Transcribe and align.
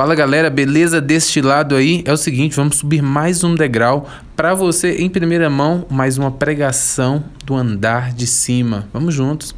Fala 0.00 0.14
galera, 0.14 0.48
beleza 0.48 0.98
deste 0.98 1.42
lado 1.42 1.74
aí? 1.74 2.02
É 2.06 2.12
o 2.14 2.16
seguinte, 2.16 2.56
vamos 2.56 2.76
subir 2.76 3.02
mais 3.02 3.44
um 3.44 3.54
degrau 3.54 4.08
para 4.34 4.54
você 4.54 4.96
em 4.96 5.10
primeira 5.10 5.50
mão, 5.50 5.84
mais 5.90 6.16
uma 6.16 6.30
pregação 6.30 7.22
do 7.44 7.54
andar 7.54 8.10
de 8.10 8.26
cima. 8.26 8.88
Vamos 8.94 9.12
juntos. 9.12 9.54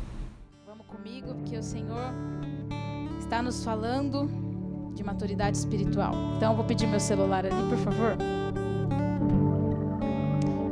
Vamos 0.66 0.84
comigo, 0.88 1.32
porque 1.36 1.56
o 1.56 1.62
Senhor 1.62 2.12
está 3.20 3.40
nos 3.40 3.62
falando 3.62 4.28
de 4.96 5.04
maturidade 5.04 5.56
espiritual. 5.56 6.12
Então 6.36 6.50
eu 6.50 6.56
vou 6.56 6.64
pedir 6.64 6.88
meu 6.88 6.98
celular 6.98 7.46
ali, 7.46 7.62
por 7.68 7.78
favor. 7.78 8.16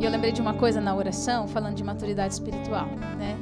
E 0.01 0.05
eu 0.05 0.11
lembrei 0.11 0.33
de 0.33 0.41
uma 0.41 0.55
coisa 0.55 0.81
na 0.81 0.97
oração, 0.97 1.47
falando 1.47 1.77
de 1.77 1.85
maturidade 1.85 2.35
espiritual, 2.35 2.89
né? 3.17 3.39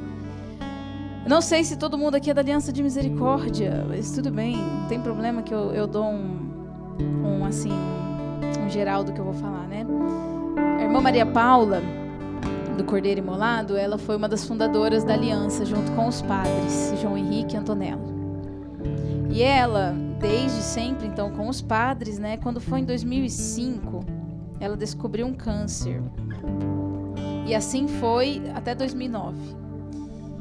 Não 1.28 1.42
sei 1.42 1.62
se 1.62 1.76
todo 1.76 1.98
mundo 1.98 2.14
aqui 2.14 2.30
é 2.30 2.34
da 2.34 2.40
Aliança 2.40 2.72
de 2.72 2.82
Misericórdia, 2.82 3.84
mas 3.86 4.10
tudo 4.12 4.30
bem, 4.30 4.56
não 4.56 4.88
tem 4.88 4.98
problema 4.98 5.42
que 5.42 5.52
eu, 5.52 5.74
eu 5.74 5.86
dou 5.86 6.06
um, 6.06 6.96
um 7.22 7.44
assim, 7.44 7.70
um 8.64 8.70
geral 8.70 9.04
do 9.04 9.12
que 9.12 9.18
eu 9.18 9.26
vou 9.26 9.34
falar, 9.34 9.66
né? 9.66 9.84
A 10.78 10.84
irmã 10.84 11.02
Maria 11.02 11.26
Paula, 11.26 11.82
do 12.78 12.82
Cordeiro 12.82 13.20
Imolado, 13.20 13.76
ela 13.76 13.98
foi 13.98 14.16
uma 14.16 14.26
das 14.26 14.46
fundadoras 14.46 15.04
da 15.04 15.12
Aliança, 15.12 15.66
junto 15.66 15.92
com 15.92 16.08
os 16.08 16.22
padres, 16.22 16.94
João 16.98 17.18
Henrique 17.18 17.56
e 17.56 17.58
Antonella. 17.58 18.08
E 19.28 19.42
ela, 19.42 19.94
desde 20.18 20.62
sempre, 20.62 21.06
então, 21.06 21.30
com 21.32 21.46
os 21.46 21.60
padres, 21.60 22.18
né? 22.18 22.38
Quando 22.38 22.58
foi 22.58 22.80
em 22.80 22.86
2005, 22.86 24.02
ela 24.58 24.78
descobriu 24.78 25.26
um 25.26 25.34
câncer. 25.34 26.00
E 27.46 27.54
assim 27.54 27.86
foi 27.86 28.40
até 28.54 28.74
2009. 28.74 29.67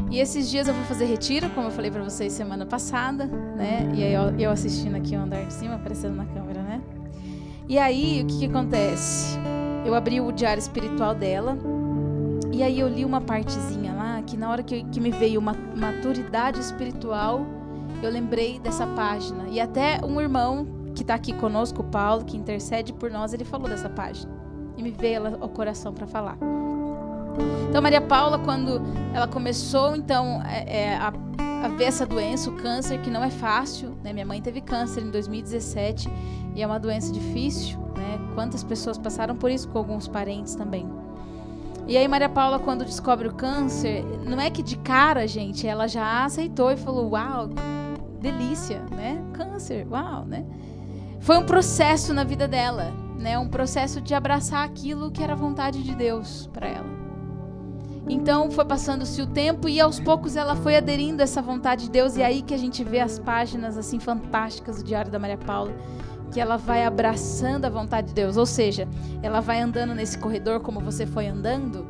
E 0.09 0.19
esses 0.19 0.49
dias 0.49 0.67
eu 0.67 0.73
vou 0.73 0.83
fazer 0.85 1.05
retiro, 1.05 1.49
como 1.49 1.67
eu 1.67 1.71
falei 1.71 1.91
para 1.91 2.01
vocês 2.01 2.31
semana 2.31 2.65
passada, 2.65 3.25
né? 3.25 3.91
E 3.93 4.03
aí 4.03 4.41
eu, 4.41 4.51
assistindo 4.51 4.95
aqui 4.95 5.15
o 5.15 5.19
andar 5.19 5.43
de 5.43 5.53
cima, 5.53 5.75
aparecendo 5.75 6.15
na 6.15 6.25
câmera, 6.25 6.61
né? 6.61 6.81
E 7.67 7.77
aí, 7.77 8.23
o 8.23 8.27
que, 8.27 8.39
que 8.39 8.45
acontece? 8.45 9.37
Eu 9.85 9.93
abri 9.93 10.21
o 10.21 10.31
diário 10.31 10.59
espiritual 10.59 11.13
dela, 11.13 11.57
e 12.53 12.63
aí 12.63 12.79
eu 12.79 12.87
li 12.87 13.03
uma 13.03 13.19
partezinha 13.19 13.93
lá, 13.93 14.21
que 14.21 14.37
na 14.37 14.49
hora 14.49 14.63
que, 14.63 14.83
que 14.85 15.01
me 15.01 15.11
veio 15.11 15.39
uma 15.39 15.53
maturidade 15.75 16.59
espiritual, 16.59 17.45
eu 18.01 18.09
lembrei 18.09 18.59
dessa 18.59 18.87
página. 18.87 19.47
E 19.49 19.59
até 19.59 19.99
um 20.05 20.21
irmão 20.21 20.65
que 20.95 21.01
está 21.01 21.15
aqui 21.15 21.33
conosco, 21.33 21.81
o 21.81 21.85
Paulo, 21.85 22.23
que 22.23 22.37
intercede 22.37 22.93
por 22.93 23.11
nós, 23.11 23.33
ele 23.33 23.43
falou 23.43 23.67
dessa 23.67 23.89
página. 23.89 24.31
E 24.77 24.81
me 24.81 24.91
veio 24.91 25.15
ela 25.15 25.47
coração 25.49 25.93
para 25.93 26.07
falar. 26.07 26.37
Então, 27.69 27.81
Maria 27.81 28.01
Paula, 28.01 28.39
quando 28.39 28.81
ela 29.13 29.27
começou, 29.27 29.95
então, 29.95 30.41
é, 30.43 30.81
é, 30.81 30.95
a, 30.95 31.13
a, 31.63 31.67
ver 31.69 31.85
essa 31.85 32.05
doença, 32.05 32.49
o 32.49 32.55
câncer, 32.55 32.99
que 33.01 33.09
não 33.09 33.23
é 33.23 33.29
fácil, 33.29 33.97
né? 34.03 34.13
Minha 34.13 34.25
mãe 34.25 34.41
teve 34.41 34.61
câncer 34.61 35.03
em 35.03 35.11
2017 35.11 36.09
e 36.55 36.61
é 36.61 36.65
uma 36.65 36.79
doença 36.79 37.11
difícil, 37.11 37.77
né? 37.95 38.19
Quantas 38.35 38.63
pessoas 38.63 38.97
passaram 38.97 39.35
por 39.35 39.51
isso 39.51 39.67
com 39.67 39.77
alguns 39.77 40.07
parentes 40.07 40.55
também. 40.55 40.87
E 41.87 41.95
aí, 41.95 42.07
Maria 42.07 42.29
Paula, 42.29 42.59
quando 42.59 42.83
descobre 42.83 43.27
o 43.27 43.33
câncer, 43.33 44.03
não 44.25 44.39
é 44.41 44.49
que 44.49 44.61
de 44.61 44.77
cara, 44.77 45.27
gente, 45.27 45.65
ela 45.65 45.87
já 45.87 46.25
aceitou 46.25 46.71
e 46.71 46.77
falou: 46.77 47.11
Uau, 47.11 47.49
delícia, 48.19 48.81
né? 48.91 49.23
Câncer, 49.33 49.87
uau, 49.89 50.25
né? 50.25 50.45
Foi 51.19 51.37
um 51.37 51.45
processo 51.45 52.13
na 52.13 52.23
vida 52.23 52.47
dela, 52.47 52.91
né? 53.17 53.37
Um 53.37 53.47
processo 53.47 54.01
de 54.01 54.13
abraçar 54.13 54.65
aquilo 54.65 55.11
que 55.11 55.23
era 55.23 55.35
vontade 55.35 55.83
de 55.83 55.95
Deus 55.95 56.49
para 56.53 56.67
ela. 56.67 56.96
Então 58.09 58.49
foi 58.49 58.63
passando-se 58.63 59.21
o 59.21 59.27
tempo 59.27 59.67
e 59.67 59.81
aos 59.81 59.99
poucos 59.99 60.35
ela 60.35 60.55
foi 60.55 60.77
aderindo 60.77 61.21
a 61.21 61.23
essa 61.23 61.41
vontade 61.41 61.85
de 61.85 61.89
Deus 61.91 62.15
e 62.15 62.21
é 62.21 62.25
aí 62.25 62.41
que 62.41 62.53
a 62.53 62.57
gente 62.57 62.83
vê 62.83 62.99
as 62.99 63.19
páginas 63.19 63.77
assim 63.77 63.99
fantásticas 63.99 64.77
do 64.77 64.83
Diário 64.83 65.11
da 65.11 65.19
Maria 65.19 65.37
Paula, 65.37 65.73
que 66.31 66.39
ela 66.39 66.55
vai 66.55 66.85
abraçando 66.85 67.65
a 67.65 67.69
vontade 67.69 68.07
de 68.07 68.13
Deus, 68.13 68.37
ou 68.37 68.45
seja, 68.45 68.87
ela 69.21 69.41
vai 69.41 69.59
andando 69.59 69.93
nesse 69.93 70.17
corredor 70.17 70.61
como 70.61 70.79
você 70.79 71.05
foi 71.05 71.27
andando 71.27 71.85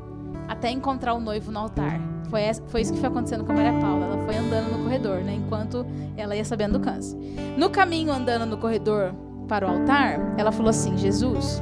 até 0.47 0.71
encontrar 0.71 1.13
o 1.13 1.19
noivo 1.19 1.51
no 1.51 1.59
altar. 1.59 1.99
Foi, 2.29 2.41
foi 2.67 2.81
isso 2.81 2.93
que 2.93 2.99
foi 2.99 3.09
acontecendo 3.09 3.45
com 3.45 3.51
a 3.51 3.55
Maria 3.55 3.79
Paula. 3.79 4.05
Ela 4.05 4.25
foi 4.25 4.35
andando 4.35 4.71
no 4.71 4.83
corredor, 4.83 5.19
né, 5.19 5.35
enquanto 5.35 5.85
ela 6.17 6.35
ia 6.35 6.43
sabendo 6.43 6.77
do 6.77 6.83
câncer. 6.83 7.17
No 7.55 7.69
caminho 7.69 8.11
andando 8.11 8.45
no 8.45 8.57
corredor 8.57 9.13
para 9.47 9.67
o 9.67 9.69
altar, 9.69 10.19
ela 10.37 10.51
falou 10.51 10.69
assim: 10.69 10.97
Jesus, 10.97 11.61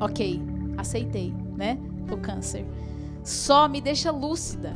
ok, 0.00 0.42
aceitei, 0.76 1.34
né, 1.56 1.78
o 2.10 2.16
câncer 2.16 2.66
só 3.28 3.68
me 3.68 3.80
deixa 3.80 4.10
lúcida. 4.10 4.74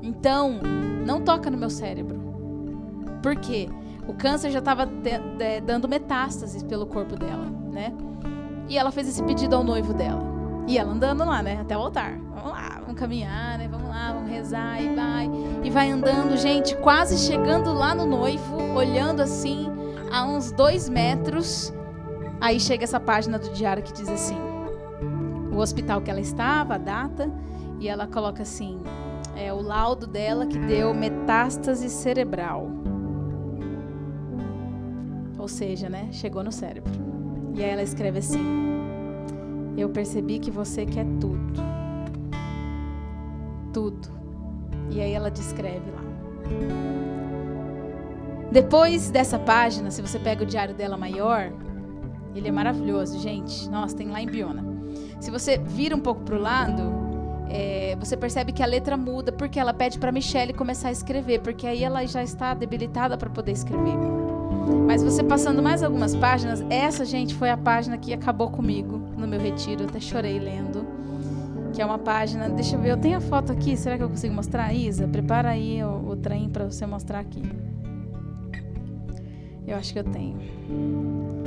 Então, 0.00 0.58
não 1.06 1.20
toca 1.20 1.50
no 1.50 1.58
meu 1.58 1.68
cérebro. 1.68 2.20
Por 3.22 3.36
quê? 3.36 3.68
O 4.08 4.14
câncer 4.14 4.50
já 4.50 4.60
estava 4.60 4.88
dando 5.64 5.86
metástases 5.86 6.62
pelo 6.62 6.86
corpo 6.86 7.16
dela, 7.16 7.44
né? 7.70 7.92
E 8.68 8.78
ela 8.78 8.90
fez 8.90 9.08
esse 9.08 9.22
pedido 9.22 9.54
ao 9.54 9.62
noivo 9.62 9.92
dela. 9.92 10.22
E 10.66 10.78
ela 10.78 10.90
andando 10.90 11.24
lá, 11.24 11.42
né? 11.42 11.60
Até 11.60 11.76
o 11.76 11.80
altar. 11.80 12.18
Vamos 12.34 12.52
lá, 12.52 12.80
vamos 12.80 12.98
caminhar, 12.98 13.58
né? 13.58 13.68
Vamos 13.68 13.88
lá, 13.88 14.12
vamos 14.14 14.30
rezar 14.30 14.82
e 14.82 14.94
vai. 14.94 15.30
E 15.62 15.70
vai 15.70 15.90
andando, 15.90 16.36
gente, 16.36 16.74
quase 16.78 17.18
chegando 17.18 17.72
lá 17.74 17.94
no 17.94 18.06
noivo, 18.06 18.56
olhando 18.74 19.20
assim, 19.20 19.70
a 20.10 20.24
uns 20.24 20.50
dois 20.50 20.88
metros. 20.88 21.72
Aí 22.40 22.58
chega 22.58 22.84
essa 22.84 22.98
página 22.98 23.38
do 23.38 23.50
diário 23.50 23.82
que 23.82 23.92
diz 23.92 24.08
assim: 24.08 24.38
o 25.52 25.58
hospital 25.58 26.00
que 26.00 26.10
ela 26.10 26.20
estava, 26.20 26.74
a 26.74 26.78
data, 26.78 27.30
e 27.82 27.88
ela 27.88 28.06
coloca 28.06 28.42
assim: 28.42 28.80
é 29.36 29.52
o 29.52 29.60
laudo 29.60 30.06
dela 30.06 30.46
que 30.46 30.56
deu 30.56 30.94
metástase 30.94 31.90
cerebral. 31.90 32.70
Ou 35.36 35.48
seja, 35.48 35.88
né, 35.88 36.08
chegou 36.12 36.44
no 36.44 36.52
cérebro. 36.52 36.92
E 37.52 37.62
aí 37.62 37.70
ela 37.70 37.82
escreve 37.82 38.20
assim: 38.20 38.40
Eu 39.76 39.88
percebi 39.88 40.38
que 40.38 40.50
você 40.50 40.86
quer 40.86 41.04
tudo. 41.20 41.60
Tudo. 43.72 44.08
E 44.88 45.00
aí 45.00 45.12
ela 45.12 45.30
descreve 45.30 45.90
lá. 45.90 46.02
Depois 48.52 49.10
dessa 49.10 49.40
página, 49.40 49.90
se 49.90 50.00
você 50.00 50.20
pega 50.20 50.44
o 50.44 50.46
diário 50.46 50.74
dela 50.74 50.96
maior, 50.96 51.50
ele 52.32 52.46
é 52.46 52.52
maravilhoso, 52.52 53.18
gente. 53.18 53.68
Nossa, 53.68 53.96
tem 53.96 54.08
lá 54.08 54.22
em 54.22 54.26
Biona. 54.26 54.62
Se 55.18 55.32
você 55.32 55.58
vira 55.58 55.96
um 55.96 56.00
pouco 56.00 56.20
para 56.20 56.36
o 56.36 56.40
lado, 56.40 57.01
é, 57.48 57.96
você 57.98 58.16
percebe 58.16 58.52
que 58.52 58.62
a 58.62 58.66
letra 58.66 58.96
muda 58.96 59.32
porque 59.32 59.58
ela 59.58 59.74
pede 59.74 59.98
para 59.98 60.10
Michelle 60.12 60.52
começar 60.52 60.88
a 60.88 60.92
escrever, 60.92 61.40
porque 61.40 61.66
aí 61.66 61.84
ela 61.84 62.04
já 62.06 62.22
está 62.22 62.54
debilitada 62.54 63.16
para 63.16 63.28
poder 63.30 63.52
escrever. 63.52 63.96
Mas 64.86 65.02
você 65.02 65.22
passando 65.22 65.62
mais 65.62 65.82
algumas 65.82 66.14
páginas, 66.14 66.64
essa 66.70 67.04
gente 67.04 67.34
foi 67.34 67.50
a 67.50 67.56
página 67.56 67.98
que 67.98 68.12
acabou 68.12 68.50
comigo 68.50 68.98
no 69.16 69.26
meu 69.26 69.40
retiro, 69.40 69.82
eu 69.82 69.88
até 69.88 70.00
chorei 70.00 70.38
lendo. 70.38 70.86
Que 71.72 71.80
é 71.80 71.86
uma 71.86 71.98
página, 71.98 72.48
deixa 72.50 72.76
eu 72.76 72.80
ver, 72.80 72.90
eu 72.90 72.98
tenho 72.98 73.16
a 73.16 73.20
foto 73.20 73.50
aqui, 73.50 73.76
será 73.76 73.96
que 73.96 74.02
eu 74.02 74.08
consigo 74.08 74.34
mostrar? 74.34 74.72
Isa, 74.74 75.08
prepara 75.08 75.50
aí 75.50 75.82
o, 75.82 76.10
o 76.10 76.16
trem 76.16 76.48
para 76.48 76.66
você 76.66 76.84
mostrar 76.84 77.20
aqui. 77.20 77.42
Eu 79.72 79.78
acho 79.78 79.92
que 79.92 79.98
eu 79.98 80.04
tenho. 80.04 80.36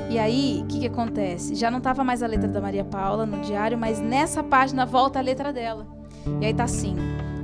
E 0.10 0.18
aí, 0.18 0.62
o 0.64 0.66
que, 0.66 0.80
que 0.80 0.88
acontece? 0.88 1.54
Já 1.54 1.70
não 1.70 1.78
estava 1.78 2.04
mais 2.04 2.24
a 2.24 2.28
letra 2.28 2.48
da 2.48 2.60
Maria 2.60 2.84
Paula 2.84 3.26
no 3.26 3.40
diário, 3.42 3.78
mas 3.78 4.00
nessa 4.00 4.44
página 4.44 4.86
volta 4.86 5.20
a 5.20 5.22
letra 5.22 5.54
dela. 5.54 5.86
E 6.42 6.46
aí 6.46 6.54
tá 6.54 6.64
assim: 6.64 6.96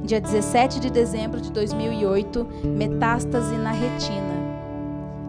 dia 0.04 0.20
17 0.20 0.80
de 0.80 0.90
dezembro 0.90 1.40
de 1.40 1.52
2008, 1.52 2.48
metástase 2.66 3.56
na 3.58 3.72
retina. 3.72 4.42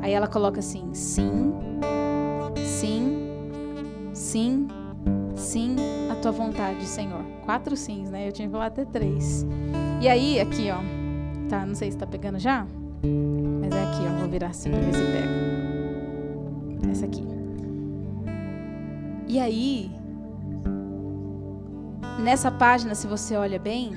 Aí 0.01 0.13
ela 0.13 0.27
coloca 0.27 0.61
assim: 0.61 0.89
sim, 0.95 1.53
sim, 2.65 3.29
sim, 4.15 4.69
sim, 5.37 5.77
a 6.11 6.15
tua 6.15 6.33
vontade, 6.33 6.85
Senhor. 6.87 7.23
Quatro 7.45 7.77
sims, 7.77 8.11
né? 8.11 8.27
Eu 8.27 8.33
tinha 8.33 8.49
falar 8.49 8.67
até 8.67 8.87
três. 8.87 9.47
E 10.01 10.09
aí, 10.09 10.41
aqui, 10.41 10.71
ó. 10.71 10.81
Tá, 11.49 11.67
não 11.67 11.75
sei 11.75 11.91
se 11.91 11.99
tá 11.99 12.07
pegando 12.07 12.39
já. 12.39 12.67
Aqui, 13.93 14.07
ó. 14.07 14.19
Vou 14.19 14.29
virar 14.29 14.49
assim 14.49 14.71
pra 14.71 14.81
ver 14.81 14.95
se 14.95 15.03
pega. 15.05 16.91
Essa 16.91 17.05
aqui. 17.05 17.23
E 19.29 19.39
aí, 19.39 19.91
nessa 22.19 22.51
página, 22.51 22.95
se 22.95 23.07
você 23.07 23.37
olha 23.37 23.59
bem, 23.59 23.93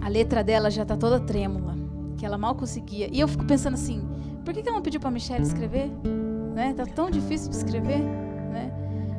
a 0.00 0.08
letra 0.08 0.42
dela 0.42 0.70
já 0.70 0.82
está 0.82 0.96
toda 0.96 1.20
trêmula, 1.20 1.74
que 2.16 2.24
ela 2.24 2.38
mal 2.38 2.54
conseguia. 2.54 3.08
E 3.12 3.20
eu 3.20 3.28
fico 3.28 3.44
pensando 3.44 3.74
assim, 3.74 4.06
por 4.44 4.52
que, 4.52 4.60
ela 4.60 4.72
não 4.72 4.82
pediu 4.82 5.00
para 5.00 5.10
Michelle 5.10 5.42
escrever? 5.42 5.90
Né? 6.54 6.74
Tá 6.74 6.86
tão 6.86 7.10
difícil 7.10 7.50
de 7.50 7.56
escrever, 7.56 7.98
né? 7.98 8.72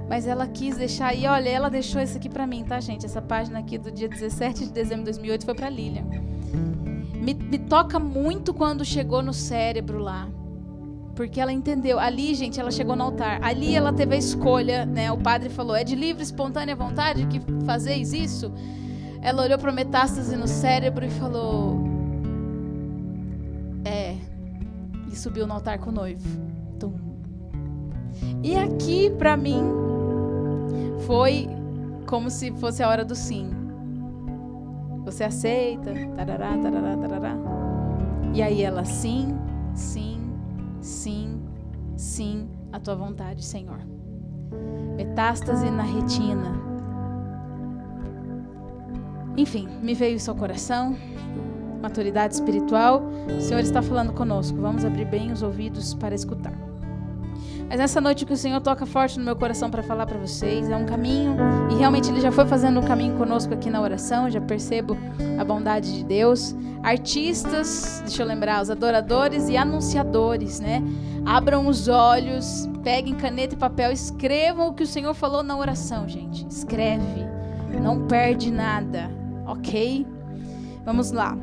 Mas 0.10 0.26
ela 0.26 0.48
quis 0.48 0.78
deixar 0.78 1.14
e 1.16 1.28
olha, 1.28 1.50
ela 1.50 1.70
deixou 1.70 2.02
isso 2.02 2.18
aqui 2.18 2.30
para 2.30 2.48
mim, 2.48 2.64
tá, 2.64 2.80
gente? 2.80 3.06
Essa 3.06 3.22
página 3.22 3.60
aqui 3.60 3.78
do 3.78 3.92
dia 3.92 4.08
17 4.08 4.66
de 4.66 4.72
dezembro 4.72 5.04
de 5.04 5.12
2008 5.12 5.46
foi 5.46 5.56
para 5.56 5.70
Lilian. 5.70 6.27
Me, 7.28 7.34
me 7.34 7.58
toca 7.58 8.00
muito 8.00 8.54
quando 8.54 8.86
chegou 8.86 9.22
no 9.22 9.34
cérebro 9.34 10.00
lá. 10.00 10.30
Porque 11.14 11.42
ela 11.42 11.52
entendeu. 11.52 12.00
Ali, 12.00 12.34
gente, 12.34 12.58
ela 12.58 12.72
chegou 12.72 12.96
no 12.96 13.04
altar. 13.04 13.44
Ali 13.44 13.76
ela 13.76 13.92
teve 13.92 14.16
a 14.16 14.18
escolha, 14.18 14.86
né? 14.86 15.12
O 15.12 15.18
padre 15.18 15.50
falou: 15.50 15.76
"É 15.76 15.84
de 15.84 15.94
livre, 15.94 16.24
espontânea 16.24 16.74
vontade 16.74 17.28
que 17.28 17.42
fazeis 17.66 18.14
isso?" 18.14 18.50
Ela 19.22 19.44
olhou 19.44 19.60
para 19.60 19.74
metástase 19.74 20.38
no 20.38 20.48
cérebro 20.48 21.06
e 21.06 21.10
falou: 21.10 21.84
"É." 23.84 24.16
E 25.12 25.14
subiu 25.14 25.46
no 25.46 25.56
altar 25.56 25.80
com 25.80 25.90
o 25.90 25.94
noivo. 25.94 26.26
Tum. 26.80 26.94
E 28.42 28.56
aqui, 28.56 29.10
para 29.10 29.36
mim, 29.36 29.64
foi 31.06 31.50
como 32.06 32.30
se 32.30 32.54
fosse 32.54 32.82
a 32.82 32.88
hora 32.88 33.04
do 33.04 33.16
sim. 33.16 33.67
Você 35.08 35.24
aceita? 35.24 35.94
Tarará, 36.18 36.58
tarará, 36.58 36.98
tarará. 36.98 37.38
E 38.34 38.42
aí 38.42 38.62
ela, 38.62 38.84
sim, 38.84 39.34
sim, 39.74 40.20
sim, 40.82 41.42
sim, 41.96 42.50
a 42.74 42.80
tua 42.80 42.94
vontade, 42.94 43.42
Senhor. 43.46 43.80
Metástase 44.98 45.72
na 45.72 45.84
retina. 45.84 46.52
Enfim, 49.38 49.70
me 49.82 49.94
veio 49.94 50.18
isso 50.18 50.30
ao 50.30 50.36
coração. 50.36 50.94
Maturidade 51.82 52.34
espiritual. 52.34 53.02
O 53.38 53.40
Senhor 53.40 53.62
está 53.62 53.82
falando 53.82 54.12
conosco. 54.12 54.60
Vamos 54.60 54.84
abrir 54.84 55.06
bem 55.06 55.32
os 55.32 55.42
ouvidos 55.42 55.94
para 55.94 56.16
escutar. 56.16 56.54
Mas 57.70 57.80
nessa 57.80 58.00
noite 58.00 58.26
que 58.26 58.32
o 58.32 58.38
Senhor 58.38 58.62
toca 58.62 58.86
forte 58.86 59.20
no 59.20 59.26
meu 59.26 59.36
coração 59.36 59.70
para 59.70 59.84
falar 59.84 60.06
para 60.06 60.18
vocês, 60.18 60.70
é 60.70 60.76
um 60.76 60.86
caminho, 60.86 61.36
e 61.70 61.76
realmente 61.76 62.10
Ele 62.10 62.22
já 62.22 62.32
foi 62.32 62.46
fazendo 62.46 62.80
um 62.80 62.84
caminho 62.84 63.18
conosco 63.18 63.54
aqui 63.54 63.70
na 63.70 63.82
oração, 63.82 64.30
já 64.30 64.40
percebo 64.40 64.98
a 65.38 65.44
bondade 65.44 65.94
de 65.94 66.04
Deus. 66.04 66.56
Artistas, 66.82 68.02
deixa 68.06 68.24
eu 68.24 68.28
lembrar, 68.28 68.62
os 68.62 68.70
adoradores 68.70 69.50
e 69.50 69.58
anunciadores, 69.58 70.62
né? 70.62 70.82
Abram 71.26 71.68
os 71.68 71.90
olhos, 71.90 72.70
peguem 72.84 73.16
caneta 73.16 73.54
e 73.56 73.58
papel, 73.58 73.92
escrevam 73.92 74.70
o 74.70 74.74
que 74.74 74.84
o 74.84 74.88
Senhor 74.88 75.14
falou 75.14 75.44
na 75.44 75.58
oração, 75.58 76.08
gente. 76.08 76.48
Escreve, 76.48 77.26
não 77.82 78.08
perde 78.08 78.50
nada, 78.50 79.12
ok? 79.46 80.08
Vamos 80.86 81.12
lá. 81.12 81.38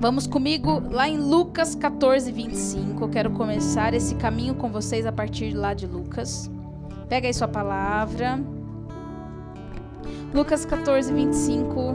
Vamos 0.00 0.26
comigo 0.26 0.82
lá 0.90 1.06
em 1.06 1.18
Lucas 1.18 1.74
14, 1.74 2.32
25. 2.32 3.04
Eu 3.04 3.08
quero 3.10 3.30
começar 3.32 3.92
esse 3.92 4.14
caminho 4.14 4.54
com 4.54 4.70
vocês 4.70 5.04
a 5.04 5.12
partir 5.12 5.50
de 5.50 5.56
lá 5.58 5.74
de 5.74 5.86
Lucas. 5.86 6.50
Pega 7.06 7.28
aí 7.28 7.34
sua 7.34 7.46
palavra. 7.46 8.40
Lucas 10.32 10.64
14, 10.64 11.12
25. 11.12 11.94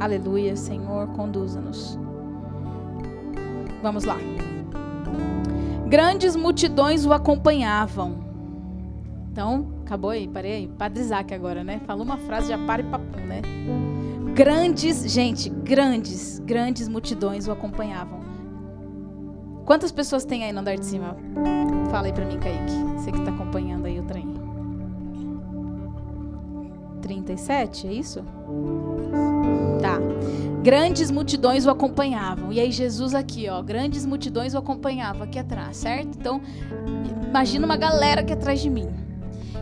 Aleluia, 0.00 0.56
Senhor, 0.56 1.06
conduza-nos. 1.08 1.98
Vamos 3.82 4.04
lá. 4.04 4.16
Grandes 5.86 6.34
multidões 6.34 7.04
o 7.04 7.12
acompanhavam. 7.12 8.24
Então, 9.30 9.66
acabou 9.84 10.08
aí, 10.08 10.26
parei 10.26 10.52
aí. 10.52 10.66
Padre 10.66 11.02
Isaac 11.02 11.34
agora, 11.34 11.62
né? 11.62 11.78
Falou 11.86 12.06
uma 12.06 12.16
frase, 12.16 12.48
já 12.48 12.56
para 12.56 12.80
e 12.80 12.86
papo, 12.86 13.20
né? 13.20 13.42
Grandes, 14.34 15.12
gente, 15.12 15.50
grandes, 15.50 16.38
grandes 16.38 16.88
multidões 16.88 17.46
o 17.46 17.52
acompanhavam. 17.52 18.20
Quantas 19.66 19.92
pessoas 19.92 20.24
tem 20.24 20.42
aí 20.42 20.52
no 20.52 20.60
andar 20.60 20.76
de 20.76 20.86
cima? 20.86 21.14
Fala 21.90 22.06
aí 22.06 22.14
pra 22.14 22.24
mim, 22.24 22.38
Kaique. 22.38 22.72
Você 22.96 23.12
que 23.12 23.20
tá 23.20 23.30
acompanhando 23.30 23.84
aí 23.84 24.00
o 24.00 24.02
trem. 24.04 24.26
37, 27.02 27.86
é 27.86 27.92
isso? 27.92 28.24
Tá. 29.82 29.98
Grandes 30.62 31.10
multidões 31.10 31.66
o 31.66 31.70
acompanhavam. 31.70 32.50
E 32.50 32.58
aí 32.58 32.72
Jesus 32.72 33.14
aqui, 33.14 33.50
ó, 33.50 33.60
grandes 33.60 34.06
multidões 34.06 34.54
o 34.54 34.58
acompanhavam 34.58 35.24
aqui 35.24 35.38
atrás, 35.38 35.76
certo? 35.76 36.16
Então, 36.18 36.40
imagina 37.28 37.66
uma 37.66 37.76
galera 37.76 38.22
aqui 38.22 38.32
atrás 38.32 38.60
de 38.60 38.70
mim. 38.70 38.88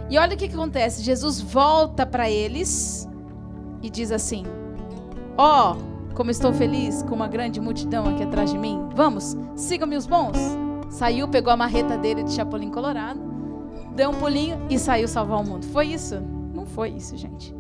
E 0.09 0.17
olha 0.17 0.37
o 0.37 0.39
que, 0.39 0.47
que 0.47 0.55
acontece. 0.55 1.03
Jesus 1.03 1.41
volta 1.41 2.07
para 2.07 2.31
eles 2.31 3.09
e 3.83 3.91
diz 3.91 4.13
assim: 4.13 4.45
Ó, 5.43 5.73
oh, 5.73 6.15
como 6.15 6.31
estou 6.31 6.53
feliz 6.53 7.03
com 7.03 7.15
uma 7.15 7.27
grande 7.27 7.63
multidão 7.63 8.05
aqui 8.05 8.23
atrás 8.23 8.53
de 8.53 8.59
mim. 8.59 8.87
Vamos, 8.95 9.35
sigam-me 9.57 9.97
os 9.97 10.07
bons. 10.07 10.37
Saiu, 10.91 11.27
pegou 11.27 11.51
a 11.51 11.57
marreta 11.57 11.97
dele 11.97 12.23
de 12.23 12.33
Chapolin 12.33 12.71
Colorado, 12.71 13.19
deu 13.97 14.11
um 14.11 14.15
pulinho 14.15 14.61
e 14.69 14.79
saiu 14.79 15.09
salvar 15.09 15.41
o 15.41 15.43
mundo. 15.43 15.65
Foi 15.69 15.87
isso? 15.87 16.21
Não 16.55 16.67
foi 16.67 16.91
isso, 16.91 17.17
gente. 17.17 17.55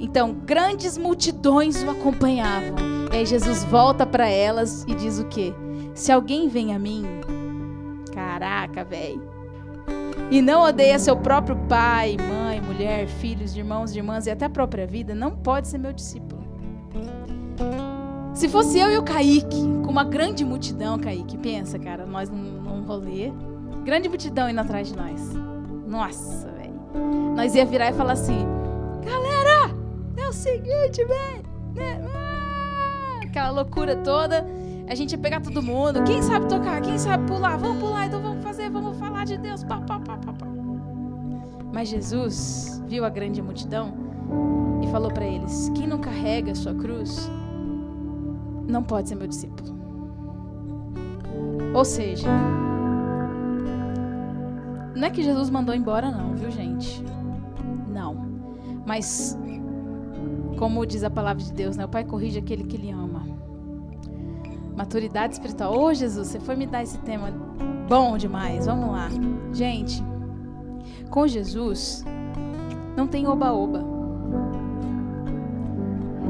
Então, 0.00 0.34
grandes 0.34 0.98
multidões 0.98 1.80
o 1.84 1.90
acompanhavam. 1.90 2.74
E 3.12 3.18
aí 3.18 3.24
Jesus 3.24 3.62
volta 3.62 4.04
para 4.04 4.28
elas 4.28 4.84
e 4.88 4.96
diz 4.96 5.20
o 5.20 5.26
quê? 5.26 5.54
Se 5.94 6.10
alguém 6.10 6.48
vem 6.48 6.74
a 6.74 6.78
mim, 6.80 7.04
caraca, 8.12 8.84
velho, 8.84 9.22
e 10.28 10.42
não 10.42 10.62
odeia 10.62 10.98
seu 10.98 11.16
próprio 11.16 11.56
pai, 11.68 12.16
mãe, 12.16 12.60
mulher, 12.60 13.06
filhos, 13.06 13.56
irmãos, 13.56 13.94
irmãs 13.94 14.26
e 14.26 14.30
até 14.32 14.46
a 14.46 14.50
própria 14.50 14.88
vida, 14.88 15.14
não 15.14 15.30
pode 15.36 15.68
ser 15.68 15.78
meu 15.78 15.92
discípulo. 15.92 16.33
Se 18.34 18.48
fosse 18.48 18.78
eu 18.78 18.90
e 18.90 18.98
o 18.98 19.02
Kaique, 19.02 19.62
com 19.84 19.90
uma 19.90 20.04
grande 20.04 20.44
multidão, 20.44 20.98
Kaique, 20.98 21.38
pensa, 21.38 21.78
cara, 21.78 22.04
nós 22.04 22.28
num, 22.28 22.84
rolê, 22.84 23.32
grande 23.84 24.08
multidão 24.08 24.50
indo 24.50 24.60
atrás 24.60 24.88
de 24.88 24.96
nós. 24.96 25.32
Nossa, 25.86 26.50
velho. 26.50 26.74
Nós 27.34 27.54
ia 27.54 27.64
virar 27.64 27.90
e 27.90 27.92
falar 27.92 28.12
assim: 28.12 28.44
galera, 29.04 29.74
é 30.16 30.28
o 30.28 30.32
seguinte, 30.32 31.04
velho. 31.04 31.44
Né? 31.74 32.04
Ah, 32.12 33.20
aquela 33.24 33.50
loucura 33.50 33.96
toda. 33.96 34.44
A 34.88 34.94
gente 34.94 35.12
ia 35.12 35.18
pegar 35.18 35.40
todo 35.40 35.62
mundo. 35.62 36.02
Quem 36.04 36.20
sabe 36.20 36.46
tocar? 36.46 36.80
Quem 36.82 36.98
sabe 36.98 37.26
pular? 37.26 37.56
Vamos 37.56 37.78
pular, 37.78 38.06
então 38.06 38.20
vamos 38.20 38.42
fazer, 38.42 38.68
vamos 38.68 38.98
falar 38.98 39.24
de 39.24 39.38
Deus. 39.38 39.64
Pá, 39.64 39.80
pá, 39.80 39.98
pá, 40.00 40.18
pá, 40.18 40.32
pá. 40.32 40.46
Mas 41.72 41.88
Jesus 41.88 42.82
viu 42.86 43.04
a 43.04 43.08
grande 43.08 43.40
multidão 43.40 43.94
e 44.82 44.88
falou 44.88 45.10
para 45.10 45.24
eles: 45.24 45.70
Quem 45.74 45.86
não 45.86 45.98
carrega 45.98 46.52
a 46.52 46.54
sua 46.54 46.74
cruz 46.74 47.30
não 48.66 48.82
pode 48.82 49.08
ser 49.08 49.14
meu 49.14 49.26
discípulo. 49.26 49.74
Ou 51.74 51.84
seja, 51.84 52.28
não 54.94 55.08
é 55.08 55.10
que 55.10 55.22
Jesus 55.22 55.50
mandou 55.50 55.74
embora, 55.74 56.10
não, 56.10 56.34
viu, 56.34 56.50
gente? 56.50 57.04
Não. 57.88 58.16
Mas, 58.86 59.36
como 60.56 60.86
diz 60.86 61.02
a 61.02 61.10
palavra 61.10 61.42
de 61.42 61.52
Deus, 61.52 61.76
né? 61.76 61.84
O 61.84 61.88
Pai 61.88 62.04
corrige 62.04 62.38
aquele 62.38 62.64
que 62.64 62.76
ele 62.76 62.90
ama. 62.90 63.22
Maturidade 64.76 65.34
espiritual. 65.34 65.74
Ô, 65.74 65.86
oh, 65.86 65.94
Jesus, 65.94 66.28
você 66.28 66.40
foi 66.40 66.54
me 66.54 66.66
dar 66.66 66.82
esse 66.82 66.98
tema 66.98 67.30
bom 67.88 68.16
demais. 68.16 68.66
Vamos 68.66 68.90
lá. 68.90 69.08
Gente, 69.52 70.02
com 71.10 71.26
Jesus, 71.26 72.04
não 72.96 73.06
tem 73.06 73.26
oba-oba. 73.26 73.84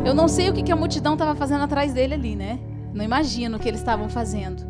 Eu 0.05 0.15
não 0.15 0.29
sei 0.29 0.49
o 0.49 0.53
que, 0.53 0.71
a 0.73 0.77
multidão 0.77 1.15
estava 1.15 1.35
fazendo 1.35 1.65
atrás 1.65 1.93
dele 1.93 2.15
ali, 2.15 2.37
né? 2.37 2.59
Não 2.93 3.05
imagino 3.05 3.57
o 3.57 3.61
que 3.61 3.69
eles 3.69 3.81
estavam 3.81 4.09
fazendo. 4.09 4.65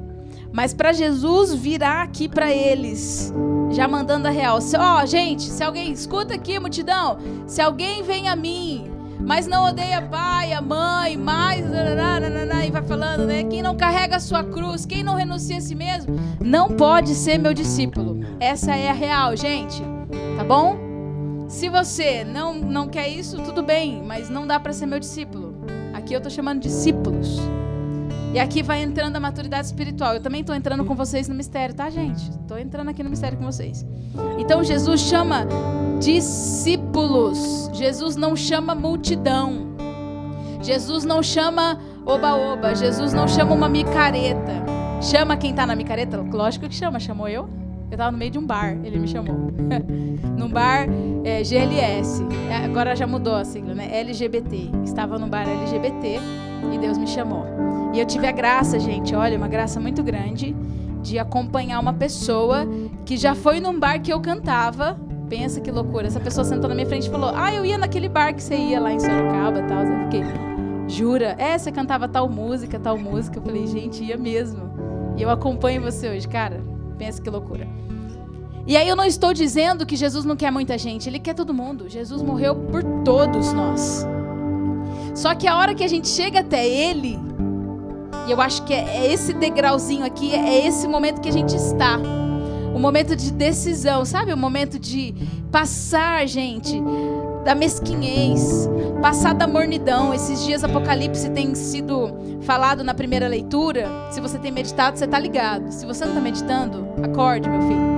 Mas 0.52 0.72
para 0.72 0.92
Jesus 0.92 1.52
virar 1.52 2.02
aqui 2.02 2.28
para 2.28 2.50
eles, 2.50 3.32
já 3.70 3.88
mandando 3.88 4.28
a 4.28 4.30
real. 4.30 4.58
Ó, 4.78 5.02
oh, 5.02 5.06
gente, 5.06 5.42
se 5.42 5.62
alguém 5.62 5.92
escuta 5.92 6.34
aqui, 6.34 6.58
multidão, 6.58 7.18
se 7.46 7.60
alguém 7.60 8.02
vem 8.02 8.28
a 8.28 8.36
mim, 8.36 8.90
mas 9.20 9.46
não 9.46 9.64
odeia 9.64 10.02
pai, 10.02 10.52
a 10.52 10.60
mãe, 10.60 11.16
mais, 11.16 11.64
e 12.66 12.70
vai 12.70 12.82
falando, 12.82 13.26
né? 13.26 13.44
Quem 13.44 13.62
não 13.62 13.76
carrega 13.76 14.16
a 14.16 14.20
sua 14.20 14.42
cruz, 14.42 14.86
quem 14.86 15.02
não 15.02 15.14
renuncia 15.14 15.58
a 15.58 15.60
si 15.60 15.74
mesmo, 15.74 16.18
não 16.40 16.68
pode 16.68 17.14
ser 17.14 17.38
meu 17.38 17.52
discípulo. 17.52 18.20
Essa 18.40 18.74
é 18.74 18.88
a 18.88 18.94
real, 18.94 19.36
gente. 19.36 19.82
Tá 20.36 20.44
bom? 20.44 20.83
Se 21.48 21.68
você 21.68 22.24
não, 22.24 22.54
não 22.54 22.88
quer 22.88 23.08
isso, 23.08 23.40
tudo 23.42 23.62
bem, 23.62 24.02
mas 24.02 24.28
não 24.28 24.46
dá 24.46 24.58
para 24.58 24.72
ser 24.72 24.86
meu 24.86 24.98
discípulo. 24.98 25.54
Aqui 25.92 26.14
eu 26.14 26.18
estou 26.18 26.30
chamando 26.30 26.60
discípulos. 26.60 27.38
E 28.32 28.38
aqui 28.40 28.64
vai 28.64 28.82
entrando 28.82 29.14
a 29.14 29.20
maturidade 29.20 29.66
espiritual. 29.66 30.14
Eu 30.14 30.20
também 30.20 30.40
estou 30.40 30.56
entrando 30.56 30.84
com 30.84 30.94
vocês 30.96 31.28
no 31.28 31.34
mistério, 31.34 31.72
tá, 31.74 31.88
gente? 31.88 32.30
Estou 32.30 32.58
entrando 32.58 32.88
aqui 32.88 33.02
no 33.02 33.08
mistério 33.08 33.38
com 33.38 33.44
vocês. 33.44 33.86
Então 34.38 34.64
Jesus 34.64 35.02
chama 35.02 35.46
discípulos. 36.00 37.70
Jesus 37.72 38.16
não 38.16 38.34
chama 38.34 38.74
multidão. 38.74 39.76
Jesus 40.60 41.04
não 41.04 41.22
chama 41.22 41.78
oba-oba. 42.04 42.74
Jesus 42.74 43.12
não 43.12 43.28
chama 43.28 43.54
uma 43.54 43.68
micareta. 43.68 44.64
Chama 45.00 45.36
quem 45.36 45.50
está 45.50 45.64
na 45.64 45.76
micareta? 45.76 46.16
Lógico 46.16 46.68
que 46.68 46.74
chama. 46.74 46.98
Chamou 46.98 47.28
eu? 47.28 47.48
Eu 47.94 47.98
tava 47.98 48.10
no 48.10 48.18
meio 48.18 48.32
de 48.32 48.40
um 48.40 48.44
bar, 48.44 48.76
ele 48.82 48.98
me 48.98 49.06
chamou. 49.06 49.36
num 50.36 50.48
bar 50.48 50.88
é, 51.22 51.44
GLS. 51.44 52.26
É, 52.50 52.64
agora 52.64 52.96
já 52.96 53.06
mudou 53.06 53.36
a 53.36 53.44
sigla, 53.44 53.72
né? 53.72 53.88
LGBT. 54.00 54.70
Estava 54.84 55.16
no 55.16 55.28
bar 55.28 55.48
LGBT 55.48 56.18
e 56.74 56.78
Deus 56.78 56.98
me 56.98 57.06
chamou. 57.06 57.46
E 57.94 58.00
eu 58.00 58.04
tive 58.04 58.26
a 58.26 58.32
graça, 58.32 58.80
gente, 58.80 59.14
olha, 59.14 59.38
uma 59.38 59.46
graça 59.46 59.78
muito 59.78 60.02
grande 60.02 60.56
de 61.02 61.20
acompanhar 61.20 61.78
uma 61.78 61.92
pessoa 61.92 62.66
que 63.04 63.16
já 63.16 63.32
foi 63.32 63.60
num 63.60 63.78
bar 63.78 64.00
que 64.00 64.12
eu 64.12 64.20
cantava. 64.20 64.98
Pensa 65.28 65.60
que 65.60 65.70
loucura. 65.70 66.08
Essa 66.08 66.18
pessoa 66.18 66.44
sentou 66.44 66.68
na 66.68 66.74
minha 66.74 66.88
frente 66.88 67.06
e 67.06 67.10
falou: 67.10 67.30
Ah, 67.32 67.54
eu 67.54 67.64
ia 67.64 67.78
naquele 67.78 68.08
bar 68.08 68.34
que 68.34 68.42
você 68.42 68.56
ia 68.56 68.80
lá 68.80 68.92
em 68.92 68.98
Sorocaba 68.98 69.60
e 69.60 69.66
tal. 69.68 69.84
Eu 69.84 70.00
fiquei, 70.00 70.22
jura? 70.88 71.36
É, 71.38 71.56
você 71.56 71.70
cantava 71.70 72.08
tal 72.08 72.28
música, 72.28 72.76
tal 72.76 72.98
música. 72.98 73.38
Eu 73.38 73.42
falei, 73.42 73.68
gente, 73.68 74.02
ia 74.02 74.16
mesmo. 74.16 74.64
E 75.16 75.22
eu 75.22 75.30
acompanho 75.30 75.80
você 75.80 76.08
hoje, 76.08 76.26
cara. 76.26 76.73
Pensa 76.98 77.20
que 77.20 77.28
loucura. 77.30 77.66
E 78.66 78.76
aí 78.76 78.88
eu 78.88 78.96
não 78.96 79.04
estou 79.04 79.34
dizendo 79.34 79.84
que 79.84 79.94
Jesus 79.94 80.24
não 80.24 80.36
quer 80.36 80.50
muita 80.50 80.78
gente, 80.78 81.08
ele 81.08 81.18
quer 81.18 81.34
todo 81.34 81.52
mundo. 81.52 81.88
Jesus 81.88 82.22
morreu 82.22 82.54
por 82.54 82.82
todos 83.04 83.52
nós. 83.52 84.06
Só 85.14 85.34
que 85.34 85.46
a 85.46 85.56
hora 85.56 85.74
que 85.74 85.84
a 85.84 85.88
gente 85.88 86.08
chega 86.08 86.40
até 86.40 86.66
ele, 86.66 87.18
E 88.26 88.30
eu 88.30 88.40
acho 88.40 88.64
que 88.64 88.72
é, 88.72 89.04
é 89.04 89.12
esse 89.12 89.34
degrauzinho 89.34 90.04
aqui, 90.04 90.32
é 90.32 90.66
esse 90.66 90.88
momento 90.88 91.20
que 91.20 91.28
a 91.28 91.32
gente 91.32 91.54
está. 91.54 91.98
O 92.74 92.78
momento 92.78 93.14
de 93.14 93.32
decisão, 93.32 94.04
sabe? 94.04 94.32
O 94.32 94.36
momento 94.36 94.78
de 94.78 95.14
passar, 95.52 96.26
gente, 96.26 96.82
da 97.44 97.54
mesquinhez, 97.54 98.68
passar 99.00 99.32
da 99.32 99.46
mornidão. 99.46 100.12
Esses 100.12 100.44
dias 100.44 100.64
Apocalipse 100.64 101.30
tem 101.30 101.54
sido 101.54 102.12
falado 102.42 102.82
na 102.82 102.92
primeira 102.92 103.28
leitura. 103.28 103.88
Se 104.10 104.20
você 104.20 104.38
tem 104.38 104.50
meditado, 104.50 104.98
você 104.98 105.04
está 105.04 105.18
ligado. 105.18 105.70
Se 105.70 105.86
você 105.86 106.04
não 106.04 106.12
está 106.12 106.20
meditando, 106.20 106.88
acorde, 107.02 107.48
meu 107.48 107.60
filho. 107.60 107.94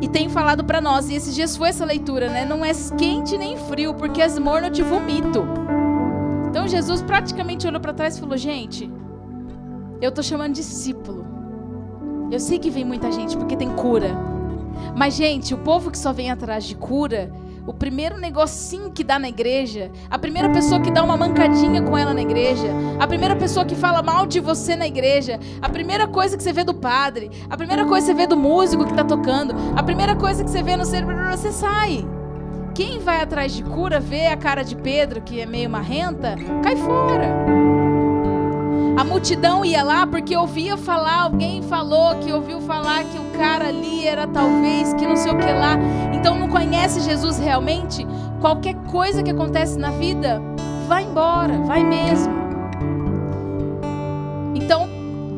E 0.00 0.08
tem 0.08 0.28
falado 0.28 0.64
para 0.64 0.80
nós, 0.80 1.08
e 1.08 1.14
esses 1.14 1.34
dias 1.34 1.56
foi 1.56 1.68
essa 1.68 1.84
leitura, 1.84 2.28
né? 2.28 2.44
Não 2.44 2.64
é 2.64 2.72
quente 2.96 3.36
nem 3.36 3.56
frio, 3.56 3.94
porque 3.94 4.22
as 4.22 4.38
morno 4.38 4.68
eu 4.68 4.72
te 4.72 4.82
vomito. 4.82 5.44
Então 6.48 6.66
Jesus 6.66 7.02
praticamente 7.02 7.66
olhou 7.66 7.80
para 7.80 7.92
trás 7.92 8.16
e 8.16 8.20
falou: 8.20 8.36
Gente, 8.36 8.90
eu 10.00 10.10
tô 10.10 10.22
chamando 10.22 10.52
discípulo. 10.52 11.27
Eu 12.30 12.40
sei 12.40 12.58
que 12.58 12.70
vem 12.70 12.84
muita 12.84 13.10
gente 13.10 13.36
porque 13.36 13.56
tem 13.56 13.70
cura. 13.70 14.10
Mas, 14.94 15.14
gente, 15.14 15.54
o 15.54 15.58
povo 15.58 15.90
que 15.90 15.98
só 15.98 16.12
vem 16.12 16.30
atrás 16.30 16.64
de 16.64 16.74
cura 16.74 17.32
o 17.68 17.74
primeiro 17.74 18.16
negocinho 18.16 18.90
que 18.90 19.04
dá 19.04 19.18
na 19.18 19.28
igreja, 19.28 19.90
a 20.10 20.18
primeira 20.18 20.48
pessoa 20.48 20.80
que 20.80 20.90
dá 20.90 21.04
uma 21.04 21.18
mancadinha 21.18 21.82
com 21.82 21.98
ela 21.98 22.14
na 22.14 22.22
igreja, 22.22 22.66
a 22.98 23.06
primeira 23.06 23.36
pessoa 23.36 23.66
que 23.66 23.74
fala 23.74 24.02
mal 24.02 24.24
de 24.24 24.40
você 24.40 24.74
na 24.74 24.86
igreja, 24.86 25.38
a 25.60 25.68
primeira 25.68 26.06
coisa 26.08 26.34
que 26.34 26.42
você 26.42 26.50
vê 26.50 26.64
do 26.64 26.72
padre, 26.72 27.30
a 27.50 27.58
primeira 27.58 27.84
coisa 27.84 28.06
que 28.06 28.12
você 28.12 28.22
vê 28.22 28.26
do 28.26 28.38
músico 28.38 28.86
que 28.86 28.92
está 28.92 29.04
tocando, 29.04 29.54
a 29.76 29.82
primeira 29.82 30.16
coisa 30.16 30.42
que 30.42 30.50
você 30.50 30.62
vê 30.62 30.78
no 30.78 30.86
cérebro, 30.86 31.14
você 31.30 31.52
sai. 31.52 32.08
Quem 32.74 33.00
vai 33.00 33.20
atrás 33.20 33.52
de 33.52 33.62
cura, 33.62 34.00
vê 34.00 34.28
a 34.28 34.36
cara 34.36 34.62
de 34.62 34.74
Pedro, 34.74 35.20
que 35.20 35.38
é 35.38 35.44
meio 35.44 35.68
marrenta, 35.68 36.36
cai 36.62 36.74
fora. 36.74 37.67
A 38.98 39.04
multidão 39.04 39.64
ia 39.64 39.84
lá 39.84 40.04
porque 40.08 40.36
ouvia 40.36 40.76
falar, 40.76 41.20
alguém 41.20 41.62
falou 41.62 42.16
que 42.16 42.32
ouviu 42.32 42.60
falar 42.60 43.04
que 43.04 43.16
o 43.16 43.38
cara 43.38 43.68
ali 43.68 44.04
era 44.04 44.26
talvez 44.26 44.92
que 44.94 45.06
não 45.06 45.14
sei 45.14 45.30
o 45.30 45.38
que 45.38 45.46
lá. 45.46 45.78
Então 46.12 46.34
não 46.36 46.48
conhece 46.48 47.00
Jesus 47.02 47.38
realmente. 47.38 48.04
Qualquer 48.40 48.74
coisa 48.90 49.22
que 49.22 49.30
acontece 49.30 49.78
na 49.78 49.92
vida, 49.92 50.42
vai 50.88 51.04
embora, 51.04 51.58
vai 51.58 51.84
mesmo. 51.84 52.34
Então, 54.52 54.88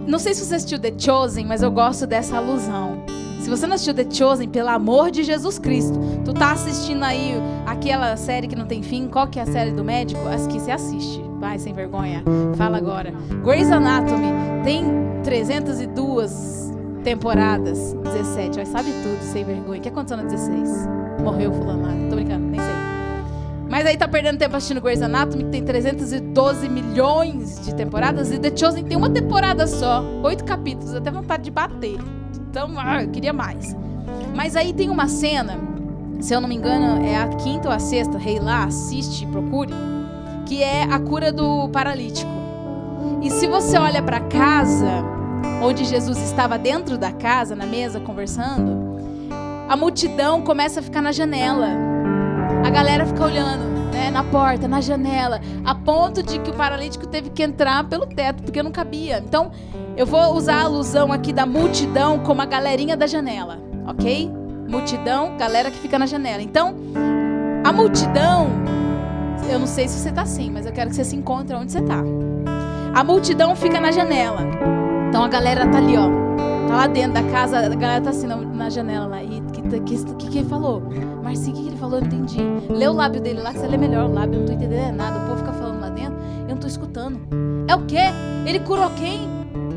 não 0.07 0.19
sei 0.19 0.33
se 0.33 0.47
você 0.47 0.55
assistiu 0.55 0.79
The 0.79 0.95
Chosen, 0.97 1.45
mas 1.45 1.63
eu 1.63 1.71
gosto 1.71 2.07
dessa 2.07 2.39
alusão. 2.39 3.05
Se 3.41 3.49
você 3.49 3.67
não 3.67 3.75
assistiu 3.75 3.95
The 3.95 4.07
Chosen, 4.11 4.49
pelo 4.51 4.69
amor 4.69 5.11
de 5.11 5.25
Jesus 5.25 5.59
Cristo, 5.59 5.99
tu 6.25 6.35
tá 6.35 6.53
assistindo 6.53 7.03
aí 7.03 7.33
aquela 7.67 8.15
série 8.17 8.47
que 8.47 8.55
não 8.55 8.67
tem 8.67 8.83
fim, 8.83 9.09
qual 9.09 9.27
que 9.27 9.39
é 9.39 9.43
a 9.43 9.47
série 9.47 9.71
do 9.73 9.83
médico? 9.83 10.21
As 10.29 10.47
que 10.47 10.61
você 10.61 10.71
assiste. 10.71 11.23
Vai, 11.41 11.59
sem 11.59 11.73
vergonha. 11.73 12.23
Fala 12.57 12.77
agora. 12.77 13.15
Grey's 13.43 13.71
Anatomy 13.71 14.29
tem 14.63 14.85
302 15.25 16.71
temporadas. 17.03 17.95
17. 18.05 18.57
Vai, 18.57 18.67
sabe 18.67 18.91
tudo, 19.03 19.23
sem 19.23 19.43
vergonha. 19.43 19.79
O 19.79 19.83
que 19.83 19.89
aconteceu 19.89 20.19
na 20.19 20.25
16? 20.25 20.71
Morreu 21.23 21.51
fulano. 21.51 22.11
Tô 22.11 22.17
brincando, 22.17 22.47
nem 22.47 22.61
sei. 22.61 22.75
Mas 23.71 23.87
aí 23.87 23.97
tá 23.97 24.07
perdendo 24.07 24.37
tempo 24.37 24.55
assistindo 24.55 24.83
Grey's 24.83 25.01
Anatomy, 25.01 25.45
que 25.45 25.51
tem 25.51 25.65
312 25.65 26.69
milhões 26.69 27.59
de 27.65 27.75
temporadas. 27.75 28.31
E 28.31 28.39
The 28.39 28.55
Chosen 28.55 28.85
tem 28.85 28.99
uma 28.99 29.09
temporada 29.09 29.67
só. 29.67 30.05
Oito 30.25 30.45
capítulos. 30.45 30.95
Até 30.95 31.11
vontade 31.11 31.45
de 31.45 31.51
bater. 31.51 31.99
Então, 32.51 32.69
ah, 32.77 33.05
eu 33.05 33.09
queria 33.11 33.33
mais. 33.33 33.77
Mas 34.35 34.57
aí 34.57 34.73
tem 34.73 34.91
uma 34.91 35.07
cena, 35.07 35.57
se 36.19 36.35
eu 36.35 36.41
não 36.41 36.49
me 36.49 36.57
engano, 36.57 37.07
é 37.07 37.17
a 37.17 37.29
quinta 37.29 37.69
ou 37.69 37.75
a 37.75 37.79
sexta, 37.79 38.19
rei 38.19 38.41
lá, 38.41 38.65
assiste, 38.65 39.25
procure, 39.27 39.73
que 40.47 40.61
é 40.61 40.83
a 40.83 40.99
cura 40.99 41.33
do 41.33 41.69
paralítico. 41.69 42.31
E 43.23 43.31
se 43.31 43.47
você 43.47 43.79
olha 43.79 44.03
para 44.03 44.19
casa, 44.19 45.05
onde 45.63 45.85
Jesus 45.85 46.19
estava 46.19 46.59
dentro 46.59 46.99
da 46.99 47.13
casa, 47.13 47.55
na 47.55 47.67
mesa, 47.67 48.01
conversando, 48.01 48.99
a 49.69 49.77
multidão 49.77 50.43
começa 50.43 50.81
a 50.81 50.83
ficar 50.83 51.03
na 51.03 51.13
janela. 51.13 51.69
A 52.67 52.71
galera 52.71 53.07
fica 53.07 53.25
olhando, 53.25 53.70
né, 53.93 54.11
na 54.11 54.25
porta, 54.25 54.67
na 54.69 54.81
janela, 54.81 55.41
a 55.65 55.75
ponto 55.75 56.23
de 56.23 56.39
que 56.39 56.51
o 56.51 56.55
paralítico 56.55 57.07
teve 57.07 57.31
que 57.31 57.43
entrar 57.43 57.85
pelo 57.85 58.07
teto, 58.07 58.43
porque 58.43 58.63
não 58.63 58.71
cabia. 58.71 59.23
Então, 59.25 59.51
eu 59.97 60.07
vou 60.07 60.35
usar 60.35 60.57
a 60.57 60.65
alusão 60.65 61.13
aqui 61.13 61.33
da 61.33 61.47
multidão 61.47 62.19
como 62.21 62.41
a 62.43 62.47
galerinha 62.47 62.97
da 62.97 63.07
janela, 63.07 63.59
ok? 63.87 64.31
Multidão, 64.69 65.37
galera 65.37 65.71
que 65.71 65.79
fica 65.79 65.99
na 65.99 66.07
janela. 66.07 66.43
Então, 66.43 66.75
a 67.65 67.73
multidão, 67.73 68.49
eu 69.51 69.59
não 69.59 69.67
sei 69.67 69.89
se 69.89 69.99
você 69.99 70.11
está 70.11 70.23
assim, 70.23 70.51
mas 70.51 70.67
eu 70.67 70.73
quero 70.73 70.91
que 70.91 70.97
você 70.97 71.05
se 71.05 71.17
encontre 71.17 71.55
onde 71.55 71.73
você 71.73 71.81
está. 71.81 72.03
A 72.95 73.05
multidão 73.05 73.55
fica 73.55 73.81
na 73.81 73.91
janela. 73.91 74.41
Então 75.09 75.25
a 75.25 75.29
galera 75.29 75.67
tá 75.69 75.79
ali, 75.79 75.97
ó. 75.97 76.20
Tá 76.71 76.77
lá 76.77 76.87
dentro 76.87 77.15
da 77.15 77.23
casa, 77.33 77.59
a 77.59 77.69
galera 77.69 78.01
tá 78.01 78.11
assim 78.11 78.29
na, 78.29 78.71
janela 78.71 79.05
lá. 79.09 79.21
E 79.21 79.41
o 79.41 79.47
que, 79.47 79.61
que, 79.61 80.05
que, 80.15 80.29
que 80.29 80.39
ele 80.39 80.49
falou? 80.49 80.81
Marcinho, 81.21 81.51
o 81.51 81.57
que, 81.57 81.63
que 81.65 81.69
ele 81.71 81.77
falou? 81.77 81.97
Eu 81.97 82.03
não 82.03 82.07
entendi. 82.07 82.39
Lê 82.69 82.87
o 82.87 82.93
lábio 82.93 83.21
dele 83.21 83.41
lá, 83.41 83.53
que 83.53 83.59
você 83.59 83.67
lê 83.67 83.77
melhor 83.77 84.09
o 84.09 84.15
lábio. 84.15 84.37
Eu 84.37 84.39
não 84.39 84.47
tô 84.47 84.53
entendendo 84.53 84.95
nada. 84.95 85.19
O 85.19 85.27
povo 85.27 85.39
fica 85.39 85.53
falando 85.53 85.81
lá 85.81 85.89
dentro. 85.89 86.15
Eu 86.43 86.51
não 86.51 86.59
tô 86.59 86.69
escutando. 86.69 87.19
É 87.67 87.75
o 87.75 87.85
quê? 87.87 88.13
Ele 88.47 88.61
curou 88.61 88.89
quem? 88.91 89.29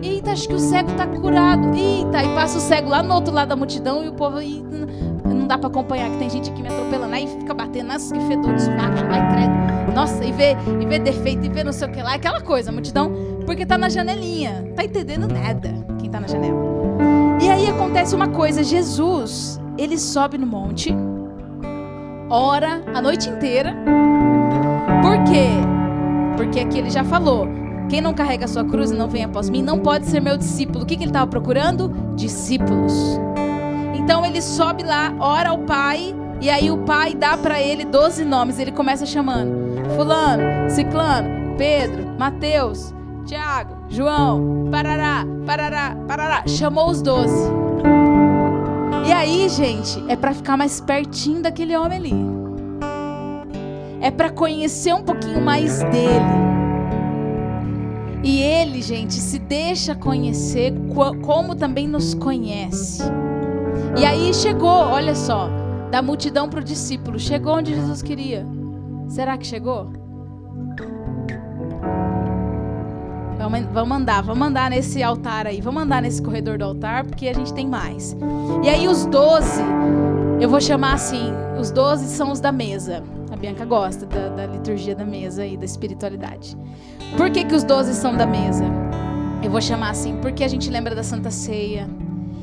Eita, 0.04 0.34
acho 0.34 0.48
que 0.48 0.54
o 0.54 0.60
cego 0.60 0.92
está 0.92 1.08
curado. 1.08 1.76
Eita, 1.76 2.24
e 2.24 2.36
passa 2.36 2.60
o 2.60 2.62
cego 2.62 2.90
lá 2.90 3.02
no 3.02 3.16
outro 3.16 3.34
lado 3.34 3.50
da 3.50 3.56
multidão 3.56 4.04
e 4.04 4.10
o 4.10 4.14
povo 4.14 4.38
aí 4.38 4.64
não 5.26 5.48
dá 5.48 5.58
para 5.58 5.70
acompanhar, 5.70 6.12
que 6.12 6.18
tem 6.18 6.30
gente 6.30 6.52
aqui 6.52 6.62
me 6.62 6.68
atropelando. 6.68 7.16
Aí 7.16 7.26
fica 7.26 7.56
batendo, 7.56 7.88
nossa, 7.88 8.14
que 8.14 8.22
fedor 8.28 8.54
de 8.54 8.62
sovaco, 8.62 8.98
vai 9.10 9.34
credo. 9.34 9.96
Nossa, 9.96 10.24
e 10.24 10.32
vê, 10.32 10.56
e 10.80 10.86
vê 10.86 11.00
defeito, 11.00 11.44
e 11.44 11.50
vê 11.50 11.64
não 11.64 11.74
sei 11.74 11.88
o 11.88 11.92
que 11.92 12.04
lá, 12.04 12.14
aquela 12.14 12.40
coisa, 12.40 12.70
a 12.70 12.74
multidão, 12.74 13.12
porque 13.48 13.66
tá 13.66 13.80
na 13.80 13.90
janelinha. 13.90 14.72
Tá 14.76 14.84
entendendo 14.84 15.28
nada 15.28 15.74
quem 16.00 16.12
tá 16.12 16.20
na 16.20 16.28
janela. 16.28 16.83
E 17.44 17.50
aí 17.50 17.68
acontece 17.68 18.16
uma 18.16 18.30
coisa, 18.30 18.64
Jesus, 18.64 19.60
ele 19.78 19.98
sobe 20.00 20.38
no 20.38 20.48
monte, 20.48 20.96
ora 22.30 22.82
a 22.94 23.02
noite 23.02 23.30
inteira. 23.30 23.76
Por 25.02 25.22
quê? 25.26 25.50
Porque 26.38 26.62
aqui 26.62 26.78
ele 26.78 26.90
já 26.90 27.04
falou, 27.04 27.46
quem 27.90 28.00
não 28.00 28.14
carrega 28.14 28.46
a 28.46 28.48
sua 28.48 28.64
cruz 28.64 28.92
e 28.92 28.96
não 28.96 29.10
vem 29.10 29.26
após 29.26 29.50
mim 29.50 29.62
não 29.62 29.78
pode 29.78 30.06
ser 30.06 30.22
meu 30.22 30.38
discípulo. 30.38 30.86
O 30.86 30.88
que, 30.88 30.96
que 30.96 31.04
ele 31.04 31.10
estava 31.10 31.28
procurando? 31.28 31.90
Discípulos. 32.16 33.20
Então 33.94 34.26
ele 34.26 34.42
sobe 34.42 34.82
lá, 34.82 35.14
ora 35.20 35.50
ao 35.50 35.60
pai, 35.60 36.16
e 36.40 36.50
aí 36.50 36.72
o 36.72 36.78
pai 36.78 37.14
dá 37.14 37.38
para 37.38 37.60
ele 37.60 37.84
12 37.84 38.24
nomes. 38.24 38.58
Ele 38.58 38.72
começa 38.72 39.06
chamando: 39.06 39.52
Fulano, 39.98 40.70
Ciclano, 40.70 41.58
Pedro, 41.58 42.08
Mateus, 42.18 42.94
Tiago, 43.26 43.83
João, 43.94 44.70
Parará, 44.72 45.24
Parará, 45.46 45.96
Parará. 46.08 46.44
Chamou 46.48 46.90
os 46.90 47.00
12. 47.00 47.32
E 49.06 49.12
aí, 49.12 49.48
gente, 49.50 50.04
é 50.08 50.16
para 50.16 50.34
ficar 50.34 50.58
mais 50.58 50.82
pertinho 50.82 51.44
daquele 51.44 51.78
homem 51.78 52.00
ali. 52.00 52.14
É 54.02 54.10
para 54.10 54.32
conhecer 54.32 54.96
um 54.96 55.04
pouquinho 55.04 55.40
mais 55.40 55.84
dele. 55.84 56.44
E 58.24 58.42
ele, 58.42 58.82
gente, 58.82 59.14
se 59.14 59.38
deixa 59.38 59.94
conhecer 59.94 60.74
como 61.22 61.54
também 61.54 61.88
nos 61.88 62.16
conhece. 62.16 63.04
E 63.96 64.04
aí 64.04 64.34
chegou, 64.34 64.70
olha 64.70 65.14
só, 65.14 65.48
da 65.92 66.02
multidão 66.02 66.50
para 66.50 66.62
o 66.62 66.64
discípulo, 66.64 67.20
chegou 67.20 67.58
onde 67.58 67.76
Jesus 67.76 68.02
queria. 68.02 68.44
Será 69.08 69.38
que 69.38 69.46
chegou? 69.46 69.92
Vamos 73.50 73.90
mandar, 73.90 74.22
vamos 74.22 74.40
mandar 74.40 74.70
nesse 74.70 75.04
altar 75.04 75.48
aí, 75.48 75.60
vamos 75.60 75.82
mandar 75.82 76.02
nesse 76.02 76.22
corredor 76.22 76.58
do 76.58 76.64
altar, 76.64 77.06
porque 77.06 77.28
a 77.28 77.34
gente 77.34 77.54
tem 77.54 77.68
mais. 77.68 78.16
E 78.64 78.70
aí 78.70 78.88
os 78.88 79.06
doze, 79.06 79.62
eu 80.40 80.50
vou 80.50 80.62
chamar 80.62 80.94
assim, 80.94 81.34
os 81.60 81.70
doze 81.70 82.08
são 82.08 82.32
os 82.32 82.40
da 82.40 82.54
mesa. 82.54 83.04
A 83.30 83.36
Bianca 83.36 83.66
gosta 83.66 84.06
da, 84.06 84.30
da 84.30 84.46
liturgia 84.46 84.96
da 84.96 85.04
mesa 85.04 85.46
e 85.46 85.58
da 85.58 85.66
espiritualidade. 85.66 86.58
Por 87.18 87.30
que, 87.30 87.44
que 87.44 87.54
os 87.54 87.66
doze 87.66 87.94
são 87.94 88.16
da 88.16 88.26
mesa? 88.26 88.64
Eu 89.44 89.52
vou 89.52 89.60
chamar 89.60 89.90
assim, 89.90 90.16
porque 90.22 90.44
a 90.44 90.48
gente 90.48 90.70
lembra 90.70 90.96
da 90.96 91.04
Santa 91.04 91.30
Ceia. 91.30 91.90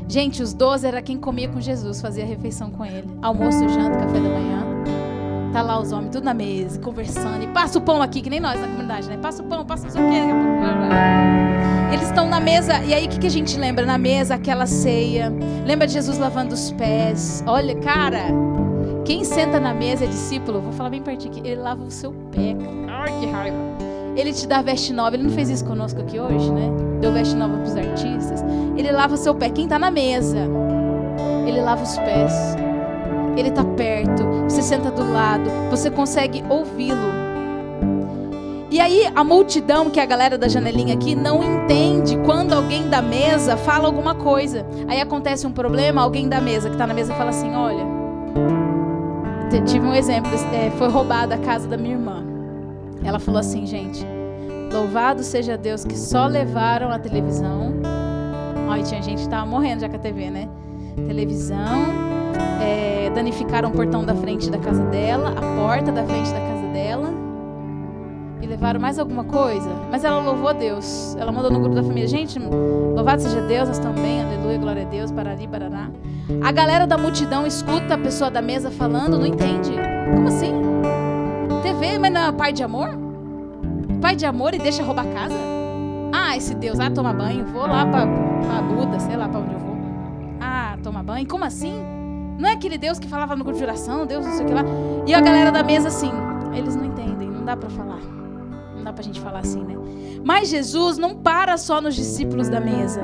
Gente, 0.06 0.42
os 0.42 0.52
doze 0.52 0.86
era 0.86 1.00
quem 1.00 1.16
comia 1.16 1.48
com 1.48 1.60
Jesus, 1.62 2.02
fazia 2.02 2.26
refeição 2.26 2.70
com 2.70 2.84
ele. 2.84 3.08
Almoço, 3.22 3.66
janta, 3.70 3.96
café 3.96 4.20
da 4.20 4.28
manhã. 4.28 4.69
Tá 5.52 5.62
lá 5.62 5.80
os 5.80 5.90
homens 5.92 6.10
tudo 6.12 6.24
na 6.24 6.34
mesa, 6.34 6.78
conversando. 6.78 7.42
E 7.42 7.46
passa 7.48 7.78
o 7.78 7.82
pão 7.82 8.00
aqui, 8.00 8.20
que 8.20 8.30
nem 8.30 8.40
nós 8.40 8.60
na 8.60 8.68
comunidade, 8.68 9.08
né? 9.08 9.16
Passa 9.16 9.42
o 9.42 9.46
pão, 9.46 9.64
passa 9.64 9.88
o 9.88 9.90
quê. 9.90 10.20
Eles 11.92 12.06
estão 12.06 12.28
na 12.28 12.38
mesa, 12.38 12.78
e 12.84 12.94
aí 12.94 13.06
o 13.06 13.08
que, 13.08 13.18
que 13.18 13.26
a 13.26 13.30
gente 13.30 13.58
lembra? 13.58 13.84
Na 13.84 13.98
mesa, 13.98 14.36
aquela 14.36 14.66
ceia. 14.66 15.32
Lembra 15.66 15.86
de 15.86 15.94
Jesus 15.94 16.18
lavando 16.18 16.54
os 16.54 16.70
pés. 16.72 17.42
Olha, 17.46 17.74
cara, 17.76 18.26
quem 19.04 19.24
senta 19.24 19.58
na 19.58 19.74
mesa 19.74 20.04
é 20.04 20.06
discípulo, 20.06 20.60
vou 20.60 20.72
falar 20.72 20.90
bem 20.90 21.02
pertinho 21.02 21.32
aqui, 21.32 21.40
ele 21.48 21.60
lava 21.60 21.82
o 21.82 21.90
seu 21.90 22.12
pé. 22.30 22.56
Ai, 22.88 23.18
que 23.18 23.26
raiva. 23.26 23.56
Ele 24.16 24.32
te 24.32 24.46
dá 24.46 24.60
veste 24.62 24.92
nova. 24.92 25.16
Ele 25.16 25.24
não 25.24 25.30
fez 25.30 25.48
isso 25.48 25.64
conosco 25.64 26.00
aqui 26.00 26.18
hoje, 26.18 26.50
né? 26.52 26.68
Deu 27.00 27.12
veste 27.12 27.34
nova 27.34 27.56
para 27.56 27.64
os 27.64 27.76
artistas. 27.76 28.44
Ele 28.76 28.90
lava 28.90 29.16
seu 29.16 29.34
pé. 29.34 29.50
Quem 29.50 29.64
está 29.64 29.78
na 29.78 29.90
mesa? 29.90 30.48
Ele 31.46 31.60
lava 31.60 31.82
os 31.82 31.96
pés. 31.98 32.56
Ele 33.36 33.48
está 33.48 33.64
perto. 33.64 34.24
Você 34.44 34.62
senta 34.62 34.90
do 34.90 35.12
lado. 35.12 35.50
Você 35.70 35.90
consegue 35.90 36.44
ouvi-lo. 36.48 37.20
E 38.70 38.78
aí 38.78 39.10
a 39.14 39.24
multidão, 39.24 39.90
que 39.90 39.98
é 39.98 40.02
a 40.02 40.06
galera 40.06 40.38
da 40.38 40.46
janelinha 40.46 40.94
aqui, 40.94 41.16
não 41.16 41.42
entende 41.42 42.16
quando 42.24 42.52
alguém 42.52 42.88
da 42.88 43.02
mesa 43.02 43.56
fala 43.56 43.86
alguma 43.86 44.14
coisa. 44.14 44.64
Aí 44.86 45.00
acontece 45.00 45.46
um 45.46 45.52
problema, 45.52 46.02
alguém 46.02 46.28
da 46.28 46.40
mesa 46.40 46.68
que 46.68 46.76
está 46.76 46.86
na 46.86 46.94
mesa 46.94 47.12
fala 47.14 47.30
assim: 47.30 47.52
olha, 47.52 47.84
tive 49.66 49.84
um 49.84 49.94
exemplo, 49.94 50.30
é, 50.52 50.70
foi 50.70 50.88
roubada 50.88 51.34
a 51.34 51.38
casa 51.38 51.66
da 51.66 51.76
minha 51.76 51.94
irmã. 51.94 52.24
Ela 53.02 53.18
falou 53.18 53.40
assim, 53.40 53.66
gente, 53.66 54.06
louvado 54.72 55.22
seja 55.22 55.56
Deus 55.56 55.84
que 55.84 55.98
só 55.98 56.26
levaram 56.26 56.90
a 56.90 56.98
televisão. 56.98 57.72
Olha, 58.68 58.82
tinha 58.82 59.02
gente 59.02 59.22
que 59.22 59.28
tava 59.28 59.46
morrendo 59.46 59.80
já 59.80 59.88
com 59.88 59.96
a 59.96 59.98
TV, 59.98 60.30
né? 60.30 60.48
Televisão, 61.06 61.86
é, 62.60 63.10
danificaram 63.14 63.70
o 63.70 63.72
portão 63.72 64.04
da 64.04 64.14
frente 64.14 64.50
da 64.50 64.58
casa 64.58 64.84
dela, 64.84 65.30
a 65.30 65.60
porta 65.60 65.92
da 65.92 66.04
frente 66.04 66.30
da 66.30 66.40
casa 66.40 66.66
dela 66.72 67.20
levaram 68.50 68.80
mais 68.80 68.98
alguma 68.98 69.22
coisa, 69.22 69.70
mas 69.90 70.02
ela 70.02 70.18
louvou 70.20 70.48
a 70.48 70.52
Deus. 70.52 71.16
Ela 71.18 71.30
mandou 71.30 71.50
no 71.50 71.60
grupo 71.60 71.74
da 71.74 71.82
família: 71.82 72.08
gente, 72.08 72.38
louvado 72.38 73.22
seja 73.22 73.40
Deus, 73.42 73.68
nós 73.68 73.78
estamos 73.78 74.00
bem, 74.00 74.22
aleluia, 74.22 74.58
glória 74.58 74.82
a 74.82 74.84
Deus, 74.84 75.12
parali, 75.12 75.46
barará. 75.46 75.88
A 76.42 76.52
galera 76.52 76.86
da 76.86 76.98
multidão 76.98 77.46
escuta 77.46 77.94
a 77.94 77.98
pessoa 77.98 78.30
da 78.30 78.42
mesa 78.42 78.70
falando, 78.70 79.18
não 79.18 79.26
entende. 79.26 79.72
Como 80.14 80.28
assim? 80.28 80.52
TV, 81.62 81.98
mas 81.98 82.12
não 82.12 82.20
é 82.20 82.32
pai 82.32 82.52
de 82.52 82.62
amor? 82.62 82.90
Pai 84.00 84.16
de 84.16 84.26
amor 84.26 84.52
e 84.54 84.58
deixa 84.58 84.82
roubar 84.82 85.06
casa? 85.06 85.36
Ah, 86.12 86.36
esse 86.36 86.54
Deus, 86.54 86.80
ah, 86.80 86.90
toma 86.90 87.12
banho, 87.12 87.44
vou 87.46 87.66
lá 87.66 87.86
para 87.86 88.06
Buda, 88.62 88.98
sei 88.98 89.16
lá 89.16 89.28
para 89.28 89.40
onde 89.40 89.52
eu 89.52 89.60
vou. 89.60 89.76
Ah, 90.40 90.76
toma 90.82 91.02
banho, 91.02 91.26
como 91.26 91.44
assim? 91.44 91.99
Não 92.40 92.48
é 92.48 92.52
aquele 92.54 92.78
Deus 92.78 92.98
que 92.98 93.06
falava 93.06 93.36
no 93.36 93.44
grupo 93.44 93.58
de 93.58 93.64
oração, 93.64 94.06
Deus 94.06 94.24
não 94.24 94.32
sei 94.32 94.46
o 94.46 94.48
que 94.48 94.54
lá. 94.54 94.64
E 95.06 95.12
a 95.12 95.20
galera 95.20 95.52
da 95.52 95.62
mesa 95.62 95.88
assim, 95.88 96.10
eles 96.54 96.74
não 96.74 96.86
entendem, 96.86 97.28
não 97.28 97.44
dá 97.44 97.54
para 97.54 97.68
falar. 97.68 98.00
Não 98.74 98.82
dá 98.82 98.94
pra 98.94 99.02
gente 99.02 99.20
falar 99.20 99.40
assim, 99.40 99.62
né? 99.62 99.76
Mas 100.24 100.48
Jesus 100.48 100.96
não 100.96 101.14
para 101.14 101.58
só 101.58 101.82
nos 101.82 101.94
discípulos 101.94 102.48
da 102.48 102.58
mesa. 102.58 103.02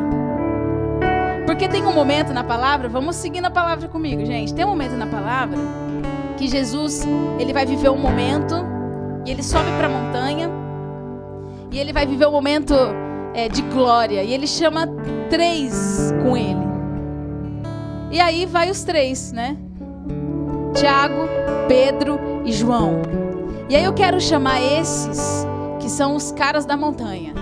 Porque 1.44 1.68
tem 1.68 1.84
um 1.84 1.92
momento 1.92 2.32
na 2.32 2.42
palavra, 2.42 2.88
vamos 2.88 3.14
seguir 3.16 3.42
na 3.42 3.50
palavra 3.50 3.88
comigo, 3.88 4.24
gente. 4.24 4.54
Tem 4.54 4.64
um 4.64 4.68
momento 4.68 4.96
na 4.96 5.06
palavra 5.06 5.58
que 6.38 6.48
Jesus, 6.48 7.06
ele 7.38 7.52
vai 7.52 7.66
viver 7.66 7.90
um 7.90 7.98
momento 7.98 8.54
e 9.26 9.30
ele 9.30 9.42
sobe 9.42 9.68
para 9.76 9.86
a 9.86 9.90
montanha 9.90 10.50
e 11.70 11.78
ele 11.78 11.92
vai 11.92 12.06
viver 12.06 12.26
um 12.26 12.32
momento 12.32 12.74
é, 13.34 13.50
de 13.50 13.60
glória 13.60 14.22
e 14.22 14.32
ele 14.32 14.46
chama 14.46 14.86
três 15.28 16.10
com 16.22 16.34
ele. 16.34 16.65
E 18.10 18.20
aí 18.20 18.46
vai 18.46 18.70
os 18.70 18.84
três, 18.84 19.32
né? 19.32 19.56
Tiago, 20.75 21.28
Pedro 21.68 22.18
e 22.44 22.52
João. 22.52 23.02
E 23.68 23.75
aí 23.75 23.84
eu 23.84 23.92
quero 23.92 24.20
chamar 24.20 24.60
esses 24.60 25.46
que 25.80 25.88
são 25.88 26.14
os 26.14 26.30
caras 26.32 26.64
da 26.64 26.76
montanha. 26.76 27.34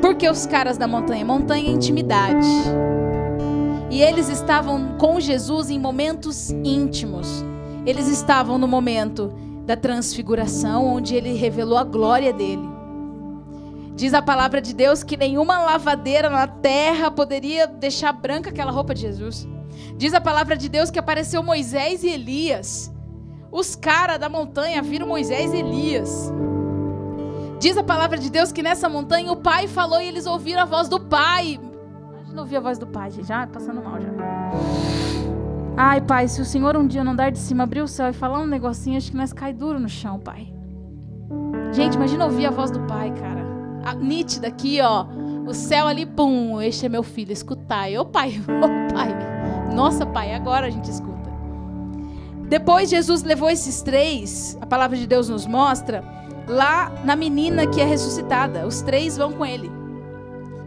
Por 0.00 0.14
que 0.14 0.28
os 0.28 0.46
caras 0.46 0.78
da 0.78 0.86
montanha? 0.86 1.24
Montanha 1.24 1.68
é 1.68 1.72
intimidade. 1.72 2.48
E 3.90 4.00
eles 4.00 4.28
estavam 4.28 4.96
com 4.98 5.18
Jesus 5.18 5.70
em 5.70 5.78
momentos 5.78 6.50
íntimos. 6.50 7.44
Eles 7.84 8.06
estavam 8.08 8.58
no 8.58 8.68
momento 8.68 9.32
da 9.66 9.76
transfiguração, 9.76 10.86
onde 10.86 11.14
ele 11.14 11.34
revelou 11.34 11.76
a 11.76 11.84
glória 11.84 12.32
dele. 12.32 12.77
Diz 13.98 14.14
a 14.14 14.22
palavra 14.22 14.60
de 14.60 14.72
Deus 14.72 15.02
que 15.02 15.16
nenhuma 15.16 15.58
lavadeira 15.58 16.30
na 16.30 16.46
terra 16.46 17.10
poderia 17.10 17.66
deixar 17.66 18.12
branca 18.12 18.48
aquela 18.48 18.70
roupa 18.70 18.94
de 18.94 19.00
Jesus. 19.00 19.44
Diz 19.96 20.14
a 20.14 20.20
palavra 20.20 20.56
de 20.56 20.68
Deus 20.68 20.88
que 20.88 21.00
apareceu 21.00 21.42
Moisés 21.42 22.04
e 22.04 22.08
Elias. 22.08 22.94
Os 23.50 23.74
caras 23.74 24.20
da 24.20 24.28
montanha 24.28 24.80
viram 24.80 25.08
Moisés 25.08 25.52
e 25.52 25.56
Elias. 25.56 26.32
Diz 27.58 27.76
a 27.76 27.82
palavra 27.82 28.16
de 28.16 28.30
Deus 28.30 28.52
que 28.52 28.62
nessa 28.62 28.88
montanha 28.88 29.32
o 29.32 29.36
pai 29.36 29.66
falou 29.66 30.00
e 30.00 30.06
eles 30.06 30.26
ouviram 30.26 30.62
a 30.62 30.64
voz 30.64 30.88
do 30.88 31.00
pai. 31.00 31.58
Imagina 32.12 32.40
ouvir 32.40 32.56
a 32.56 32.60
voz 32.60 32.78
do 32.78 32.86
pai, 32.86 33.10
gente. 33.10 33.26
Já 33.26 33.48
passando 33.48 33.82
mal 33.82 34.00
já. 34.00 34.10
Ai, 35.76 36.00
pai, 36.00 36.28
se 36.28 36.40
o 36.40 36.44
Senhor 36.44 36.76
um 36.76 36.86
dia 36.86 37.02
não 37.02 37.16
dar 37.16 37.32
de 37.32 37.38
cima, 37.40 37.64
abrir 37.64 37.80
o 37.80 37.88
céu 37.88 38.08
e 38.08 38.12
falar 38.12 38.38
um 38.38 38.46
negocinho, 38.46 38.96
acho 38.96 39.10
que 39.10 39.16
nós 39.16 39.32
cai 39.32 39.52
duro 39.52 39.80
no 39.80 39.88
chão, 39.88 40.20
pai. 40.20 40.54
Gente, 41.72 41.96
imagina 41.96 42.26
ouvir 42.26 42.46
a 42.46 42.50
voz 42.52 42.70
do 42.70 42.78
pai, 42.86 43.12
cara. 43.12 43.47
Nítida 44.00 44.48
aqui, 44.48 44.80
ó. 44.80 45.06
O 45.46 45.54
céu 45.54 45.86
ali, 45.86 46.04
pum, 46.04 46.60
este 46.60 46.86
é 46.86 46.88
meu 46.88 47.02
filho, 47.02 47.32
escutai. 47.32 47.96
Ô 47.96 48.04
pai, 48.04 48.40
ô 48.48 48.92
pai. 48.94 49.14
Nossa, 49.74 50.04
pai, 50.04 50.34
agora 50.34 50.66
a 50.66 50.70
gente 50.70 50.90
escuta. 50.90 51.30
Depois 52.48 52.88
Jesus 52.88 53.22
levou 53.22 53.50
esses 53.50 53.82
três, 53.82 54.56
a 54.60 54.66
palavra 54.66 54.96
de 54.96 55.06
Deus 55.06 55.28
nos 55.28 55.46
mostra 55.46 56.02
lá 56.46 56.90
na 57.04 57.14
menina 57.14 57.66
que 57.66 57.80
é 57.80 57.84
ressuscitada. 57.84 58.66
Os 58.66 58.82
três 58.82 59.16
vão 59.16 59.32
com 59.32 59.44
ele. 59.44 59.70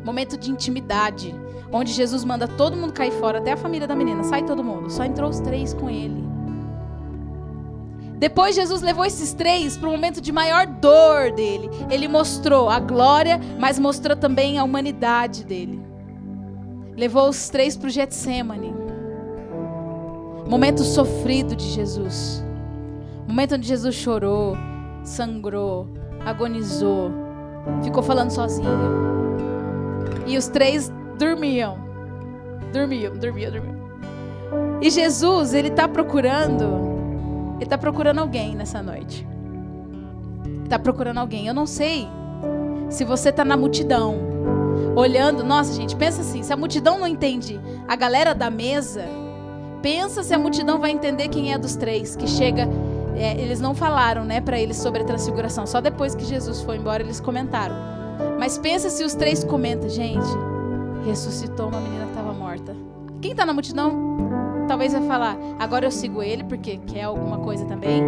Momento 0.03 0.37
de 0.37 0.51
intimidade, 0.51 1.35
onde 1.71 1.91
Jesus 1.91 2.23
manda 2.23 2.47
todo 2.47 2.77
mundo 2.77 2.93
cair 2.93 3.11
fora, 3.11 3.39
até 3.39 3.51
a 3.53 3.57
família 3.57 3.87
da 3.87 3.95
menina, 3.95 4.23
sai 4.23 4.43
todo 4.43 4.63
mundo. 4.63 4.89
Só 4.89 5.03
entrou 5.03 5.29
os 5.29 5.39
três 5.39 5.73
com 5.73 5.89
ele. 5.89 6.30
Depois 8.21 8.53
Jesus 8.53 8.83
levou 8.83 9.03
esses 9.03 9.33
três 9.33 9.75
para 9.75 9.89
o 9.89 9.91
momento 9.91 10.21
de 10.21 10.31
maior 10.31 10.67
dor 10.67 11.31
dele. 11.31 11.67
Ele 11.89 12.07
mostrou 12.07 12.69
a 12.69 12.79
glória, 12.79 13.41
mas 13.59 13.79
mostrou 13.79 14.15
também 14.15 14.59
a 14.59 14.63
humanidade 14.63 15.43
dele. 15.43 15.81
Levou 16.95 17.27
os 17.29 17.49
três 17.49 17.75
para 17.75 17.87
o 17.87 17.89
Getsemane. 17.89 18.75
Momento 20.47 20.83
sofrido 20.83 21.55
de 21.55 21.63
Jesus. 21.63 22.43
Momento 23.27 23.55
onde 23.55 23.67
Jesus 23.67 23.95
chorou, 23.95 24.55
sangrou, 25.03 25.87
agonizou, 26.23 27.11
ficou 27.81 28.03
falando 28.03 28.29
sozinho. 28.29 28.69
E 30.27 30.37
os 30.37 30.47
três 30.47 30.93
dormiam. 31.17 31.75
Dormiam, 32.71 33.17
dormiam, 33.17 33.51
dormiam. 33.51 33.81
E 34.79 34.91
Jesus, 34.91 35.55
ele 35.55 35.69
está 35.69 35.87
procurando, 35.87 36.90
ele 37.61 37.67
está 37.67 37.77
procurando 37.77 38.17
alguém 38.17 38.55
nessa 38.55 38.81
noite. 38.81 39.25
Está 40.63 40.79
procurando 40.79 41.19
alguém. 41.19 41.45
Eu 41.45 41.53
não 41.53 41.67
sei 41.67 42.07
se 42.89 43.05
você 43.05 43.29
está 43.29 43.45
na 43.45 43.55
multidão, 43.55 44.15
olhando. 44.95 45.43
Nossa, 45.43 45.71
gente, 45.73 45.95
pensa 45.95 46.21
assim: 46.21 46.41
se 46.41 46.51
a 46.51 46.57
multidão 46.57 46.97
não 46.97 47.05
entende 47.05 47.59
a 47.87 47.95
galera 47.95 48.33
da 48.33 48.49
mesa, 48.49 49.05
pensa 49.79 50.23
se 50.23 50.33
a 50.33 50.39
multidão 50.39 50.79
vai 50.79 50.89
entender 50.89 51.27
quem 51.27 51.53
é 51.53 51.57
dos 51.57 51.75
três 51.75 52.15
que 52.15 52.27
chega 52.27 52.67
é, 53.15 53.39
eles 53.39 53.59
não 53.59 53.75
falaram, 53.75 54.25
né, 54.25 54.41
para 54.41 54.59
eles 54.59 54.77
sobre 54.77 55.03
a 55.03 55.05
transfiguração. 55.05 55.67
Só 55.67 55.79
depois 55.79 56.15
que 56.15 56.25
Jesus 56.25 56.61
foi 56.61 56.77
embora 56.77 57.03
eles 57.03 57.19
comentaram. 57.19 57.75
Mas 58.39 58.57
pensa 58.57 58.89
se 58.89 59.03
os 59.03 59.13
três 59.13 59.43
comentam, 59.43 59.87
gente, 59.87 60.27
ressuscitou 61.05 61.67
uma 61.67 61.79
menina 61.79 62.05
que 62.05 62.11
estava 62.11 62.33
morta. 62.33 62.75
Quem 63.21 63.31
está 63.31 63.45
na 63.45 63.53
multidão 63.53 63.91
talvez 64.67 64.93
vai 64.93 65.01
falar, 65.03 65.37
agora 65.59 65.85
eu 65.85 65.91
sigo 65.91 66.21
ele 66.21 66.43
porque 66.43 66.77
quer 66.77 67.03
alguma 67.03 67.37
coisa 67.39 67.65
também. 67.65 68.03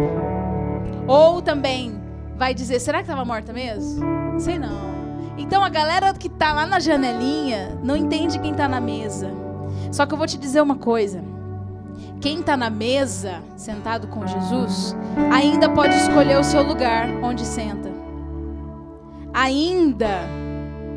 Ou 1.06 1.42
também 1.42 2.00
vai 2.36 2.54
dizer, 2.54 2.80
será 2.80 2.98
que 2.98 3.04
estava 3.04 3.24
morta 3.24 3.52
mesmo? 3.52 4.02
Sei 4.38 4.58
não. 4.58 4.94
Então 5.36 5.64
a 5.64 5.68
galera 5.68 6.12
que 6.14 6.28
está 6.28 6.52
lá 6.52 6.66
na 6.66 6.78
janelinha 6.78 7.78
não 7.82 7.96
entende 7.96 8.38
quem 8.38 8.52
está 8.52 8.68
na 8.68 8.80
mesa. 8.80 9.30
Só 9.90 10.06
que 10.06 10.14
eu 10.14 10.18
vou 10.18 10.26
te 10.26 10.38
dizer 10.38 10.60
uma 10.60 10.76
coisa 10.76 11.22
quem 12.24 12.40
está 12.40 12.56
na 12.56 12.70
mesa, 12.70 13.42
sentado 13.54 14.06
com 14.06 14.26
Jesus, 14.26 14.96
ainda 15.30 15.68
pode 15.68 15.94
escolher 15.94 16.38
o 16.38 16.42
seu 16.42 16.62
lugar 16.62 17.06
onde 17.22 17.44
senta. 17.44 17.90
Ainda 19.32 20.26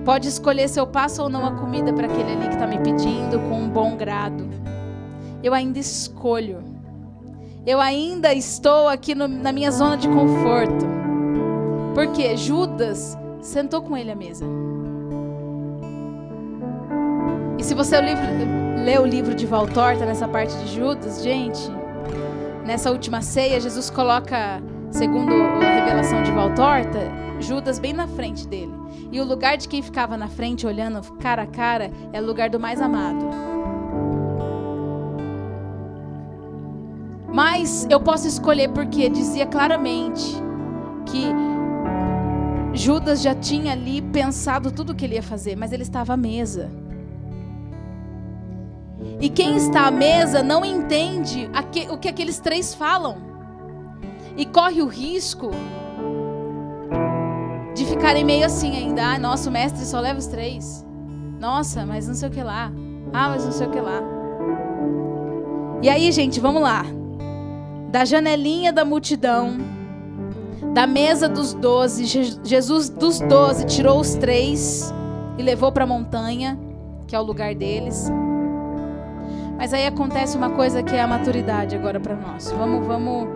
pode 0.05 0.29
escolher 0.29 0.69
se 0.69 0.79
eu 0.79 0.87
passo 0.87 1.23
ou 1.23 1.29
não 1.29 1.45
a 1.45 1.51
comida 1.51 1.91
para 1.91 2.07
aquele 2.07 2.31
ali 2.31 2.47
que 2.47 2.53
está 2.53 2.65
me 2.65 2.79
pedindo 2.79 3.39
com 3.49 3.61
um 3.61 3.69
bom 3.69 3.97
grado. 3.97 4.47
Eu 5.43 5.53
ainda 5.53 5.79
escolho. 5.79 6.63
Eu 7.65 7.79
ainda 7.79 8.33
estou 8.33 8.87
aqui 8.87 9.13
no, 9.13 9.27
na 9.27 9.51
minha 9.51 9.71
zona 9.71 9.97
de 9.97 10.07
conforto. 10.07 10.85
Porque 11.93 12.37
Judas 12.37 13.17
sentou 13.41 13.81
com 13.81 13.97
ele 13.97 14.11
à 14.11 14.15
mesa. 14.15 14.45
E 17.57 17.63
se 17.63 17.73
você 17.73 17.97
lê 17.99 18.99
o 18.99 19.05
livro 19.05 19.33
de 19.33 19.45
Valtorta 19.45 20.05
nessa 20.05 20.27
parte 20.27 20.55
de 20.57 20.75
Judas, 20.75 21.23
gente, 21.23 21.71
nessa 22.65 22.91
última 22.91 23.21
ceia, 23.21 23.59
Jesus 23.59 23.89
coloca, 23.89 24.61
segundo 24.91 25.33
a 25.33 25.73
revelação 25.79 26.21
de 26.21 26.31
Valtorta, 26.31 26.99
Judas 27.39 27.79
bem 27.79 27.93
na 27.93 28.07
frente 28.07 28.47
dele. 28.47 28.73
E 29.11 29.19
o 29.19 29.25
lugar 29.25 29.57
de 29.57 29.67
quem 29.67 29.81
ficava 29.81 30.15
na 30.15 30.27
frente, 30.27 30.67
olhando 30.67 31.01
cara 31.13 31.43
a 31.43 31.47
cara, 31.47 31.91
é 32.13 32.21
o 32.21 32.25
lugar 32.25 32.49
do 32.49 32.59
mais 32.59 32.81
amado. 32.81 33.56
Mas 37.31 37.85
eu 37.89 37.99
posso 37.99 38.27
escolher 38.27 38.69
porque 38.69 39.09
dizia 39.09 39.45
claramente 39.45 40.35
que 41.05 41.25
Judas 42.73 43.21
já 43.21 43.35
tinha 43.35 43.73
ali 43.73 44.01
pensado 44.01 44.71
tudo 44.71 44.91
o 44.91 44.95
que 44.95 45.05
ele 45.05 45.15
ia 45.15 45.23
fazer, 45.23 45.55
mas 45.55 45.71
ele 45.71 45.83
estava 45.83 46.13
à 46.13 46.17
mesa. 46.17 46.69
E 49.19 49.29
quem 49.29 49.55
está 49.55 49.87
à 49.87 49.91
mesa 49.91 50.43
não 50.43 50.63
entende 50.63 51.49
o 51.89 51.97
que 51.97 52.07
aqueles 52.07 52.39
três 52.39 52.73
falam. 52.73 53.17
E 54.35 54.45
corre 54.45 54.81
o 54.81 54.87
risco 54.87 55.49
ficarem 57.87 58.23
meio 58.23 58.45
assim 58.45 58.75
ainda. 58.75 59.03
Ah, 59.03 59.19
nossa, 59.19 59.49
o 59.49 59.53
mestre 59.53 59.83
só 59.85 59.99
leva 59.99 60.19
os 60.19 60.27
três. 60.27 60.85
Nossa, 61.39 61.85
mas 61.85 62.07
não 62.07 62.15
sei 62.15 62.29
o 62.29 62.31
que 62.31 62.43
lá. 62.43 62.71
Ah, 63.13 63.29
mas 63.29 63.45
não 63.45 63.51
sei 63.51 63.67
o 63.67 63.71
que 63.71 63.79
lá. 63.79 64.01
E 65.81 65.89
aí, 65.89 66.11
gente, 66.11 66.39
vamos 66.39 66.61
lá. 66.61 66.85
Da 67.89 68.05
janelinha 68.05 68.71
da 68.73 68.83
multidão, 68.83 69.57
da 70.73 70.85
mesa 70.85 71.27
dos 71.29 71.53
doze, 71.53 72.05
Jesus 72.43 72.89
dos 72.89 73.19
doze 73.19 73.65
tirou 73.65 73.99
os 73.99 74.15
três 74.15 74.93
e 75.37 75.43
levou 75.43 75.71
para 75.71 75.85
a 75.85 75.87
montanha, 75.87 76.59
que 77.07 77.15
é 77.15 77.19
o 77.19 77.23
lugar 77.23 77.55
deles. 77.55 78.11
Mas 79.57 79.73
aí 79.73 79.87
acontece 79.87 80.37
uma 80.37 80.51
coisa 80.51 80.83
que 80.83 80.93
é 80.93 81.01
a 81.01 81.07
maturidade 81.07 81.75
agora 81.75 81.99
para 81.99 82.15
nós. 82.15 82.51
Vamos, 82.51 82.85
vamos, 82.85 83.27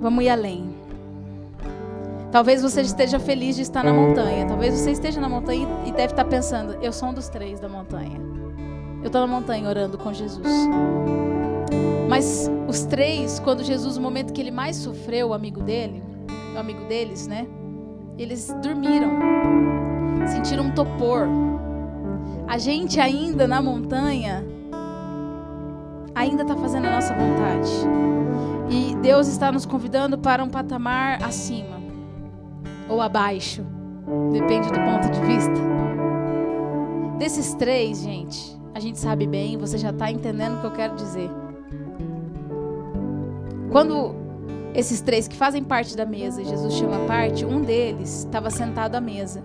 vamos 0.00 0.24
ir 0.24 0.30
além. 0.30 0.74
Talvez 2.32 2.62
você 2.62 2.80
esteja 2.80 3.18
feliz 3.18 3.56
de 3.56 3.62
estar 3.62 3.84
na 3.84 3.92
montanha. 3.92 4.46
Talvez 4.46 4.74
você 4.74 4.92
esteja 4.92 5.20
na 5.20 5.28
montanha 5.28 5.68
e 5.84 5.92
deve 5.92 6.12
estar 6.12 6.24
pensando: 6.24 6.76
eu 6.82 6.92
sou 6.92 7.10
um 7.10 7.14
dos 7.14 7.28
três 7.28 7.60
da 7.60 7.68
montanha. 7.68 8.20
Eu 9.02 9.06
estou 9.06 9.20
na 9.20 9.26
montanha 9.26 9.68
orando 9.68 9.98
com 9.98 10.12
Jesus. 10.12 10.46
Mas 12.08 12.50
os 12.68 12.84
três, 12.84 13.40
quando 13.40 13.64
Jesus, 13.64 13.96
no 13.96 14.02
momento 14.02 14.32
que 14.32 14.40
ele 14.40 14.50
mais 14.50 14.76
sofreu, 14.76 15.28
o 15.28 15.34
amigo 15.34 15.62
dele, 15.62 16.02
o 16.54 16.58
amigo 16.58 16.84
deles, 16.84 17.26
né? 17.26 17.46
Eles 18.16 18.54
dormiram, 18.62 19.10
sentiram 20.26 20.64
um 20.64 20.70
topor. 20.70 21.26
A 22.46 22.58
gente 22.58 23.00
ainda 23.00 23.46
na 23.46 23.60
montanha, 23.60 24.44
ainda 26.14 26.42
está 26.42 26.56
fazendo 26.56 26.86
a 26.86 26.92
nossa 26.92 27.12
vontade. 27.12 27.70
E 28.70 28.94
Deus 28.96 29.28
está 29.28 29.50
nos 29.52 29.66
convidando 29.66 30.16
para 30.16 30.42
um 30.42 30.48
patamar 30.48 31.22
acima 31.22 31.76
ou 32.88 33.00
abaixo, 33.00 33.64
depende 34.32 34.68
do 34.68 34.78
ponto 34.80 35.10
de 35.10 35.20
vista. 35.20 35.54
Desses 37.18 37.54
três, 37.54 38.02
gente, 38.02 38.56
a 38.74 38.80
gente 38.80 38.98
sabe 38.98 39.26
bem, 39.26 39.56
você 39.56 39.76
já 39.76 39.90
está 39.90 40.10
entendendo 40.10 40.56
o 40.56 40.60
que 40.60 40.66
eu 40.66 40.72
quero 40.72 40.94
dizer. 40.94 41.30
Quando 43.70 44.14
esses 44.74 45.00
três 45.00 45.26
que 45.26 45.36
fazem 45.36 45.64
parte 45.64 45.96
da 45.96 46.04
mesa, 46.04 46.44
Jesus 46.44 46.74
chama 46.74 46.96
a 46.96 47.06
parte, 47.06 47.44
um 47.44 47.62
deles 47.62 48.24
estava 48.24 48.50
sentado 48.50 48.94
à 48.94 49.00
mesa, 49.00 49.42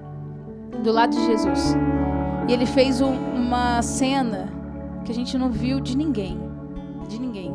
do 0.83 0.91
lado 0.91 1.15
de 1.15 1.25
Jesus. 1.25 1.75
E 2.47 2.53
ele 2.53 2.65
fez 2.65 3.01
um, 3.01 3.13
uma 3.13 3.81
cena 3.81 4.51
que 5.05 5.11
a 5.11 5.15
gente 5.15 5.37
não 5.37 5.49
viu 5.49 5.79
de 5.79 5.95
ninguém. 5.95 6.39
De 7.07 7.19
ninguém. 7.19 7.53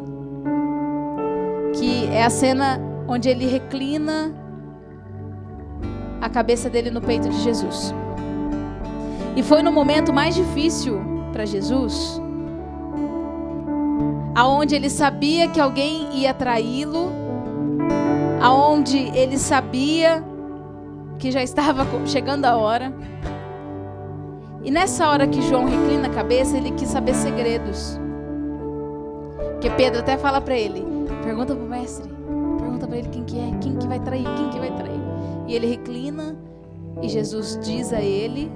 Que 1.75 2.07
é 2.07 2.25
a 2.25 2.31
cena 2.31 2.81
onde 3.07 3.29
ele 3.29 3.47
reclina 3.47 4.33
a 6.21 6.29
cabeça 6.29 6.69
dele 6.71 6.91
no 6.91 7.01
peito 7.01 7.29
de 7.29 7.41
Jesus. 7.41 7.95
E 9.37 9.43
foi 9.43 9.63
no 9.63 9.71
momento 9.71 10.13
mais 10.13 10.35
difícil 10.35 10.99
para 11.33 11.45
Jesus, 11.45 12.21
aonde 14.37 14.75
ele 14.75 14.91
sabia 14.91 15.49
que 15.49 15.59
alguém 15.59 16.09
ia 16.13 16.35
traí-lo, 16.35 17.11
aonde 18.43 18.99
ele 19.17 19.39
sabia 19.39 20.23
que 21.19 21.33
já 21.33 21.43
estava 21.43 21.87
chegando 22.05 22.45
a 22.45 22.55
hora. 22.55 22.93
E 24.63 24.71
nessa 24.71 25.09
hora 25.09 25.27
que 25.27 25.41
João 25.41 25.65
reclina 25.65 26.09
a 26.09 26.11
cabeça, 26.11 26.55
ele 26.55 26.71
quis 26.73 26.91
saber 26.91 27.15
segredos. 27.15 27.99
Porque 29.53 29.71
Pedro 29.71 30.01
até 30.01 30.19
fala 30.19 30.39
para 30.39 30.55
ele: 30.55 30.85
pergunta 31.25 31.55
para 31.55 31.65
o 31.65 31.69
mestre, 31.69 32.13
pergunta 32.59 32.87
para 32.87 32.99
ele 32.99 33.09
quem 33.09 33.25
que 33.25 33.39
é, 33.39 33.59
quem 33.63 33.77
que 33.77 33.87
vai 33.87 34.01
trair, 34.01 34.27
quem 34.37 34.51
que 34.51 34.59
vai 34.59 34.71
trair. 34.73 35.01
E 35.47 35.55
ele 35.55 35.67
reclina 35.67 36.37
e 37.01 37.09
Jesus 37.09 37.59
diz 37.63 37.91
a 37.91 38.03
ele, 38.03 38.53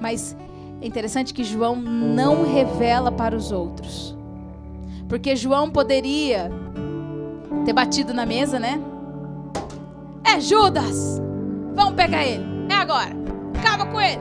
mas 0.00 0.34
é 0.80 0.86
interessante 0.86 1.34
que 1.34 1.44
João 1.44 1.76
não 1.76 2.50
revela 2.50 3.12
para 3.12 3.36
os 3.36 3.52
outros. 3.52 4.17
Porque 5.08 5.34
João 5.34 5.70
poderia 5.70 6.50
ter 7.64 7.72
batido 7.72 8.12
na 8.12 8.26
mesa, 8.26 8.58
né? 8.58 8.80
É 10.24 10.38
Judas! 10.38 11.20
Vamos 11.74 11.94
pegar 11.94 12.26
ele. 12.26 12.44
É 12.68 12.74
agora. 12.74 13.16
Acaba 13.58 13.86
com 13.86 14.00
ele. 14.00 14.20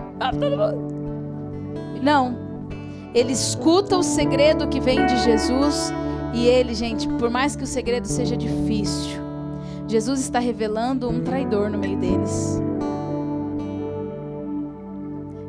Não. 2.02 2.38
Ele 3.14 3.34
escuta 3.34 3.98
o 3.98 4.04
segredo 4.04 4.68
que 4.68 4.80
vem 4.80 5.06
de 5.06 5.18
Jesus 5.18 5.92
e 6.34 6.46
ele, 6.46 6.74
gente, 6.74 7.08
por 7.08 7.30
mais 7.30 7.56
que 7.56 7.64
o 7.64 7.68
segredo 7.68 8.06
seja 8.06 8.38
difícil, 8.38 9.20
Jesus 9.88 10.20
está 10.20 10.40
revelando 10.40 11.10
um 11.10 11.22
traidor 11.24 11.70
no 11.70 11.78
meio 11.78 11.98
deles. 11.98 12.62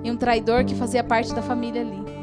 E 0.03 0.11
um 0.11 0.17
traidor 0.17 0.65
que 0.65 0.75
fazia 0.75 1.05
parte 1.05 1.35
da 1.35 1.43
família 1.43 1.83
ali. 1.83 2.18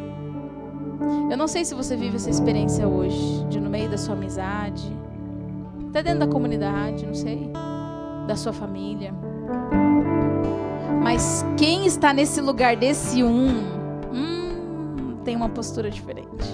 Eu 1.29 1.37
não 1.37 1.47
sei 1.47 1.65
se 1.65 1.73
você 1.73 1.95
vive 1.95 2.15
essa 2.15 2.29
experiência 2.29 2.87
hoje, 2.87 3.43
de 3.49 3.59
no 3.59 3.69
meio 3.69 3.89
da 3.89 3.97
sua 3.97 4.15
amizade, 4.15 4.91
até 5.89 6.03
dentro 6.03 6.19
da 6.19 6.27
comunidade, 6.27 7.05
não 7.05 7.13
sei, 7.13 7.51
da 8.27 8.35
sua 8.35 8.53
família. 8.53 9.13
Mas 11.01 11.45
quem 11.57 11.85
está 11.85 12.11
nesse 12.11 12.41
lugar 12.41 12.75
desse 12.75 13.23
um, 13.23 13.63
hum, 14.11 15.17
tem 15.23 15.35
uma 15.35 15.49
postura 15.49 15.89
diferente. 15.89 16.45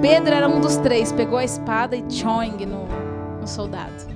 Pedro 0.00 0.34
era 0.34 0.48
um 0.48 0.60
dos 0.60 0.76
três, 0.78 1.12
pegou 1.12 1.38
a 1.38 1.44
espada 1.44 1.94
e 1.94 2.04
choing 2.10 2.64
no, 2.66 2.86
no 3.40 3.46
soldado. 3.46 4.08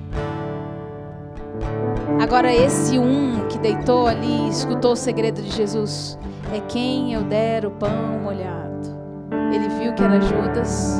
Agora, 2.19 2.53
esse 2.53 2.97
um 2.97 3.47
que 3.47 3.57
deitou 3.59 4.07
ali 4.07 4.49
escutou 4.49 4.93
o 4.93 4.95
segredo 4.95 5.41
de 5.41 5.51
Jesus 5.51 6.17
é 6.53 6.59
quem 6.67 7.13
eu 7.13 7.23
der 7.23 7.65
o 7.65 7.71
pão 7.71 8.19
molhado. 8.23 8.65
Ele 9.53 9.67
viu 9.69 9.93
que 9.93 10.03
era 10.03 10.19
Judas. 10.21 10.99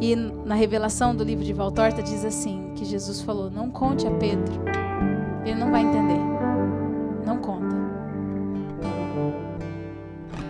E 0.00 0.16
na 0.16 0.54
revelação 0.54 1.14
do 1.14 1.22
livro 1.22 1.44
de 1.44 1.52
Valtorta 1.52 2.02
diz 2.02 2.24
assim: 2.24 2.72
que 2.74 2.84
Jesus 2.84 3.20
falou: 3.20 3.50
Não 3.50 3.70
conte 3.70 4.06
a 4.06 4.10
Pedro, 4.12 4.54
ele 5.44 5.58
não 5.58 5.70
vai 5.70 5.82
entender. 5.82 6.20
Não 7.26 7.38
conta. 7.38 7.76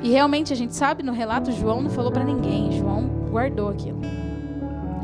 E 0.03 0.11
realmente 0.11 0.53
a 0.53 0.57
gente 0.57 0.75
sabe 0.75 1.03
no 1.03 1.13
relato, 1.13 1.53
João 1.53 1.83
não 1.83 1.91
falou 1.91 2.11
para 2.11 2.25
ninguém, 2.25 2.73
João 2.73 3.07
guardou 3.31 3.69
aquilo. 3.69 4.01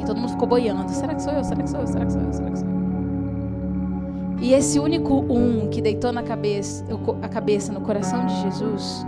E 0.01 0.05
todo 0.05 0.19
mundo 0.19 0.31
ficou 0.31 0.49
boiando: 0.49 0.91
será 0.91 1.15
que 1.15 1.23
sou 1.23 1.33
eu? 1.33 1.45
Será 1.45 1.63
que 1.63 1.71
sou 1.71 1.81
eu? 1.81 1.87
Será 1.87 2.07
que 2.07 2.13
sou 2.13 2.23
eu? 2.23 2.33
Será 2.33 2.51
que 2.51 2.59
sou 2.59 2.69
eu? 2.69 2.76
E 4.41 4.53
esse 4.53 4.79
único 4.79 5.15
um 5.15 5.69
que 5.69 5.81
deitou 5.81 6.13
na 6.13 6.23
cabeça, 6.23 6.85
a 7.23 7.29
cabeça 7.29 7.73
no 7.73 7.81
coração 7.81 8.27
de 8.27 8.43
Jesus, 8.43 9.07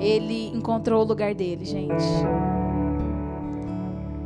ele 0.00 0.50
encontrou 0.54 1.02
o 1.02 1.06
lugar 1.06 1.34
dele, 1.34 1.64
gente. 1.64 2.04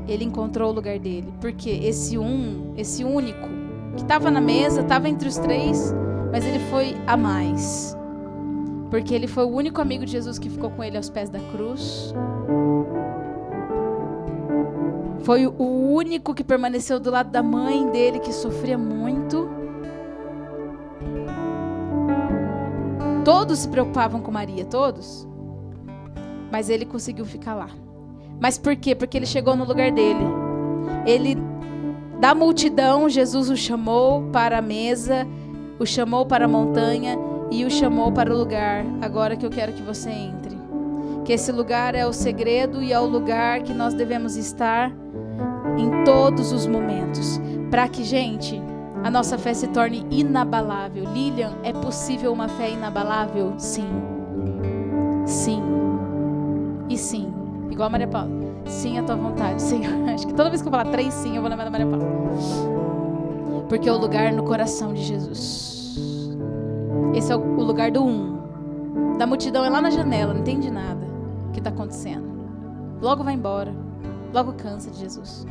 Ele 0.07 0.25
encontrou 0.25 0.70
o 0.70 0.73
lugar 0.73 0.99
dele, 0.99 1.33
porque 1.40 1.70
esse 1.70 2.18
um, 2.18 2.73
esse 2.77 3.05
único 3.05 3.49
que 3.96 4.03
estava 4.03 4.31
na 4.31 4.40
mesa, 4.40 4.81
estava 4.81 5.09
entre 5.09 5.29
os 5.29 5.37
três, 5.38 5.94
mas 6.33 6.44
ele 6.44 6.59
foi 6.70 6.96
a 7.07 7.16
mais. 7.16 7.96
Porque 8.90 9.14
ele 9.14 9.27
foi 9.27 9.44
o 9.44 9.49
único 9.49 9.81
amigo 9.81 10.05
de 10.05 10.12
Jesus 10.12 10.38
que 10.38 10.49
ficou 10.49 10.70
com 10.70 10.83
ele 10.83 10.96
aos 10.96 11.09
pés 11.09 11.29
da 11.29 11.38
cruz. 11.53 12.12
Foi 15.22 15.46
o 15.46 15.92
único 15.92 16.35
que 16.35 16.42
permaneceu 16.42 16.98
do 16.98 17.11
lado 17.11 17.30
da 17.30 17.42
mãe 17.42 17.88
dele, 17.90 18.20
que 18.20 18.33
sofria 18.33 18.78
muito. 18.78 19.48
Todos 23.24 23.61
se 23.61 23.68
preocupavam 23.68 24.20
com 24.22 24.30
Maria, 24.30 24.64
todos. 24.64 25.28
Mas 26.50 26.70
ele 26.70 26.87
conseguiu 26.87 27.24
ficar 27.24 27.54
lá. 27.54 27.68
Mas 28.40 28.56
por 28.56 28.74
quê? 28.74 28.94
Porque 28.94 29.18
ele 29.18 29.26
chegou 29.26 29.54
no 29.54 29.64
lugar 29.64 29.92
dele. 29.92 30.24
Ele, 31.06 31.37
da 32.18 32.35
multidão, 32.35 33.09
Jesus 33.09 33.50
o 33.50 33.56
chamou 33.56 34.22
para 34.33 34.59
a 34.59 34.62
mesa, 34.62 35.26
o 35.78 35.85
chamou 35.85 36.24
para 36.24 36.46
a 36.46 36.48
montanha 36.48 37.18
e 37.50 37.64
o 37.64 37.70
chamou 37.70 38.11
para 38.11 38.33
o 38.33 38.37
lugar. 38.37 38.85
Agora 39.02 39.37
que 39.37 39.44
eu 39.44 39.50
quero 39.50 39.74
que 39.74 39.83
você 39.83 40.09
entre. 40.09 40.59
Que 41.24 41.35
esse 41.35 41.52
lugar 41.52 41.94
é 41.94 42.06
o 42.06 42.12
segredo 42.12 42.83
e 42.83 42.92
é 42.92 42.98
o 42.98 43.06
lugar 43.06 43.62
que 43.62 43.74
nós 43.74 43.92
devemos 43.92 44.37
estar 44.37 44.90
em 45.80 46.04
todos 46.04 46.52
os 46.52 46.66
momentos. 46.66 47.40
Para 47.70 47.88
que, 47.88 48.04
gente, 48.04 48.60
a 49.02 49.10
nossa 49.10 49.38
fé 49.38 49.54
se 49.54 49.68
torne 49.68 50.06
inabalável. 50.10 51.04
Lilian, 51.12 51.52
é 51.62 51.72
possível 51.72 52.32
uma 52.32 52.48
fé 52.48 52.70
inabalável? 52.70 53.54
Sim. 53.58 53.88
Sim. 55.26 55.62
E 56.88 56.98
sim. 56.98 57.32
Igual 57.70 57.86
a 57.86 57.90
Maria 57.90 58.08
Paula. 58.08 58.30
Sim, 58.66 58.98
a 58.98 59.02
tua 59.02 59.16
vontade, 59.16 59.62
Senhor. 59.62 59.92
Acho 60.12 60.26
que 60.26 60.34
toda 60.34 60.50
vez 60.50 60.60
que 60.60 60.68
eu 60.68 60.72
falar 60.72 60.86
três 60.86 61.14
sim, 61.14 61.36
eu 61.36 61.40
vou 61.40 61.50
lembrar 61.50 61.64
da 61.64 61.70
Maria 61.70 61.86
Paula. 61.86 62.06
Porque 63.68 63.88
é 63.88 63.92
o 63.92 63.96
lugar 63.96 64.32
no 64.32 64.42
coração 64.42 64.92
de 64.92 65.02
Jesus. 65.02 66.38
Esse 67.14 67.32
é 67.32 67.36
o 67.36 67.62
lugar 67.62 67.90
do 67.90 68.04
um. 68.04 69.16
Da 69.16 69.26
multidão 69.26 69.64
é 69.64 69.70
lá 69.70 69.80
na 69.80 69.90
janela, 69.90 70.32
não 70.32 70.40
entende 70.40 70.70
nada 70.70 71.06
que 71.52 71.60
está 71.60 71.70
acontecendo. 71.70 72.28
Logo 73.00 73.24
vai 73.24 73.34
embora. 73.34 73.74
Logo 74.32 74.52
cansa 74.52 74.90
de 74.90 74.98
Jesus. 74.98 75.46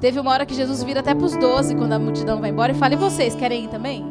Teve 0.00 0.18
uma 0.18 0.30
hora 0.30 0.46
que 0.46 0.54
Jesus 0.54 0.82
vira 0.82 1.00
até 1.00 1.14
para 1.14 1.24
os 1.24 1.36
doze 1.36 1.74
quando 1.74 1.92
a 1.92 1.98
multidão 1.98 2.40
vai 2.40 2.50
embora 2.50 2.72
e 2.72 2.74
fala: 2.74 2.94
E 2.94 2.96
vocês 2.96 3.34
querem 3.34 3.64
ir 3.64 3.68
também? 3.68 4.04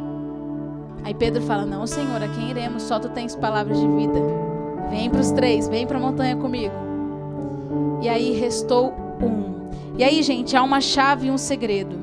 Aí 1.03 1.13
Pedro 1.13 1.41
fala: 1.41 1.65
Não, 1.65 1.85
Senhor, 1.85 2.21
a 2.21 2.27
quem 2.27 2.49
iremos? 2.49 2.83
Só 2.83 2.99
tu 2.99 3.09
tens 3.09 3.35
palavras 3.35 3.79
de 3.79 3.87
vida. 3.87 4.19
Vem 4.89 5.09
para 5.09 5.21
os 5.21 5.31
três, 5.31 5.67
vem 5.67 5.87
para 5.87 5.97
a 5.97 6.01
montanha 6.01 6.35
comigo. 6.35 6.73
E 8.01 8.09
aí 8.09 8.31
restou 8.33 8.93
um. 9.21 9.69
E 9.97 10.03
aí, 10.03 10.23
gente, 10.23 10.55
há 10.55 10.63
uma 10.63 10.81
chave 10.81 11.27
e 11.27 11.31
um 11.31 11.37
segredo. 11.37 11.99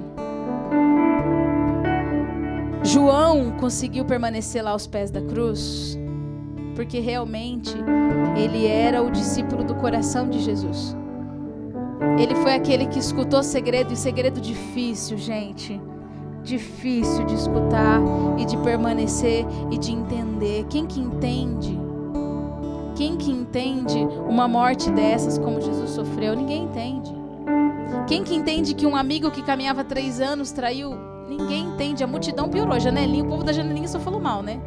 João 2.83 3.53
conseguiu 3.59 4.05
permanecer 4.05 4.63
lá 4.63 4.71
aos 4.71 4.87
pés 4.87 5.11
da 5.11 5.21
cruz 5.21 5.99
porque 6.79 7.01
realmente 7.01 7.75
ele 8.37 8.65
era 8.65 9.03
o 9.03 9.11
discípulo 9.11 9.65
do 9.65 9.75
coração 9.75 10.31
de 10.31 10.39
Jesus. 10.39 10.97
Ele 12.19 12.35
foi 12.37 12.55
aquele 12.55 12.87
que 12.87 12.99
escutou 12.99 13.43
segredo, 13.43 13.93
e 13.93 13.97
segredo 13.97 14.41
difícil, 14.41 15.17
gente. 15.17 15.81
Difícil 16.43 17.25
de 17.27 17.35
escutar 17.35 18.01
e 18.39 18.45
de 18.45 18.57
permanecer 18.59 19.45
e 19.71 19.79
de 19.79 19.93
entender. 19.93 20.65
Quem 20.69 20.87
que 20.87 21.01
entende? 21.01 21.79
Quem 22.97 23.17
que 23.17 23.31
entende 23.31 23.99
uma 24.29 24.49
morte 24.49 24.91
dessas 24.91 25.39
como 25.39 25.61
Jesus 25.61 25.91
sofreu? 25.91 26.35
Ninguém 26.35 26.65
entende. 26.65 27.15
Quem 28.07 28.25
que 28.25 28.35
entende 28.35 28.75
que 28.75 28.87
um 28.87 28.97
amigo 28.97 29.31
que 29.31 29.43
caminhava 29.43 29.85
três 29.85 30.21
anos 30.21 30.51
traiu? 30.51 30.95
Ninguém 31.29 31.65
entende. 31.65 32.03
A 32.03 32.07
multidão 32.07 32.49
piorou. 32.49 32.79
Janelinha, 32.81 33.25
o 33.25 33.29
povo 33.29 33.45
da 33.45 33.53
janelinha 33.53 33.87
só 33.87 34.01
falou 34.01 34.21
mal, 34.21 34.43
né? 34.43 34.61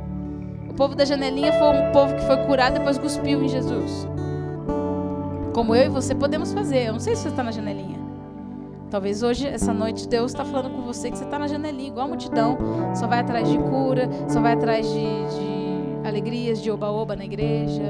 O 0.70 0.74
povo 0.74 0.96
da 0.96 1.04
janelinha 1.04 1.52
foi 1.54 1.68
um 1.68 1.92
povo 1.92 2.16
que 2.16 2.22
foi 2.22 2.38
curado 2.46 2.76
e 2.76 2.80
depois 2.80 2.98
cuspiu 2.98 3.44
em 3.44 3.50
Jesus. 3.50 4.08
Como 5.54 5.76
eu 5.76 5.86
e 5.86 5.90
você 5.90 6.16
podemos 6.16 6.54
fazer. 6.54 6.88
Eu 6.88 6.94
não 6.94 7.00
sei 7.00 7.16
se 7.16 7.24
você 7.24 7.30
está 7.30 7.44
na 7.44 7.52
janelinha. 7.52 8.00
Talvez 8.90 9.24
hoje, 9.24 9.48
essa 9.48 9.74
noite, 9.74 10.08
Deus 10.08 10.32
está 10.32 10.44
falando 10.44 10.70
com 10.70 10.82
você 10.82 11.10
que 11.10 11.18
você 11.18 11.24
está 11.24 11.40
na 11.40 11.48
janelinha, 11.48 11.88
igual 11.88 12.06
a 12.06 12.10
multidão. 12.10 12.58
Só 12.94 13.08
vai 13.08 13.20
atrás 13.20 13.48
de 13.48 13.58
cura, 13.58 14.10
só 14.28 14.42
vai 14.42 14.54
atrás 14.54 14.86
de, 14.86 15.00
de 15.00 16.08
alegrias, 16.08 16.62
de 16.62 16.70
oba-oba 16.70 17.16
na 17.16 17.24
igreja. 17.24 17.84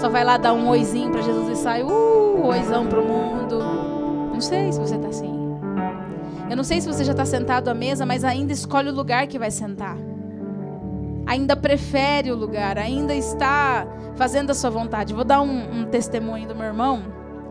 Só 0.00 0.08
vai 0.08 0.24
lá 0.24 0.36
dar 0.36 0.52
um 0.52 0.68
oizinho 0.68 1.10
para 1.10 1.22
Jesus 1.22 1.48
e 1.50 1.62
sai, 1.62 1.82
uh, 1.82 2.46
oizão 2.46 2.86
pro 2.86 3.04
mundo. 3.04 3.58
Não 4.32 4.40
sei 4.40 4.72
se 4.72 4.80
você 4.80 4.96
está 4.96 5.08
assim. 5.08 5.38
Eu 6.48 6.56
não 6.56 6.64
sei 6.64 6.80
se 6.80 6.88
você 6.88 7.04
já 7.04 7.12
está 7.12 7.24
sentado 7.24 7.68
à 7.68 7.74
mesa, 7.74 8.04
mas 8.04 8.24
ainda 8.24 8.52
escolhe 8.52 8.88
o 8.88 8.94
lugar 8.94 9.28
que 9.28 9.38
vai 9.38 9.52
sentar 9.52 9.96
ainda 11.30 11.54
prefere 11.54 12.32
o 12.32 12.34
lugar, 12.34 12.76
ainda 12.76 13.14
está 13.14 13.86
fazendo 14.16 14.50
a 14.50 14.54
sua 14.54 14.68
vontade. 14.68 15.14
Vou 15.14 15.22
dar 15.22 15.40
um, 15.40 15.80
um 15.80 15.84
testemunho 15.84 16.48
do 16.48 16.56
meu 16.56 16.66
irmão. 16.66 17.04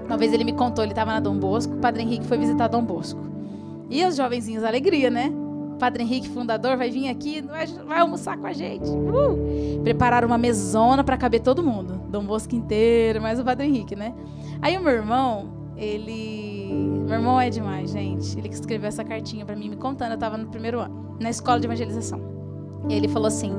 Uma 0.05 0.17
vez 0.17 0.33
ele 0.33 0.43
me 0.43 0.51
contou, 0.51 0.83
ele 0.83 0.91
estava 0.91 1.13
na 1.13 1.21
Dom 1.21 1.37
Bosco, 1.37 1.75
o 1.75 1.77
Padre 1.77 2.03
Henrique 2.03 2.25
foi 2.25 2.37
visitar 2.37 2.67
Dom 2.67 2.83
Bosco. 2.83 3.21
E 3.89 4.03
os 4.03 4.17
jovenzinhos, 4.17 4.65
alegria, 4.65 5.09
né? 5.09 5.31
Padre 5.79 6.03
Henrique, 6.03 6.27
fundador, 6.27 6.75
vai 6.75 6.89
vir 6.89 7.07
aqui, 7.07 7.41
vai, 7.41 7.67
vai 7.67 7.99
almoçar 7.99 8.37
com 8.37 8.47
a 8.47 8.51
gente. 8.51 8.89
Uh! 8.89 9.81
Prepararam 9.81 10.27
uma 10.27 10.37
mesona 10.37 11.01
para 11.01 11.15
caber 11.15 11.39
todo 11.39 11.63
mundo. 11.63 12.01
Dom 12.09 12.25
Bosco 12.25 12.53
inteiro, 12.53 13.21
mais 13.21 13.39
o 13.39 13.45
Padre 13.45 13.65
Henrique, 13.65 13.95
né? 13.95 14.13
Aí 14.61 14.77
o 14.77 14.81
meu 14.81 14.91
irmão, 14.91 15.53
ele. 15.77 16.67
Meu 17.07 17.15
irmão 17.15 17.39
é 17.39 17.49
demais, 17.49 17.91
gente. 17.91 18.37
Ele 18.37 18.49
que 18.49 18.55
escreveu 18.55 18.89
essa 18.89 19.05
cartinha 19.05 19.45
para 19.45 19.55
mim, 19.55 19.69
me 19.69 19.77
contando. 19.77 20.09
Eu 20.09 20.15
estava 20.15 20.37
no 20.37 20.47
primeiro 20.47 20.81
ano, 20.81 21.15
na 21.17 21.29
escola 21.29 21.61
de 21.61 21.65
evangelização. 21.65 22.28
E 22.87 22.93
ele 22.93 23.07
falou 23.07 23.27
assim: 23.27 23.53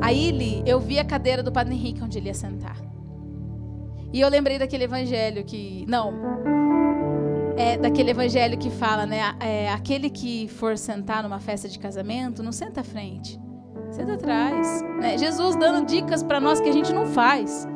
Aí 0.00 0.62
eu 0.66 0.78
vi 0.78 0.98
a 0.98 1.04
cadeira 1.04 1.42
do 1.42 1.50
Padre 1.50 1.74
Henrique 1.74 2.02
onde 2.02 2.18
ele 2.18 2.28
ia 2.28 2.34
sentar. 2.34 2.76
E 4.12 4.20
eu 4.20 4.28
lembrei 4.28 4.58
daquele 4.58 4.84
evangelho 4.84 5.44
que. 5.44 5.84
Não. 5.88 6.12
É 7.56 7.76
daquele 7.76 8.10
evangelho 8.10 8.56
que 8.58 8.70
fala, 8.70 9.04
né? 9.06 9.34
É, 9.38 9.70
aquele 9.70 10.08
que 10.08 10.48
for 10.48 10.78
sentar 10.78 11.22
numa 11.22 11.38
festa 11.38 11.68
de 11.68 11.78
casamento, 11.78 12.42
não 12.42 12.52
senta 12.52 12.80
à 12.80 12.84
frente. 12.84 13.38
Senta 13.90 14.14
atrás. 14.14 14.82
Né? 15.00 15.18
Jesus 15.18 15.56
dando 15.56 15.86
dicas 15.86 16.22
para 16.22 16.40
nós 16.40 16.60
que 16.60 16.68
a 16.68 16.72
gente 16.72 16.92
não 16.92 17.06
faz. 17.06 17.68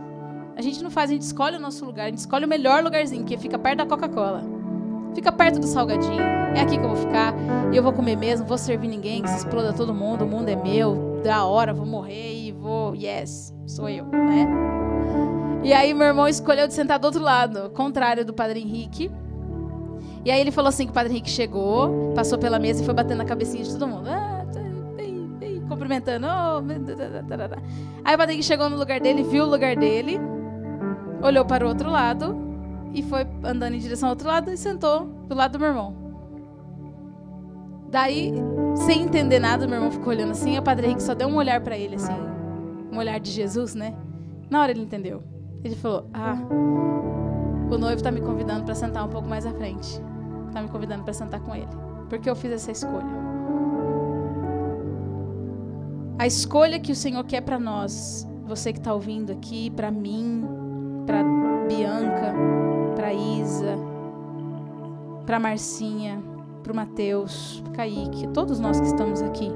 A 0.56 0.62
gente 0.62 0.82
não 0.82 0.90
faz, 0.90 1.10
a 1.10 1.12
gente 1.12 1.22
escolhe 1.22 1.56
o 1.56 1.60
nosso 1.60 1.84
lugar, 1.84 2.04
a 2.04 2.08
gente 2.08 2.18
escolhe 2.18 2.44
o 2.44 2.48
melhor 2.48 2.82
lugarzinho, 2.82 3.24
que 3.24 3.36
fica 3.36 3.58
perto 3.58 3.78
da 3.78 3.86
Coca-Cola. 3.86 4.53
Fica 5.14 5.30
perto 5.30 5.60
do 5.60 5.66
salgadinho. 5.66 6.20
É 6.54 6.60
aqui 6.60 6.76
que 6.76 6.84
eu 6.84 6.88
vou 6.88 6.96
ficar. 6.96 7.34
Eu 7.72 7.82
vou 7.82 7.92
comer 7.92 8.16
mesmo, 8.16 8.46
vou 8.46 8.58
servir 8.58 8.88
ninguém, 8.88 9.22
que 9.22 9.28
se 9.28 9.38
exploda 9.38 9.72
todo 9.72 9.94
mundo, 9.94 10.24
o 10.24 10.28
mundo 10.28 10.48
é 10.48 10.56
meu, 10.56 11.20
da 11.22 11.44
hora, 11.44 11.72
vou 11.72 11.86
morrer 11.86 12.34
e 12.34 12.52
vou. 12.52 12.94
Yes, 12.94 13.54
sou 13.66 13.88
eu, 13.88 14.04
né? 14.06 14.48
E 15.62 15.72
aí 15.72 15.94
meu 15.94 16.06
irmão 16.06 16.28
escolheu 16.28 16.68
de 16.68 16.74
sentar 16.74 16.98
do 16.98 17.06
outro 17.06 17.22
lado, 17.22 17.70
contrário 17.70 18.24
do 18.24 18.34
Padre 18.34 18.60
Henrique. 18.60 19.10
E 20.24 20.30
aí 20.30 20.40
ele 20.40 20.50
falou 20.50 20.68
assim 20.68 20.84
que 20.84 20.90
o 20.90 20.94
Padre 20.94 21.12
Henrique 21.12 21.30
chegou, 21.30 22.12
passou 22.14 22.38
pela 22.38 22.58
mesa 22.58 22.82
e 22.82 22.84
foi 22.84 22.94
batendo 22.94 23.18
na 23.18 23.24
cabecinha 23.24 23.64
de 23.64 23.72
todo 23.72 23.88
mundo. 23.88 24.08
Ah, 24.08 24.44
tá, 24.52 24.60
cumprimentando. 25.68 26.26
Oh, 26.26 26.62
aí 28.04 28.14
o 28.14 28.18
Padre 28.18 28.34
Henrique 28.34 28.46
chegou 28.46 28.68
no 28.68 28.76
lugar 28.76 29.00
dele, 29.00 29.22
viu 29.22 29.44
o 29.44 29.48
lugar 29.48 29.74
dele, 29.74 30.20
olhou 31.22 31.44
para 31.44 31.64
o 31.64 31.68
outro 31.68 31.90
lado 31.90 32.43
e 32.94 33.02
foi 33.02 33.26
andando 33.42 33.74
em 33.74 33.78
direção 33.78 34.08
ao 34.08 34.12
outro 34.12 34.28
lado 34.28 34.50
e 34.50 34.56
sentou 34.56 35.06
do 35.28 35.34
lado 35.34 35.52
do 35.52 35.58
meu 35.58 35.68
irmão. 35.68 35.94
Daí, 37.90 38.32
sem 38.86 39.02
entender 39.02 39.38
nada, 39.38 39.66
meu 39.66 39.76
irmão 39.76 39.90
ficou 39.90 40.08
olhando 40.08 40.30
assim, 40.30 40.54
e 40.54 40.58
o 40.58 40.62
Padre 40.62 40.86
Henrique 40.86 41.02
só 41.02 41.14
deu 41.14 41.28
um 41.28 41.36
olhar 41.36 41.60
para 41.60 41.76
ele 41.76 41.96
assim, 41.96 42.16
um 42.90 42.98
olhar 42.98 43.18
de 43.20 43.30
Jesus, 43.30 43.74
né? 43.74 43.94
Na 44.48 44.60
hora 44.60 44.70
ele 44.70 44.82
entendeu. 44.82 45.22
Ele 45.62 45.74
falou: 45.74 46.08
"Ah, 46.12 46.36
o 47.70 47.78
noivo 47.78 47.96
está 47.96 48.10
me 48.10 48.20
convidando 48.20 48.64
para 48.64 48.74
sentar 48.74 49.04
um 49.04 49.08
pouco 49.08 49.28
mais 49.28 49.46
à 49.46 49.52
frente. 49.52 50.00
Está 50.48 50.62
me 50.62 50.68
convidando 50.68 51.04
para 51.04 51.12
sentar 51.12 51.40
com 51.40 51.54
ele, 51.54 51.68
porque 52.08 52.28
eu 52.28 52.36
fiz 52.36 52.52
essa 52.52 52.70
escolha." 52.70 53.24
A 56.18 56.26
escolha 56.26 56.78
que 56.78 56.92
o 56.92 56.96
Senhor 56.96 57.24
quer 57.24 57.40
para 57.40 57.58
nós, 57.58 58.28
você 58.46 58.72
que 58.72 58.78
está 58.78 58.92
ouvindo 58.94 59.32
aqui, 59.32 59.70
para 59.70 59.90
mim, 59.90 60.44
para 61.06 61.22
Bianca, 61.68 62.34
para 62.94 63.12
Isa, 63.12 63.76
para 65.26 65.38
Marcinha, 65.38 66.22
para 66.62 66.72
o 66.72 66.76
Mateus, 66.76 67.62
Kaique, 67.74 68.26
todos 68.28 68.58
nós 68.58 68.80
que 68.80 68.86
estamos 68.86 69.22
aqui. 69.22 69.50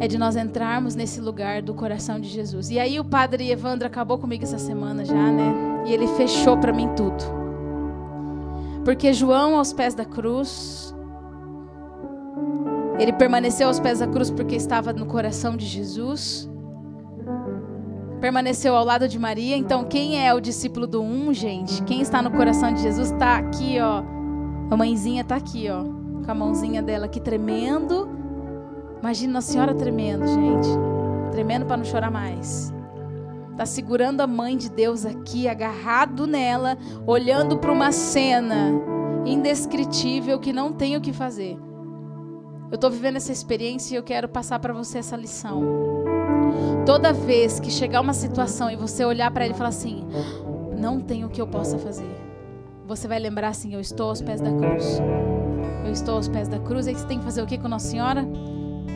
É 0.00 0.08
de 0.08 0.18
nós 0.18 0.36
entrarmos 0.36 0.94
nesse 0.94 1.20
lugar 1.20 1.62
do 1.62 1.74
coração 1.74 2.18
de 2.18 2.28
Jesus. 2.28 2.70
E 2.70 2.78
aí 2.78 2.98
o 2.98 3.04
padre 3.04 3.50
Evandro 3.50 3.86
acabou 3.86 4.18
comigo 4.18 4.42
essa 4.42 4.58
semana 4.58 5.04
já, 5.04 5.30
né? 5.30 5.82
E 5.86 5.92
ele 5.92 6.06
fechou 6.08 6.56
para 6.58 6.72
mim 6.72 6.88
tudo. 6.96 7.24
Porque 8.84 9.12
João 9.12 9.56
aos 9.56 9.72
pés 9.72 9.94
da 9.94 10.04
cruz, 10.04 10.94
ele 12.98 13.12
permaneceu 13.12 13.68
aos 13.68 13.80
pés 13.80 14.00
da 14.00 14.06
cruz 14.06 14.30
porque 14.30 14.56
estava 14.56 14.92
no 14.92 15.06
coração 15.06 15.56
de 15.56 15.64
Jesus 15.64 16.50
permaneceu 18.24 18.74
ao 18.74 18.86
lado 18.86 19.06
de 19.06 19.18
Maria. 19.18 19.54
Então, 19.54 19.84
quem 19.84 20.26
é 20.26 20.32
o 20.32 20.40
discípulo 20.40 20.86
do 20.86 21.02
um, 21.02 21.34
gente? 21.34 21.82
Quem 21.82 22.00
está 22.00 22.22
no 22.22 22.30
coração 22.30 22.72
de 22.72 22.80
Jesus 22.80 23.10
está 23.10 23.36
aqui, 23.36 23.76
ó. 23.78 24.02
A 24.70 24.76
mãezinha 24.78 25.20
está 25.20 25.36
aqui, 25.36 25.68
ó, 25.68 25.84
com 26.24 26.30
a 26.30 26.34
mãozinha 26.34 26.82
dela 26.82 27.04
aqui 27.04 27.20
tremendo. 27.20 28.08
Imagina 28.98 29.40
a 29.40 29.42
senhora 29.42 29.74
tremendo, 29.74 30.26
gente. 30.26 30.68
Tremendo 31.32 31.66
para 31.66 31.76
não 31.76 31.84
chorar 31.84 32.10
mais. 32.10 32.72
Está 33.50 33.66
segurando 33.66 34.22
a 34.22 34.26
mãe 34.26 34.56
de 34.56 34.70
Deus 34.70 35.04
aqui, 35.04 35.46
agarrado 35.46 36.26
nela, 36.26 36.78
olhando 37.06 37.58
para 37.58 37.70
uma 37.70 37.92
cena 37.92 38.72
indescritível 39.26 40.40
que 40.40 40.50
não 40.50 40.72
tem 40.72 40.96
o 40.96 41.00
que 41.02 41.12
fazer. 41.12 41.58
Eu 42.70 42.76
estou 42.76 42.90
vivendo 42.90 43.16
essa 43.16 43.32
experiência 43.32 43.94
e 43.94 43.98
eu 43.98 44.02
quero 44.02 44.30
passar 44.30 44.58
para 44.60 44.72
você 44.72 44.96
essa 44.96 45.14
lição. 45.14 45.93
Toda 46.86 47.12
vez 47.12 47.58
que 47.58 47.70
chegar 47.70 48.00
uma 48.00 48.12
situação 48.12 48.70
e 48.70 48.76
você 48.76 49.04
olhar 49.04 49.30
para 49.30 49.44
ele 49.44 49.54
e 49.54 49.56
falar 49.56 49.70
assim: 49.70 50.04
não 50.76 51.00
tem 51.00 51.24
o 51.24 51.28
que 51.28 51.40
eu 51.40 51.46
possa 51.46 51.78
fazer. 51.78 52.10
Você 52.86 53.08
vai 53.08 53.18
lembrar 53.18 53.48
assim: 53.48 53.74
eu 53.74 53.80
estou 53.80 54.10
aos 54.10 54.20
pés 54.20 54.40
da 54.40 54.52
cruz. 54.52 55.00
Eu 55.84 55.92
estou 55.92 56.16
aos 56.16 56.28
pés 56.28 56.48
da 56.48 56.58
cruz. 56.58 56.86
Aí 56.86 56.94
você 56.94 57.06
tem 57.06 57.18
que 57.18 57.24
fazer 57.24 57.42
o 57.42 57.46
que 57.46 57.58
com 57.58 57.68
Nossa 57.68 57.88
Senhora? 57.88 58.26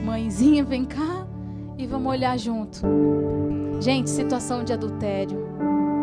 Mãezinha, 0.04 0.64
vem 0.64 0.84
cá 0.84 1.26
e 1.76 1.86
vamos 1.86 2.10
olhar 2.10 2.38
junto. 2.38 2.80
Gente, 3.80 4.10
situação 4.10 4.64
de 4.64 4.72
adultério, 4.72 5.38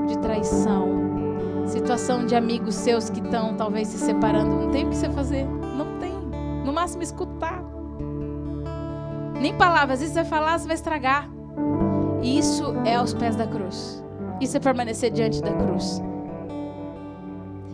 de 0.07 0.17
traição, 0.19 0.87
situação 1.67 2.25
de 2.25 2.35
amigos 2.35 2.75
seus 2.75 3.09
que 3.09 3.19
estão 3.19 3.55
talvez 3.55 3.87
se 3.89 3.97
separando. 3.97 4.55
Não 4.55 4.71
tem 4.71 4.85
o 4.85 4.89
que 4.89 4.95
você 4.95 5.09
fazer. 5.09 5.45
Não 5.45 5.99
tem. 5.99 6.13
No 6.65 6.73
máximo 6.73 7.03
escutar. 7.03 7.63
Nem 9.39 9.53
palavras. 9.55 10.01
Isso 10.01 10.13
vai 10.13 10.25
falar, 10.25 10.57
você 10.57 10.67
vai 10.67 10.75
estragar. 10.75 11.34
Isso 12.25 12.73
é 12.83 12.95
aos 12.95 13.13
pés 13.13 13.35
da 13.35 13.45
cruz. 13.45 14.03
Isso 14.41 14.57
é 14.57 14.59
permanecer 14.59 15.11
diante 15.11 15.41
da 15.43 15.53
cruz. 15.53 16.01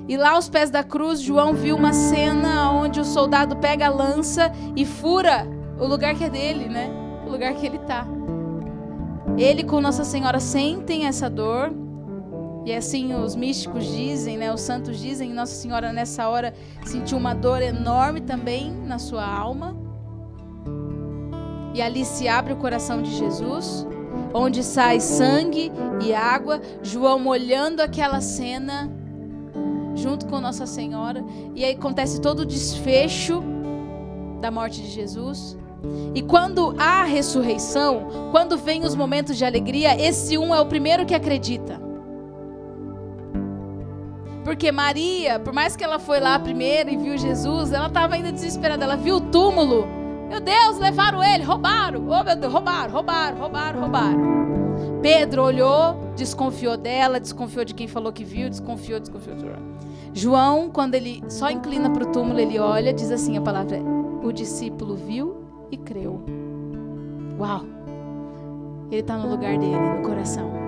E 0.09 0.17
lá 0.17 0.31
aos 0.31 0.49
pés 0.49 0.69
da 0.69 0.83
cruz, 0.83 1.21
João 1.21 1.53
viu 1.53 1.75
uma 1.77 1.93
cena 1.93 2.69
onde 2.71 2.99
o 2.99 3.05
soldado 3.05 3.55
pega 3.55 3.85
a 3.85 3.89
lança 3.89 4.51
e 4.75 4.85
fura 4.85 5.47
o 5.79 5.87
lugar 5.87 6.15
que 6.15 6.25
é 6.25 6.29
dele, 6.29 6.67
né? 6.67 6.89
O 7.25 7.31
lugar 7.31 7.53
que 7.53 7.65
ele 7.65 7.77
está. 7.77 8.05
Ele 9.37 9.63
com 9.63 9.79
Nossa 9.79 10.03
Senhora 10.03 10.41
sentem 10.41 11.05
essa 11.05 11.29
dor 11.29 11.71
E 12.65 12.73
assim 12.73 13.15
os 13.15 13.35
místicos 13.35 13.85
dizem, 13.85 14.37
né, 14.37 14.53
os 14.53 14.61
santos 14.61 14.99
dizem, 14.99 15.33
Nossa 15.33 15.55
Senhora 15.55 15.91
nessa 15.91 16.29
hora 16.29 16.53
sentiu 16.85 17.17
uma 17.17 17.33
dor 17.33 17.61
enorme 17.61 18.21
também 18.21 18.71
na 18.71 18.99
sua 18.99 19.25
alma. 19.25 19.75
E 21.73 21.81
ali 21.81 22.05
se 22.05 22.27
abre 22.27 22.53
o 22.53 22.57
coração 22.57 23.01
de 23.01 23.11
Jesus, 23.15 23.87
onde 24.33 24.63
sai 24.63 24.99
sangue 24.99 25.71
e 26.01 26.13
água, 26.13 26.61
João 26.81 27.19
molhando 27.19 27.81
aquela 27.81 28.21
cena 28.21 28.91
junto 29.95 30.25
com 30.25 30.39
Nossa 30.39 30.65
Senhora, 30.65 31.23
e 31.53 31.63
aí 31.65 31.73
acontece 31.73 32.21
todo 32.21 32.39
o 32.41 32.45
desfecho 32.45 33.43
da 34.39 34.49
morte 34.49 34.81
de 34.81 34.89
Jesus. 34.89 35.57
E 36.13 36.21
quando 36.21 36.75
há 36.77 37.03
ressurreição, 37.03 38.07
quando 38.31 38.57
vem 38.57 38.85
os 38.85 38.95
momentos 38.95 39.37
de 39.37 39.43
alegria, 39.43 39.99
esse 39.99 40.37
um 40.37 40.53
é 40.53 40.61
o 40.61 40.65
primeiro 40.65 41.05
que 41.05 41.15
acredita. 41.15 41.81
Porque 44.43 44.71
Maria, 44.71 45.39
por 45.39 45.53
mais 45.53 45.75
que 45.75 45.83
ela 45.83 45.99
foi 45.99 46.19
lá 46.19 46.37
primeiro 46.39 46.89
e 46.89 46.97
viu 46.97 47.17
Jesus, 47.17 47.71
ela 47.71 47.87
estava 47.87 48.15
ainda 48.15 48.31
desesperada. 48.31 48.83
Ela 48.83 48.95
viu 48.95 49.17
o 49.17 49.21
túmulo. 49.21 50.00
Meu 50.31 50.39
Deus, 50.39 50.77
levaram 50.79 51.21
ele, 51.21 51.43
roubaram. 51.43 52.07
Oh, 52.07 52.23
meu 52.23 52.37
Deus, 52.37 52.53
roubaram, 52.53 52.93
roubaram, 52.93 53.37
roubaram, 53.37 53.81
roubaram. 53.81 54.21
Pedro 55.01 55.43
olhou, 55.43 56.13
desconfiou 56.15 56.77
dela, 56.77 57.19
desconfiou 57.19 57.65
de 57.65 57.73
quem 57.73 57.85
falou 57.85 58.13
que 58.13 58.23
viu, 58.23 58.49
desconfiou, 58.49 59.01
desconfiou. 59.01 59.35
João, 60.13 60.69
quando 60.69 60.95
ele 60.95 61.21
só 61.27 61.51
inclina 61.51 61.89
para 61.89 62.05
o 62.05 62.11
túmulo, 62.13 62.39
ele 62.39 62.57
olha, 62.57 62.93
diz 62.93 63.11
assim 63.11 63.35
a 63.35 63.41
palavra: 63.41 63.77
o 64.23 64.31
discípulo 64.31 64.95
viu 64.95 65.43
e 65.69 65.75
creu. 65.75 66.23
Uau! 67.37 67.65
Ele 68.89 69.01
está 69.01 69.17
no 69.17 69.29
lugar 69.29 69.57
dele, 69.57 69.75
no 69.75 70.01
coração. 70.01 70.60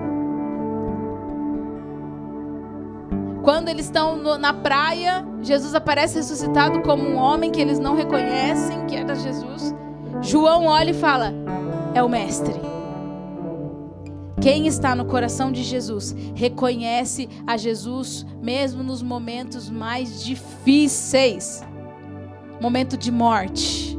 Quando 3.44 3.68
eles 3.68 3.84
estão 3.84 4.16
no, 4.16 4.38
na 4.38 4.52
praia, 4.52 5.24
Jesus 5.42 5.74
aparece 5.74 6.16
ressuscitado 6.16 6.80
como 6.80 7.04
um 7.04 7.16
homem 7.16 7.52
que 7.52 7.60
eles 7.60 7.78
não 7.78 7.94
reconhecem 7.94 8.86
que 8.86 8.96
era 8.96 9.14
Jesus. 9.14 9.74
João 10.22 10.64
olha 10.64 10.90
e 10.90 10.94
fala: 10.94 11.32
É 11.94 12.02
o 12.02 12.08
Mestre. 12.08 12.54
Quem 14.40 14.66
está 14.66 14.94
no 14.94 15.04
coração 15.04 15.52
de 15.52 15.62
Jesus 15.62 16.16
reconhece 16.34 17.28
a 17.46 17.56
Jesus 17.56 18.26
mesmo 18.42 18.82
nos 18.82 19.02
momentos 19.02 19.70
mais 19.70 20.24
difíceis 20.24 21.62
momento 22.60 22.96
de 22.96 23.12
morte, 23.12 23.98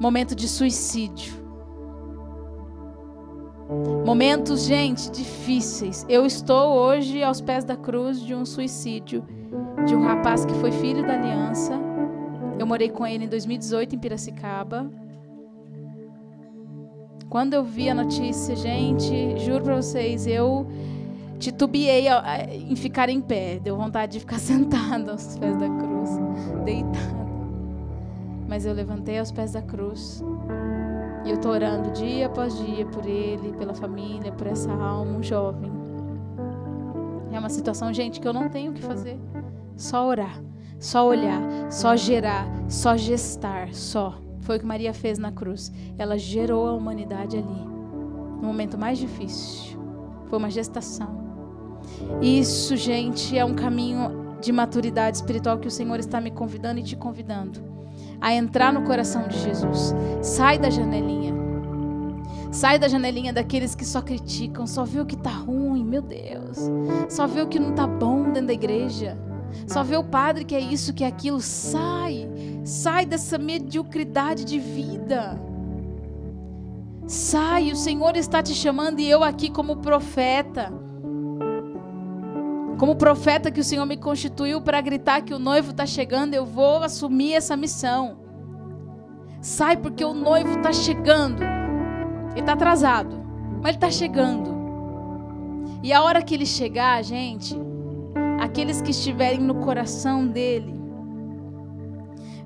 momento 0.00 0.34
de 0.34 0.48
suicídio. 0.48 1.37
Momentos, 4.04 4.64
gente, 4.64 5.10
difíceis. 5.10 6.06
Eu 6.08 6.24
estou 6.24 6.74
hoje 6.74 7.22
aos 7.22 7.40
pés 7.40 7.64
da 7.64 7.76
cruz 7.76 8.18
de 8.20 8.34
um 8.34 8.46
suicídio 8.46 9.22
de 9.86 9.94
um 9.94 10.02
rapaz 10.02 10.44
que 10.44 10.54
foi 10.54 10.72
filho 10.72 11.06
da 11.06 11.14
aliança. 11.14 11.78
Eu 12.58 12.66
morei 12.66 12.88
com 12.88 13.06
ele 13.06 13.24
em 13.24 13.28
2018 13.28 13.94
em 13.94 13.98
Piracicaba. 13.98 14.90
Quando 17.28 17.52
eu 17.52 17.62
vi 17.62 17.90
a 17.90 17.94
notícia, 17.94 18.56
gente, 18.56 19.38
juro 19.38 19.64
para 19.64 19.76
vocês, 19.76 20.26
eu 20.26 20.66
titubeei 21.38 22.06
em 22.70 22.74
ficar 22.74 23.10
em 23.10 23.20
pé. 23.20 23.58
Deu 23.62 23.76
vontade 23.76 24.12
de 24.12 24.20
ficar 24.20 24.38
sentado 24.40 25.10
aos 25.10 25.36
pés 25.36 25.56
da 25.58 25.68
cruz, 25.68 26.10
deitado. 26.64 27.28
Mas 28.48 28.64
eu 28.64 28.72
levantei 28.72 29.18
aos 29.18 29.30
pés 29.30 29.52
da 29.52 29.60
cruz. 29.60 30.24
E 31.24 31.30
eu 31.30 31.36
estou 31.36 31.52
orando 31.52 31.90
dia 31.90 32.26
após 32.26 32.56
dia 32.58 32.86
por 32.86 33.04
ele, 33.04 33.52
pela 33.52 33.74
família, 33.74 34.32
por 34.32 34.46
essa 34.46 34.72
alma, 34.72 35.18
um 35.18 35.22
jovem. 35.22 35.70
É 37.32 37.38
uma 37.38 37.50
situação, 37.50 37.92
gente, 37.92 38.20
que 38.20 38.26
eu 38.26 38.32
não 38.32 38.48
tenho 38.48 38.70
o 38.70 38.74
que 38.74 38.82
fazer. 38.82 39.18
Só 39.76 40.06
orar, 40.06 40.42
só 40.78 41.06
olhar, 41.06 41.40
só 41.70 41.96
gerar, 41.96 42.46
só 42.68 42.96
gestar, 42.96 43.74
só. 43.74 44.14
Foi 44.40 44.56
o 44.56 44.60
que 44.60 44.66
Maria 44.66 44.94
fez 44.94 45.18
na 45.18 45.30
cruz. 45.30 45.70
Ela 45.98 46.16
gerou 46.16 46.66
a 46.66 46.72
humanidade 46.72 47.36
ali. 47.36 47.64
No 48.40 48.46
momento 48.46 48.78
mais 48.78 48.98
difícil. 48.98 49.78
Foi 50.26 50.38
uma 50.38 50.50
gestação. 50.50 51.18
Isso, 52.22 52.76
gente, 52.76 53.36
é 53.36 53.44
um 53.44 53.54
caminho 53.54 54.36
de 54.40 54.52
maturidade 54.52 55.16
espiritual 55.16 55.58
que 55.58 55.68
o 55.68 55.70
Senhor 55.70 55.98
está 55.98 56.20
me 56.20 56.30
convidando 56.30 56.80
e 56.80 56.82
te 56.82 56.96
convidando 56.96 57.77
a 58.20 58.32
entrar 58.34 58.72
no 58.72 58.82
coração 58.82 59.28
de 59.28 59.38
Jesus. 59.38 59.94
Sai 60.22 60.58
da 60.58 60.70
janelinha. 60.70 61.34
Sai 62.50 62.78
da 62.78 62.88
janelinha 62.88 63.32
daqueles 63.32 63.74
que 63.74 63.84
só 63.84 64.00
criticam, 64.00 64.66
só 64.66 64.84
vê 64.84 65.00
o 65.00 65.06
que 65.06 65.14
está 65.14 65.30
ruim, 65.30 65.84
meu 65.84 66.02
Deus. 66.02 66.58
Só 67.08 67.26
vê 67.26 67.42
o 67.42 67.46
que 67.46 67.58
não 67.58 67.70
está 67.70 67.86
bom 67.86 68.24
dentro 68.24 68.46
da 68.46 68.52
igreja. 68.52 69.18
Só 69.66 69.82
vê 69.82 69.96
o 69.96 70.04
padre 70.04 70.44
que 70.44 70.54
é 70.54 70.60
isso, 70.60 70.94
que 70.94 71.04
é 71.04 71.06
aquilo. 71.06 71.40
Sai. 71.40 72.28
Sai 72.64 73.06
dessa 73.06 73.38
mediocridade 73.38 74.44
de 74.44 74.58
vida. 74.58 75.38
Sai, 77.06 77.72
o 77.72 77.76
Senhor 77.76 78.16
está 78.16 78.42
te 78.42 78.54
chamando 78.54 79.00
e 79.00 79.08
eu 79.08 79.22
aqui 79.22 79.50
como 79.50 79.76
profeta. 79.76 80.72
Como 82.78 82.94
profeta 82.94 83.50
que 83.50 83.58
o 83.58 83.64
Senhor 83.64 83.84
me 83.84 83.96
constituiu 83.96 84.60
para 84.60 84.80
gritar 84.80 85.22
que 85.22 85.34
o 85.34 85.38
noivo 85.38 85.72
está 85.72 85.84
chegando, 85.84 86.34
eu 86.34 86.46
vou 86.46 86.84
assumir 86.84 87.34
essa 87.34 87.56
missão. 87.56 88.18
Sai 89.40 89.76
porque 89.76 90.04
o 90.04 90.14
noivo 90.14 90.58
está 90.58 90.72
chegando. 90.72 91.42
Ele 92.30 92.40
está 92.40 92.52
atrasado, 92.52 93.20
mas 93.60 93.70
ele 93.70 93.76
está 93.78 93.90
chegando. 93.90 94.56
E 95.82 95.92
a 95.92 96.02
hora 96.02 96.22
que 96.22 96.34
ele 96.34 96.46
chegar, 96.46 97.02
gente, 97.02 97.56
aqueles 98.40 98.80
que 98.80 98.92
estiverem 98.92 99.40
no 99.40 99.56
coração 99.56 100.24
dele 100.24 100.72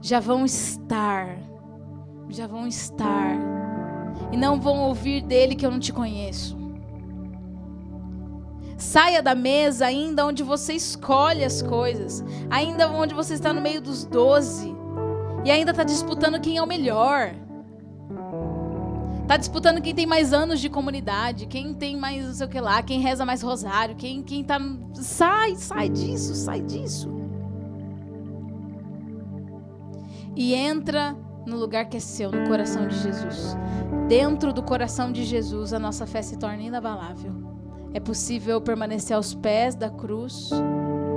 já 0.01 0.19
vão 0.19 0.47
estar, 0.47 1.39
já 2.31 2.47
vão 2.47 2.67
estar, 2.67 3.37
e 4.33 4.37
não 4.37 4.59
vão 4.59 4.81
ouvir 4.81 5.21
dele 5.23 5.55
que 5.55 5.65
eu 5.65 5.71
não 5.71 5.79
te 5.79 5.93
conheço. 5.93 6.62
Saia 8.83 9.23
da 9.23 9.33
mesa 9.33 9.87
ainda 9.87 10.27
onde 10.27 10.43
você 10.43 10.73
escolhe 10.73 11.45
as 11.45 11.63
coisas, 11.63 12.23
ainda 12.51 12.91
onde 12.91 13.15
você 13.15 13.35
está 13.35 13.53
no 13.53 13.61
meio 13.61 13.81
dos 13.81 14.05
doze 14.05 14.75
e 15.45 15.53
ainda 15.53 15.71
está 15.71 15.85
disputando 15.85 16.41
quem 16.41 16.57
é 16.57 16.63
o 16.63 16.67
melhor. 16.67 17.33
Está 19.23 19.37
disputando 19.37 19.81
quem 19.81 19.95
tem 19.95 20.05
mais 20.05 20.33
anos 20.33 20.61
de 20.61 20.69
comunidade, 20.69 21.47
quem 21.47 21.73
tem 21.73 21.97
mais 21.97 22.27
não 22.27 22.35
sei 22.35 22.47
o 22.47 22.51
que 22.51 22.61
lá, 22.61 22.83
quem 22.83 23.01
reza 23.01 23.25
mais 23.25 23.41
rosário, 23.41 23.95
quem, 23.95 24.21
quem 24.21 24.43
tá. 24.43 24.59
Sai, 24.95 25.55
sai 25.55 25.89
disso, 25.89 26.35
sai 26.35 26.61
disso. 26.61 27.09
E 30.35 30.55
entra 30.55 31.17
no 31.47 31.57
lugar 31.57 31.89
que 31.89 31.99
é 31.99 32.01
seu, 32.01 32.33
no 32.33 32.49
coração 32.49 32.89
de 32.89 32.99
Jesus. 32.99 33.57
Dentro 34.09 34.53
do 34.53 34.63
coração 34.63 35.13
de 35.13 35.25
Jesus, 35.25 35.73
a 35.73 35.79
nossa 35.79 36.05
fé 36.05 36.21
se 36.21 36.37
torna 36.37 36.63
inabalável. 36.63 37.52
É 37.95 38.01
possível 38.01 38.61
permanecer 38.61 39.17
aos 39.17 39.35
pés 39.35 39.75
da 39.75 39.91
cruz. 39.91 40.51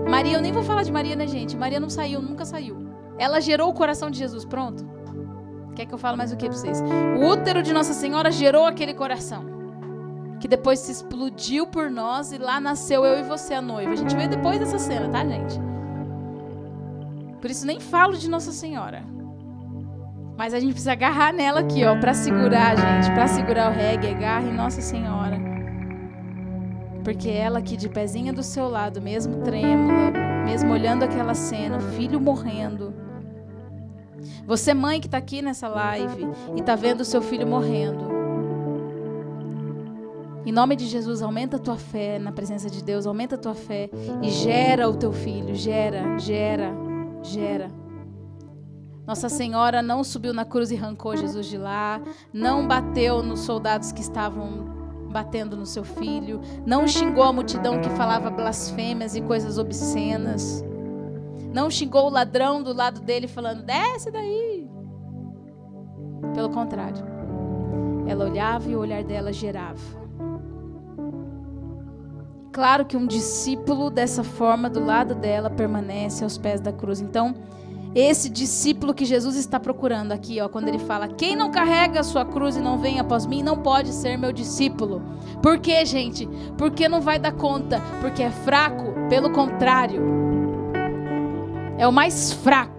Maria, 0.09 0.37
eu 0.37 0.41
nem 0.41 0.51
vou 0.51 0.63
falar 0.63 0.83
de 0.83 0.91
Maria, 0.91 1.15
né, 1.15 1.25
gente? 1.25 1.55
Maria 1.55 1.79
não 1.79 1.89
saiu, 1.89 2.21
nunca 2.21 2.45
saiu. 2.45 2.85
Ela 3.17 3.39
gerou 3.39 3.69
o 3.69 3.73
coração 3.73 4.09
de 4.09 4.17
Jesus, 4.17 4.43
pronto. 4.43 4.85
Quer 5.75 5.85
que 5.85 5.93
eu 5.93 5.97
fale 5.97 6.17
mais 6.17 6.31
o 6.31 6.37
que 6.37 6.47
para 6.47 6.57
vocês? 6.57 6.81
O 7.19 7.25
útero 7.27 7.63
de 7.63 7.73
Nossa 7.73 7.93
Senhora 7.93 8.31
gerou 8.31 8.65
aquele 8.65 8.93
coração. 8.93 9.45
Que 10.39 10.47
depois 10.47 10.79
se 10.79 10.91
explodiu 10.91 11.65
por 11.67 11.89
nós 11.89 12.31
e 12.31 12.37
lá 12.37 12.59
nasceu 12.59 13.05
eu 13.05 13.19
e 13.19 13.23
você, 13.23 13.53
a 13.53 13.61
noiva. 13.61 13.93
A 13.93 13.95
gente 13.95 14.15
veio 14.15 14.29
depois 14.29 14.59
dessa 14.59 14.77
cena, 14.77 15.09
tá, 15.09 15.25
gente? 15.25 15.59
Por 17.41 17.49
isso 17.49 17.65
nem 17.65 17.79
falo 17.79 18.17
de 18.17 18.29
Nossa 18.29 18.51
Senhora. 18.51 19.03
Mas 20.37 20.53
a 20.53 20.59
gente 20.59 20.71
precisa 20.71 20.91
agarrar 20.91 21.33
nela 21.33 21.61
aqui, 21.61 21.85
ó, 21.85 21.97
para 21.99 22.13
segurar, 22.13 22.75
gente, 22.75 23.13
para 23.13 23.27
segurar 23.27 23.71
o 23.71 23.73
reggae, 23.73 24.09
agarre 24.09 24.51
Nossa 24.51 24.81
Senhora. 24.81 25.44
Porque 27.05 27.29
ela 27.29 27.59
aqui 27.59 27.77
de 27.77 27.87
pezinha 27.87 28.33
do 28.33 28.41
seu 28.41 28.67
lado, 28.67 28.99
mesmo 28.99 29.43
trêmula, 29.43 30.09
mesmo 30.43 30.73
olhando 30.73 31.03
aquela 31.03 31.35
cena, 31.35 31.77
o 31.77 31.81
filho 31.81 32.19
morrendo. 32.19 32.95
Você 34.47 34.73
mãe 34.73 34.99
que 34.99 35.05
está 35.05 35.19
aqui 35.19 35.39
nessa 35.39 35.67
live 35.67 36.27
e 36.55 36.61
está 36.61 36.75
vendo 36.75 37.01
o 37.01 37.05
seu 37.05 37.21
filho 37.21 37.45
morrendo. 37.45 38.09
Em 40.47 40.51
nome 40.51 40.75
de 40.75 40.87
Jesus, 40.87 41.21
aumenta 41.21 41.57
a 41.57 41.59
tua 41.59 41.77
fé 41.77 42.17
na 42.17 42.31
presença 42.31 42.71
de 42.71 42.83
Deus, 42.83 43.05
aumenta 43.05 43.35
a 43.35 43.37
tua 43.37 43.53
fé 43.53 43.87
e 44.23 44.29
gera 44.31 44.89
o 44.89 44.97
teu 44.97 45.13
filho, 45.13 45.53
gera, 45.53 46.17
gera, 46.17 46.73
gera. 47.21 47.71
Nossa 49.05 49.29
Senhora 49.29 49.83
não 49.83 50.03
subiu 50.03 50.33
na 50.33 50.43
cruz 50.43 50.71
e 50.71 50.75
arrancou 50.75 51.15
Jesus 51.15 51.45
de 51.45 51.57
lá, 51.57 52.01
não 52.33 52.67
bateu 52.67 53.21
nos 53.21 53.41
soldados 53.41 53.91
que 53.91 54.01
estavam 54.01 54.74
batendo 55.15 55.55
no 55.55 55.65
seu 55.65 55.85
filho, 55.85 56.41
não 56.65 56.85
xingou 56.85 57.23
a 57.23 57.31
multidão 57.31 57.79
que 57.79 57.89
falava 57.91 58.29
blasfêmias 58.29 59.15
e 59.15 59.21
coisas 59.21 59.57
obscenas, 59.57 60.61
não 61.53 61.69
xingou 61.69 62.07
o 62.07 62.09
ladrão 62.09 62.61
do 62.61 62.73
lado 62.73 62.99
dele 62.99 63.25
falando: 63.25 63.63
desce 63.63 64.11
daí. 64.11 64.69
Pelo 66.33 66.49
contrário, 66.49 67.01
ela 68.05 68.25
olhava 68.25 68.69
e 68.69 68.75
o 68.75 68.79
olhar 68.79 69.05
dela 69.05 69.31
gerava. 69.31 69.79
Claro 72.51 72.85
que 72.85 72.97
um 72.97 73.07
discípulo 73.07 73.89
dessa 73.89 74.21
forma 74.21 74.69
do 74.69 74.83
lado 74.83 75.15
dela 75.15 75.49
permanece 75.49 76.25
aos 76.25 76.37
pés 76.37 76.59
da 76.59 76.73
cruz. 76.73 76.99
Então, 76.99 77.33
esse 77.95 78.29
discípulo 78.29 78.93
que 78.93 79.05
Jesus 79.05 79.37
está 79.37 79.57
procurando 79.57 80.11
aqui, 80.11 80.41
ó, 80.41 80.49
quando 80.49 80.67
ele 80.67 80.79
fala: 80.79 81.07
"Quem 81.07 81.35
não 81.35 81.49
carrega 81.49 82.01
a 82.01 82.03
sua 82.03 82.25
cruz 82.25 82.57
e 82.57 82.61
não 82.61 82.77
vem 82.77 82.99
após 82.99 83.25
mim, 83.25 83.41
não 83.41 83.57
pode 83.57 83.93
ser 83.93 84.17
meu 84.17 84.33
discípulo". 84.33 85.01
Por 85.41 85.59
quê, 85.59 85.85
gente? 85.85 86.27
Porque 86.57 86.89
não 86.89 86.99
vai 86.99 87.17
dar 87.17 87.31
conta, 87.31 87.81
porque 88.01 88.21
é 88.21 88.29
fraco, 88.29 88.93
pelo 89.09 89.31
contrário. 89.31 90.03
É 91.77 91.87
o 91.87 91.91
mais 91.91 92.33
fraco. 92.33 92.75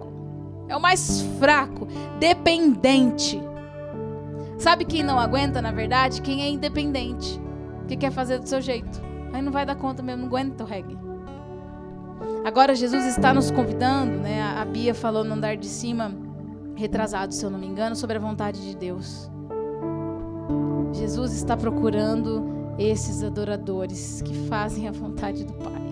É 0.69 0.77
o 0.77 0.81
mais 0.81 1.23
fraco, 1.39 1.87
dependente. 2.19 3.41
Sabe 4.59 4.85
quem 4.85 5.03
não 5.03 5.19
aguenta, 5.19 5.63
na 5.63 5.71
verdade? 5.71 6.21
Quem 6.21 6.43
é 6.43 6.49
independente, 6.49 7.41
que 7.87 7.97
quer 7.97 8.11
fazer 8.11 8.39
do 8.39 8.49
seu 8.49 8.61
jeito. 8.61 9.01
Aí 9.33 9.41
não 9.41 9.53
vai 9.53 9.65
dar 9.65 9.77
conta 9.77 10.03
mesmo, 10.03 10.23
não 10.23 10.29
aguenta 10.29 10.65
o 10.65 10.67
reggae. 10.67 10.99
Agora 12.45 12.75
Jesus 12.75 13.05
está 13.07 13.35
nos 13.35 13.51
convidando, 13.51 14.19
né? 14.19 14.43
A 14.43 14.65
Bia 14.65 14.95
falou 14.95 15.25
no 15.25 15.35
andar 15.35 15.57
de 15.57 15.67
cima, 15.67 16.13
retrasado, 16.75 17.35
se 17.35 17.45
eu 17.45 17.51
não 17.51 17.59
me 17.59 17.67
engano, 17.67 17.97
sobre 17.97 18.17
a 18.17 18.21
vontade 18.21 18.61
de 18.61 18.77
Deus. 18.77 19.31
Jesus 20.93 21.33
está 21.33 21.57
procurando 21.57 22.45
esses 22.79 23.23
adoradores 23.23 24.23
que 24.23 24.35
fazem 24.49 24.87
a 24.89 24.93
vontade 24.93 25.45
do 25.45 25.53
Pai. 25.55 25.83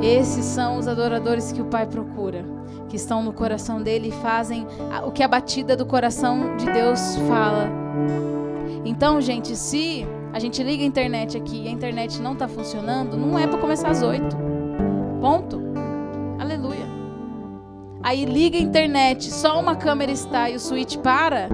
Esses 0.00 0.44
são 0.44 0.78
os 0.78 0.86
adoradores 0.86 1.50
que 1.50 1.60
o 1.60 1.64
Pai 1.64 1.86
procura, 1.86 2.44
que 2.88 2.96
estão 2.96 3.22
no 3.22 3.32
coração 3.32 3.82
dele 3.82 4.08
e 4.08 4.22
fazem 4.22 4.66
o 5.04 5.10
que 5.10 5.22
a 5.22 5.28
batida 5.28 5.76
do 5.76 5.86
coração 5.86 6.56
de 6.56 6.66
Deus 6.66 7.16
fala. 7.28 7.68
Então, 8.84 9.20
gente, 9.20 9.56
se 9.56 10.06
a 10.38 10.40
gente 10.40 10.62
liga 10.62 10.84
a 10.84 10.86
internet 10.86 11.36
aqui 11.36 11.64
e 11.64 11.66
a 11.66 11.70
internet 11.70 12.22
não 12.22 12.34
está 12.34 12.46
funcionando, 12.46 13.16
não 13.16 13.36
é 13.36 13.44
para 13.48 13.58
começar 13.58 13.88
às 13.88 14.02
oito. 14.02 14.36
Ponto. 15.20 15.60
Aleluia. 16.38 16.86
Aí 18.04 18.24
liga 18.24 18.56
a 18.56 18.60
internet, 18.60 19.32
só 19.32 19.58
uma 19.58 19.74
câmera 19.74 20.12
está 20.12 20.48
e 20.48 20.54
o 20.54 20.60
switch 20.60 20.96
para. 20.98 21.48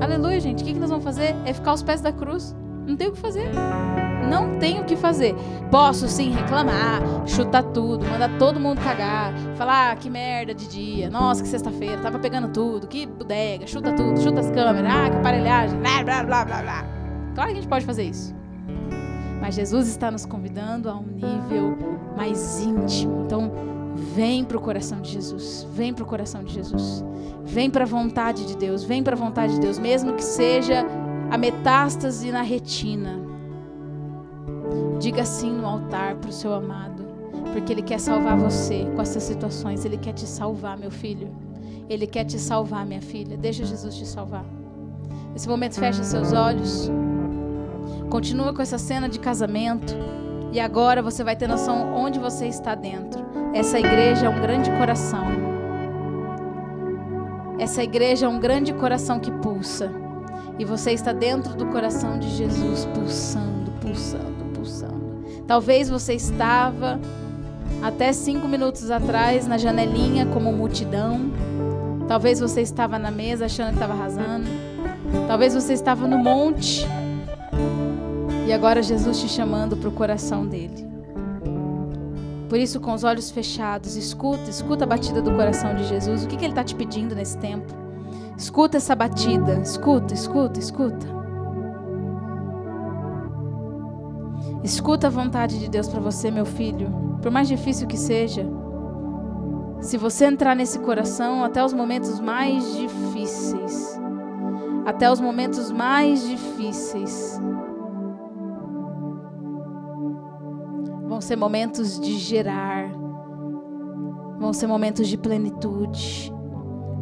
Aleluia, 0.00 0.40
gente. 0.40 0.64
O 0.64 0.66
que, 0.66 0.72
que 0.72 0.80
nós 0.80 0.90
vamos 0.90 1.04
fazer? 1.04 1.36
É 1.44 1.52
ficar 1.52 1.70
aos 1.70 1.84
pés 1.84 2.00
da 2.00 2.10
cruz. 2.12 2.52
Não 2.84 2.96
tem 2.96 3.06
o 3.06 3.12
que 3.12 3.20
fazer. 3.20 3.48
Não 4.28 4.58
tem 4.58 4.80
o 4.80 4.84
que 4.84 4.96
fazer. 4.96 5.32
Posso 5.70 6.08
sim 6.08 6.32
reclamar, 6.32 7.00
chutar 7.28 7.62
tudo, 7.62 8.04
mandar 8.04 8.38
todo 8.38 8.58
mundo 8.58 8.80
cagar, 8.80 9.32
falar 9.54 9.92
ah, 9.92 9.96
que 9.96 10.10
merda 10.10 10.52
de 10.52 10.66
dia, 10.66 11.08
nossa, 11.08 11.40
que 11.40 11.48
sexta-feira, 11.48 12.02
tava 12.02 12.18
pegando 12.18 12.48
tudo, 12.48 12.88
que 12.88 13.06
bodega, 13.06 13.68
chuta 13.68 13.92
tudo, 13.92 14.20
chuta 14.20 14.40
as 14.40 14.50
câmeras, 14.50 14.92
ah, 14.92 15.10
que 15.10 15.16
aparelhagem, 15.16 15.78
blá 15.78 16.02
blá 16.02 16.24
blá 16.24 16.44
blá 16.44 16.62
blá. 16.62 17.01
Claro 17.34 17.50
que 17.50 17.58
a 17.58 17.60
gente 17.60 17.68
pode 17.68 17.84
fazer 17.84 18.04
isso. 18.04 18.34
Mas 19.40 19.54
Jesus 19.54 19.88
está 19.88 20.10
nos 20.10 20.24
convidando 20.24 20.88
a 20.88 20.94
um 20.94 21.02
nível 21.06 21.76
mais 22.16 22.60
íntimo. 22.60 23.24
Então, 23.24 23.50
vem 24.14 24.44
para 24.44 24.56
o 24.56 24.60
coração 24.60 25.00
de 25.00 25.10
Jesus. 25.10 25.66
Vem 25.74 25.92
para 25.92 26.04
o 26.04 26.06
coração 26.06 26.44
de 26.44 26.52
Jesus. 26.52 27.04
Vem 27.44 27.68
para 27.68 27.84
a 27.84 27.86
vontade 27.86 28.46
de 28.46 28.56
Deus. 28.56 28.84
Vem 28.84 29.02
para 29.02 29.14
a 29.14 29.18
vontade 29.18 29.54
de 29.54 29.60
Deus, 29.60 29.78
mesmo 29.78 30.12
que 30.12 30.24
seja 30.24 30.86
a 31.30 31.36
metástase 31.36 32.30
na 32.30 32.42
retina. 32.42 33.20
Diga 35.00 35.24
sim 35.24 35.50
no 35.50 35.66
altar 35.66 36.14
para 36.16 36.30
o 36.30 36.32
seu 36.32 36.52
amado, 36.52 37.04
porque 37.52 37.72
Ele 37.72 37.82
quer 37.82 37.98
salvar 37.98 38.38
você 38.38 38.86
com 38.94 39.02
essas 39.02 39.24
situações. 39.24 39.84
Ele 39.84 39.96
quer 39.96 40.12
te 40.12 40.26
salvar, 40.26 40.78
meu 40.78 40.90
filho. 40.90 41.28
Ele 41.88 42.06
quer 42.06 42.24
te 42.24 42.38
salvar, 42.38 42.86
minha 42.86 43.02
filha. 43.02 43.36
Deixa 43.36 43.64
Jesus 43.64 43.96
te 43.96 44.06
salvar. 44.06 44.44
Nesse 45.32 45.48
momento, 45.48 45.74
fecha 45.74 46.04
seus 46.04 46.32
olhos. 46.32 46.90
Continua 48.12 48.52
com 48.52 48.60
essa 48.60 48.76
cena 48.76 49.08
de 49.08 49.18
casamento. 49.18 49.94
E 50.52 50.60
agora 50.60 51.00
você 51.00 51.24
vai 51.24 51.34
ter 51.34 51.48
noção 51.48 51.94
onde 51.94 52.18
você 52.18 52.46
está 52.46 52.74
dentro. 52.74 53.24
Essa 53.54 53.78
igreja 53.78 54.26
é 54.26 54.28
um 54.28 54.38
grande 54.38 54.70
coração. 54.72 55.24
Essa 57.58 57.82
igreja 57.82 58.26
é 58.26 58.28
um 58.28 58.38
grande 58.38 58.74
coração 58.74 59.18
que 59.18 59.30
pulsa. 59.30 59.90
E 60.58 60.64
você 60.66 60.92
está 60.92 61.14
dentro 61.14 61.54
do 61.54 61.68
coração 61.68 62.18
de 62.18 62.28
Jesus, 62.28 62.84
pulsando, 62.94 63.72
pulsando, 63.80 64.44
pulsando. 64.52 65.24
Talvez 65.46 65.88
você 65.88 66.12
estava 66.12 67.00
até 67.82 68.12
cinco 68.12 68.46
minutos 68.46 68.90
atrás 68.90 69.46
na 69.46 69.56
janelinha 69.56 70.26
como 70.26 70.52
multidão. 70.52 71.32
Talvez 72.06 72.40
você 72.40 72.60
estava 72.60 72.98
na 72.98 73.10
mesa 73.10 73.46
achando 73.46 73.68
que 73.68 73.76
estava 73.76 73.94
arrasando. 73.94 74.50
Talvez 75.26 75.54
você 75.54 75.72
estava 75.72 76.06
no 76.06 76.18
monte 76.18 76.86
e 78.46 78.52
agora 78.52 78.82
Jesus 78.82 79.20
te 79.20 79.28
chamando 79.28 79.76
para 79.76 79.88
o 79.88 79.92
coração 79.92 80.46
dele. 80.46 80.90
Por 82.48 82.58
isso, 82.58 82.80
com 82.80 82.92
os 82.92 83.02
olhos 83.02 83.30
fechados, 83.30 83.96
escuta, 83.96 84.50
escuta 84.50 84.84
a 84.84 84.86
batida 84.86 85.22
do 85.22 85.30
coração 85.32 85.74
de 85.74 85.84
Jesus. 85.84 86.24
O 86.24 86.28
que, 86.28 86.36
que 86.36 86.44
ele 86.44 86.52
está 86.52 86.62
te 86.62 86.74
pedindo 86.74 87.14
nesse 87.14 87.38
tempo? 87.38 87.72
Escuta 88.36 88.76
essa 88.76 88.94
batida, 88.94 89.60
escuta, 89.60 90.12
escuta, 90.12 90.58
escuta. 90.58 91.06
Escuta 94.62 95.06
a 95.06 95.10
vontade 95.10 95.58
de 95.58 95.68
Deus 95.68 95.88
para 95.88 96.00
você, 96.00 96.30
meu 96.30 96.44
filho. 96.44 97.18
Por 97.22 97.30
mais 97.30 97.48
difícil 97.48 97.86
que 97.86 97.96
seja, 97.96 98.46
se 99.80 99.96
você 99.96 100.26
entrar 100.26 100.54
nesse 100.54 100.78
coração, 100.78 101.42
até 101.42 101.64
os 101.64 101.72
momentos 101.72 102.20
mais 102.20 102.76
difíceis, 102.76 103.98
até 104.84 105.10
os 105.10 105.20
momentos 105.20 105.72
mais 105.72 106.26
difíceis, 106.28 107.40
ser 111.22 111.36
momentos 111.36 112.00
de 112.00 112.18
gerar, 112.18 112.90
vão 114.38 114.52
ser 114.52 114.66
momentos 114.66 115.08
de 115.08 115.16
plenitude, 115.16 116.32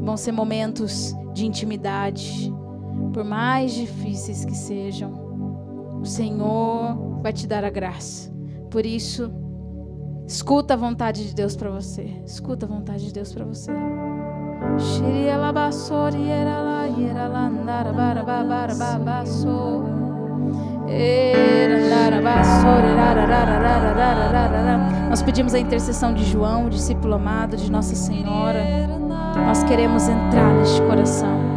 vão 0.01 0.17
ser 0.17 0.33
momentos 0.33 1.15
de 1.33 1.47
intimidade, 1.47 2.53
por 3.13 3.25
mais 3.25 3.73
difíceis 3.73 4.45
que 4.45 4.55
sejam. 4.55 5.99
O 6.01 6.07
Senhor 6.07 7.21
vai 7.23 7.33
te 7.33 7.47
dar 7.47 7.65
a 7.65 7.71
graça. 7.71 8.31
Por 8.71 8.87
isso, 8.87 9.31
escuta 10.27 10.75
a 10.75 10.77
vontade 10.77 11.29
de 11.29 11.35
Deus 11.35 11.57
para 11.57 11.71
você. 11.71 12.05
Escuta 12.25 12.67
a 12.67 12.69
vontade 12.69 13.07
de 13.07 13.13
Deus 13.13 13.33
para 13.33 13.45
você. 13.45 13.73
Shiri 14.79 15.27
era 15.27 15.53
era 16.29 16.61
nós 25.09 25.23
pedimos 25.23 25.55
a 25.55 25.59
intercessão 25.59 26.15
de 26.15 26.25
João, 26.25 26.69
discípulo 26.69 27.15
amado 27.15 27.57
de 27.57 27.71
Nossa 27.71 27.95
Senhora. 27.95 28.65
Nós 29.37 29.63
queremos 29.65 30.09
entrar 30.09 30.55
neste 30.55 30.81
coração. 30.83 31.50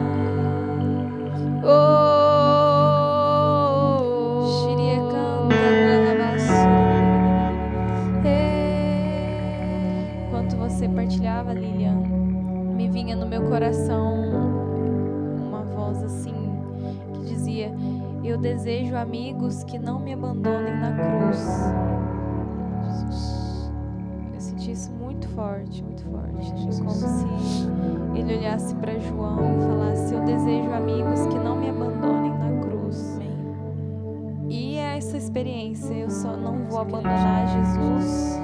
Amigos 19.04 19.64
que 19.66 19.78
não 19.78 19.99
me 19.99 20.14
abandonem 20.14 20.76
na 20.80 20.91
cruz. 20.93 21.38
Jesus. 22.86 23.72
Eu 24.34 24.39
senti 24.39 24.72
isso 24.72 24.91
muito 24.93 25.28
forte, 25.30 25.84
muito 25.84 26.04
forte. 26.06 26.58
Jesus. 26.58 26.80
Como 26.80 26.91
se 26.91 28.20
ele 28.20 28.38
olhasse 28.38 28.74
para 28.76 28.97
João 28.97 29.58
e 29.58 29.62
falasse: 29.62 30.14
Eu 30.14 30.24
desejo 30.24 30.72
amigos 30.72 31.28
que 31.28 31.38
não 31.38 31.58
me 31.58 31.70
abandonem 31.70 32.32
na 32.32 32.62
cruz. 32.66 33.16
Amém. 33.16 34.47
E 34.49 34.78
é 34.78 34.97
essa 34.97 35.18
experiência. 35.18 35.93
Eu 35.93 36.10
só 36.10 36.38
não 36.38 36.66
vou 36.66 36.80
abandonar 36.80 37.47
Jesus 37.47 38.39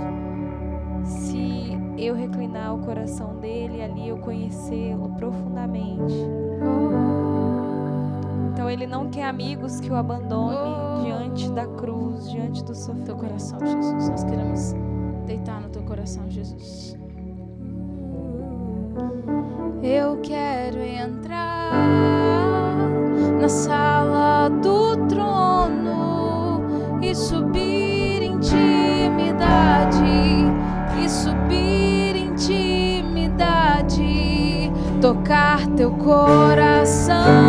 se 1.05 1.77
eu 1.97 2.13
reclinar 2.13 2.75
o 2.75 2.79
coração 2.79 3.37
dele 3.37 3.81
ali 3.81 4.09
eu 4.09 4.17
conhecê-lo 4.17 5.09
profundamente. 5.15 6.15
Então 8.59 8.69
ele 8.69 8.85
não 8.85 9.09
quer 9.09 9.23
amigos 9.23 9.79
que 9.79 9.89
o 9.89 9.95
abandonem 9.95 10.59
oh. 10.59 11.01
diante 11.01 11.49
da 11.51 11.65
cruz, 11.65 12.29
diante 12.29 12.61
do 12.65 12.75
sofrimento. 12.75 13.05
Teu 13.05 13.15
coração, 13.15 13.57
Jesus. 13.57 14.09
Nós 14.09 14.25
queremos 14.25 14.75
deitar 15.25 15.61
no 15.61 15.69
teu 15.69 15.81
coração, 15.83 16.29
Jesus. 16.29 16.97
Eu 19.81 20.19
quero 20.21 20.81
entrar 20.81 21.71
na 23.39 23.47
sala 23.47 24.49
do 24.49 25.07
trono 25.07 26.59
e 27.01 27.15
subir 27.15 28.21
intimidade 28.23 30.03
e 31.01 31.09
subir 31.09 32.13
intimidade, 32.17 33.93
tocar 34.99 35.65
teu 35.77 35.91
coração 35.91 37.48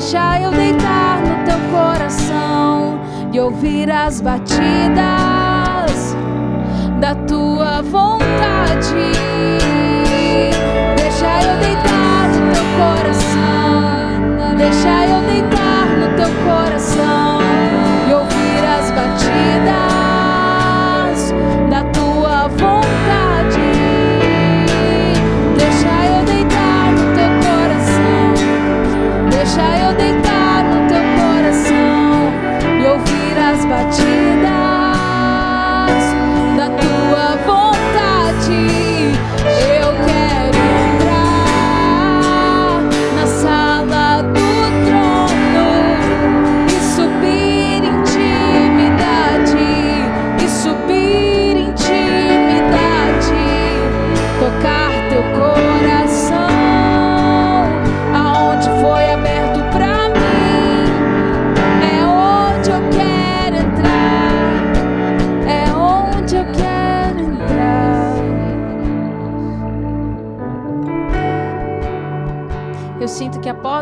Deixa 0.00 0.40
eu 0.40 0.50
deitar 0.50 1.20
no 1.20 1.44
teu 1.44 1.58
coração 1.70 2.98
e 3.30 3.38
ouvir 3.38 3.90
as 3.90 4.22
batidas 4.22 4.96
da 6.98 7.14
tua 7.28 7.82
vontade. 7.82 9.12
Deixa 10.96 11.42
eu 11.42 11.58
deitar 11.58 12.28
no 12.30 12.50
teu 12.50 12.64
coração. 12.80 14.56
Deixa 14.56 15.06
eu 15.06 15.20
deitar 15.26 15.86
no 15.98 16.08
teu 16.16 16.30
coração 16.46 17.40
e 18.08 18.14
ouvir 18.14 18.64
as 18.64 18.90
batidas. 18.92 19.79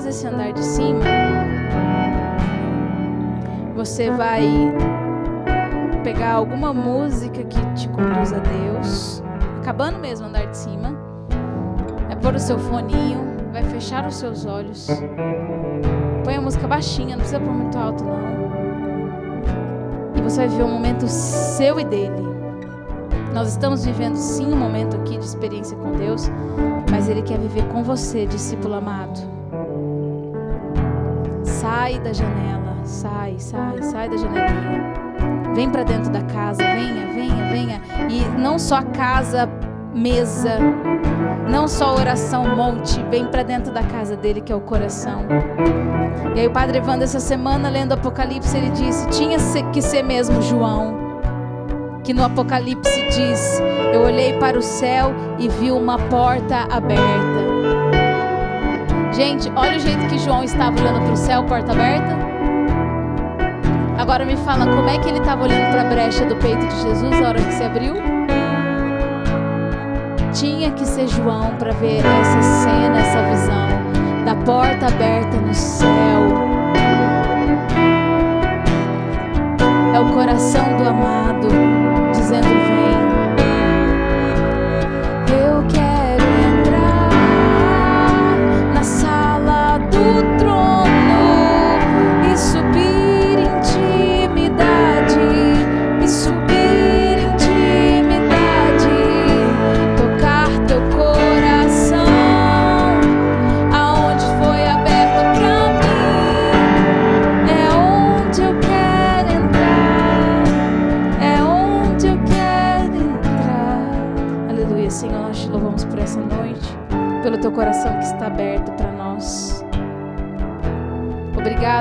Esse 0.06 0.26
andar 0.26 0.52
de 0.52 0.64
cima, 0.64 1.00
você 3.74 4.10
vai 4.10 4.46
pegar 6.04 6.32
alguma 6.32 6.72
música 6.72 7.42
que 7.44 7.60
te 7.74 7.88
conduz 7.88 8.32
a 8.32 8.38
Deus, 8.38 9.22
acabando 9.60 9.98
mesmo 9.98 10.26
andar 10.26 10.46
de 10.46 10.56
cima, 10.56 10.94
vai 12.06 12.16
pôr 12.16 12.34
o 12.34 12.38
seu 12.38 12.58
foninho, 12.58 13.20
vai 13.52 13.62
fechar 13.64 14.06
os 14.06 14.16
seus 14.16 14.46
olhos, 14.46 14.88
põe 16.24 16.36
a 16.36 16.40
música 16.40 16.66
baixinha, 16.66 17.10
não 17.10 17.18
precisa 17.18 17.40
pôr 17.40 17.52
muito 17.52 17.76
alto 17.78 18.04
não. 18.04 18.18
E 20.16 20.22
você 20.22 20.38
vai 20.38 20.48
viver 20.48 20.64
um 20.64 20.72
momento 20.72 21.06
seu 21.08 21.78
e 21.80 21.84
dele. 21.84 22.28
Nós 23.32 23.48
estamos 23.48 23.84
vivendo 23.84 24.16
sim 24.16 24.46
um 24.46 24.56
momento 24.56 24.96
aqui 24.96 25.16
de 25.18 25.24
experiência 25.24 25.76
com 25.76 25.92
Deus, 25.92 26.30
mas 26.90 27.08
Ele 27.08 27.22
quer 27.22 27.38
viver 27.38 27.66
com 27.68 27.82
você, 27.82 28.26
discípulo 28.26 28.74
amado. 28.74 29.37
Sai 31.68 31.98
da 31.98 32.14
janela, 32.14 32.76
sai, 32.82 33.38
sai, 33.38 33.82
sai 33.82 34.08
da 34.08 34.16
janelinha. 34.16 34.94
Vem 35.54 35.68
para 35.68 35.82
dentro 35.82 36.10
da 36.10 36.22
casa, 36.22 36.64
venha, 36.64 37.06
venha, 37.12 37.50
venha. 37.52 37.82
E 38.08 38.24
não 38.40 38.58
só 38.58 38.80
casa, 38.82 39.46
mesa, 39.92 40.58
não 41.46 41.68
só 41.68 41.94
oração, 41.94 42.56
monte, 42.56 43.02
vem 43.10 43.26
para 43.26 43.42
dentro 43.42 43.70
da 43.70 43.82
casa 43.82 44.16
dele 44.16 44.40
que 44.40 44.50
é 44.50 44.56
o 44.56 44.62
coração. 44.62 45.26
E 46.34 46.40
aí 46.40 46.46
o 46.46 46.50
Padre 46.50 46.78
Evandro 46.78 47.04
essa 47.04 47.20
semana 47.20 47.68
lendo 47.68 47.92
Apocalipse 47.92 48.56
ele 48.56 48.70
disse: 48.70 49.06
tinha 49.10 49.36
que 49.70 49.82
ser 49.82 50.02
mesmo 50.02 50.40
João, 50.40 50.96
que 52.02 52.14
no 52.14 52.24
Apocalipse 52.24 52.98
diz: 53.10 53.60
eu 53.92 54.04
olhei 54.04 54.32
para 54.38 54.58
o 54.58 54.62
céu 54.62 55.12
e 55.38 55.50
vi 55.50 55.70
uma 55.70 55.98
porta 55.98 56.66
aberta. 56.70 57.57
Gente, 59.18 59.50
olha 59.56 59.76
o 59.76 59.80
jeito 59.80 60.06
que 60.06 60.16
João 60.16 60.44
estava 60.44 60.80
olhando 60.80 61.02
para 61.02 61.12
o 61.12 61.16
céu, 61.16 61.42
porta 61.42 61.72
aberta. 61.72 62.16
Agora 63.98 64.24
me 64.24 64.36
fala 64.36 64.64
como 64.64 64.88
é 64.88 64.96
que 64.96 65.08
ele 65.08 65.18
estava 65.18 65.42
olhando 65.42 65.72
para 65.72 65.80
a 65.80 65.84
brecha 65.86 66.24
do 66.24 66.36
peito 66.36 66.64
de 66.64 66.82
Jesus 66.82 67.18
na 67.18 67.30
hora 67.30 67.42
que 67.42 67.52
se 67.52 67.64
abriu? 67.64 67.94
Tinha 70.32 70.70
que 70.70 70.86
ser 70.86 71.08
João 71.08 71.56
para 71.56 71.72
ver 71.72 71.98
essa 71.98 72.42
cena, 72.42 73.00
essa 73.00 73.22
visão 73.24 74.24
da 74.24 74.36
porta 74.36 74.86
aberta 74.86 75.36
no 75.36 75.52
céu. 75.52 75.88
É 79.96 79.98
o 79.98 80.12
coração 80.12 80.76
do 80.76 80.88
amado 80.88 81.48
dizendo: 82.12 82.67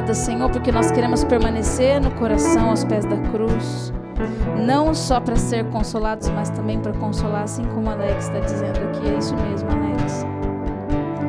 Obrigada, 0.07 0.25
Senhor, 0.25 0.49
porque 0.49 0.71
nós 0.71 0.89
queremos 0.89 1.25
permanecer 1.25 1.99
no 1.99 2.11
coração 2.11 2.69
aos 2.69 2.85
pés 2.85 3.03
da 3.03 3.17
cruz. 3.29 3.91
Não 4.65 4.93
só 4.93 5.19
para 5.19 5.35
ser 5.35 5.65
consolados, 5.65 6.29
mas 6.29 6.49
também 6.49 6.79
para 6.79 6.93
consolar, 6.93 7.43
assim 7.43 7.65
como 7.73 7.89
Alex 7.89 8.27
está 8.27 8.39
dizendo 8.39 8.79
aqui. 8.87 9.05
É 9.05 9.17
isso 9.17 9.35
mesmo, 9.35 9.69
Alex. 9.69 10.25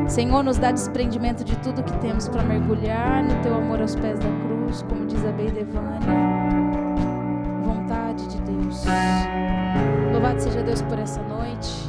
Senhor, 0.07 0.45
nos 0.45 0.59
dá 0.59 0.71
desprendimento 0.71 1.43
de 1.43 1.57
tudo 1.59 1.83
que 1.83 1.97
temos 1.99 2.29
para 2.29 2.45
mergulhar 2.45 3.25
no 3.25 3.43
teu 3.43 3.53
amor 3.57 3.81
aos 3.81 3.97
pés 3.97 4.21
da 4.21 4.31
cruz, 4.47 4.83
como 4.89 5.07
diz 5.07 5.25
a 5.27 5.33
Beidevânia. 5.33 5.99
Vontade 7.65 8.29
de 8.29 8.41
Deus. 8.43 8.85
Louvado 10.13 10.41
seja 10.41 10.63
Deus 10.63 10.83
por 10.83 11.01
essa 11.01 11.21
noite 11.25 11.89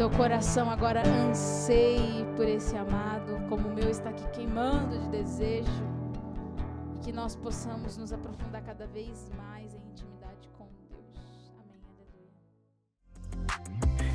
teu 0.00 0.08
coração 0.08 0.70
agora 0.70 1.02
anseie 1.06 2.24
por 2.34 2.48
esse 2.48 2.74
amado, 2.74 3.38
como 3.50 3.68
o 3.68 3.74
meu 3.74 3.90
está 3.90 4.08
aqui 4.08 4.26
queimando 4.32 4.98
de 4.98 5.08
desejo, 5.08 5.84
que 7.10 7.16
nós 7.16 7.34
possamos 7.34 7.96
nos 7.96 8.12
aprofundar 8.12 8.62
cada 8.62 8.86
vez 8.86 9.28
mais 9.36 9.74
em 9.74 9.80
intimidade 9.90 10.48
com 10.56 10.68
Deus. 10.88 11.50
Amém. 11.58 11.80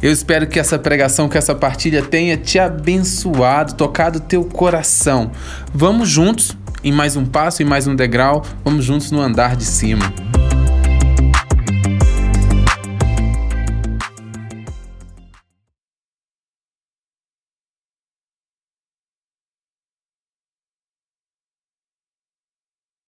Eu 0.01 0.13
espero 0.13 0.47
que 0.47 0.57
essa 0.57 0.79
pregação, 0.79 1.27
que 1.27 1.37
essa 1.37 1.53
partilha 1.53 2.01
tenha 2.01 2.37
te 2.37 2.57
abençoado, 2.57 3.75
tocado 3.75 4.21
teu 4.21 4.45
coração. 4.45 5.29
Vamos 5.73 6.07
juntos 6.07 6.57
em 6.85 6.91
mais 6.93 7.17
um 7.17 7.25
passo, 7.25 7.61
em 7.61 7.65
mais 7.65 7.85
um 7.85 7.97
degrau, 7.97 8.43
vamos 8.63 8.85
juntos 8.85 9.11
no 9.11 9.19
andar 9.19 9.57
de 9.57 9.65
cima. 9.65 10.05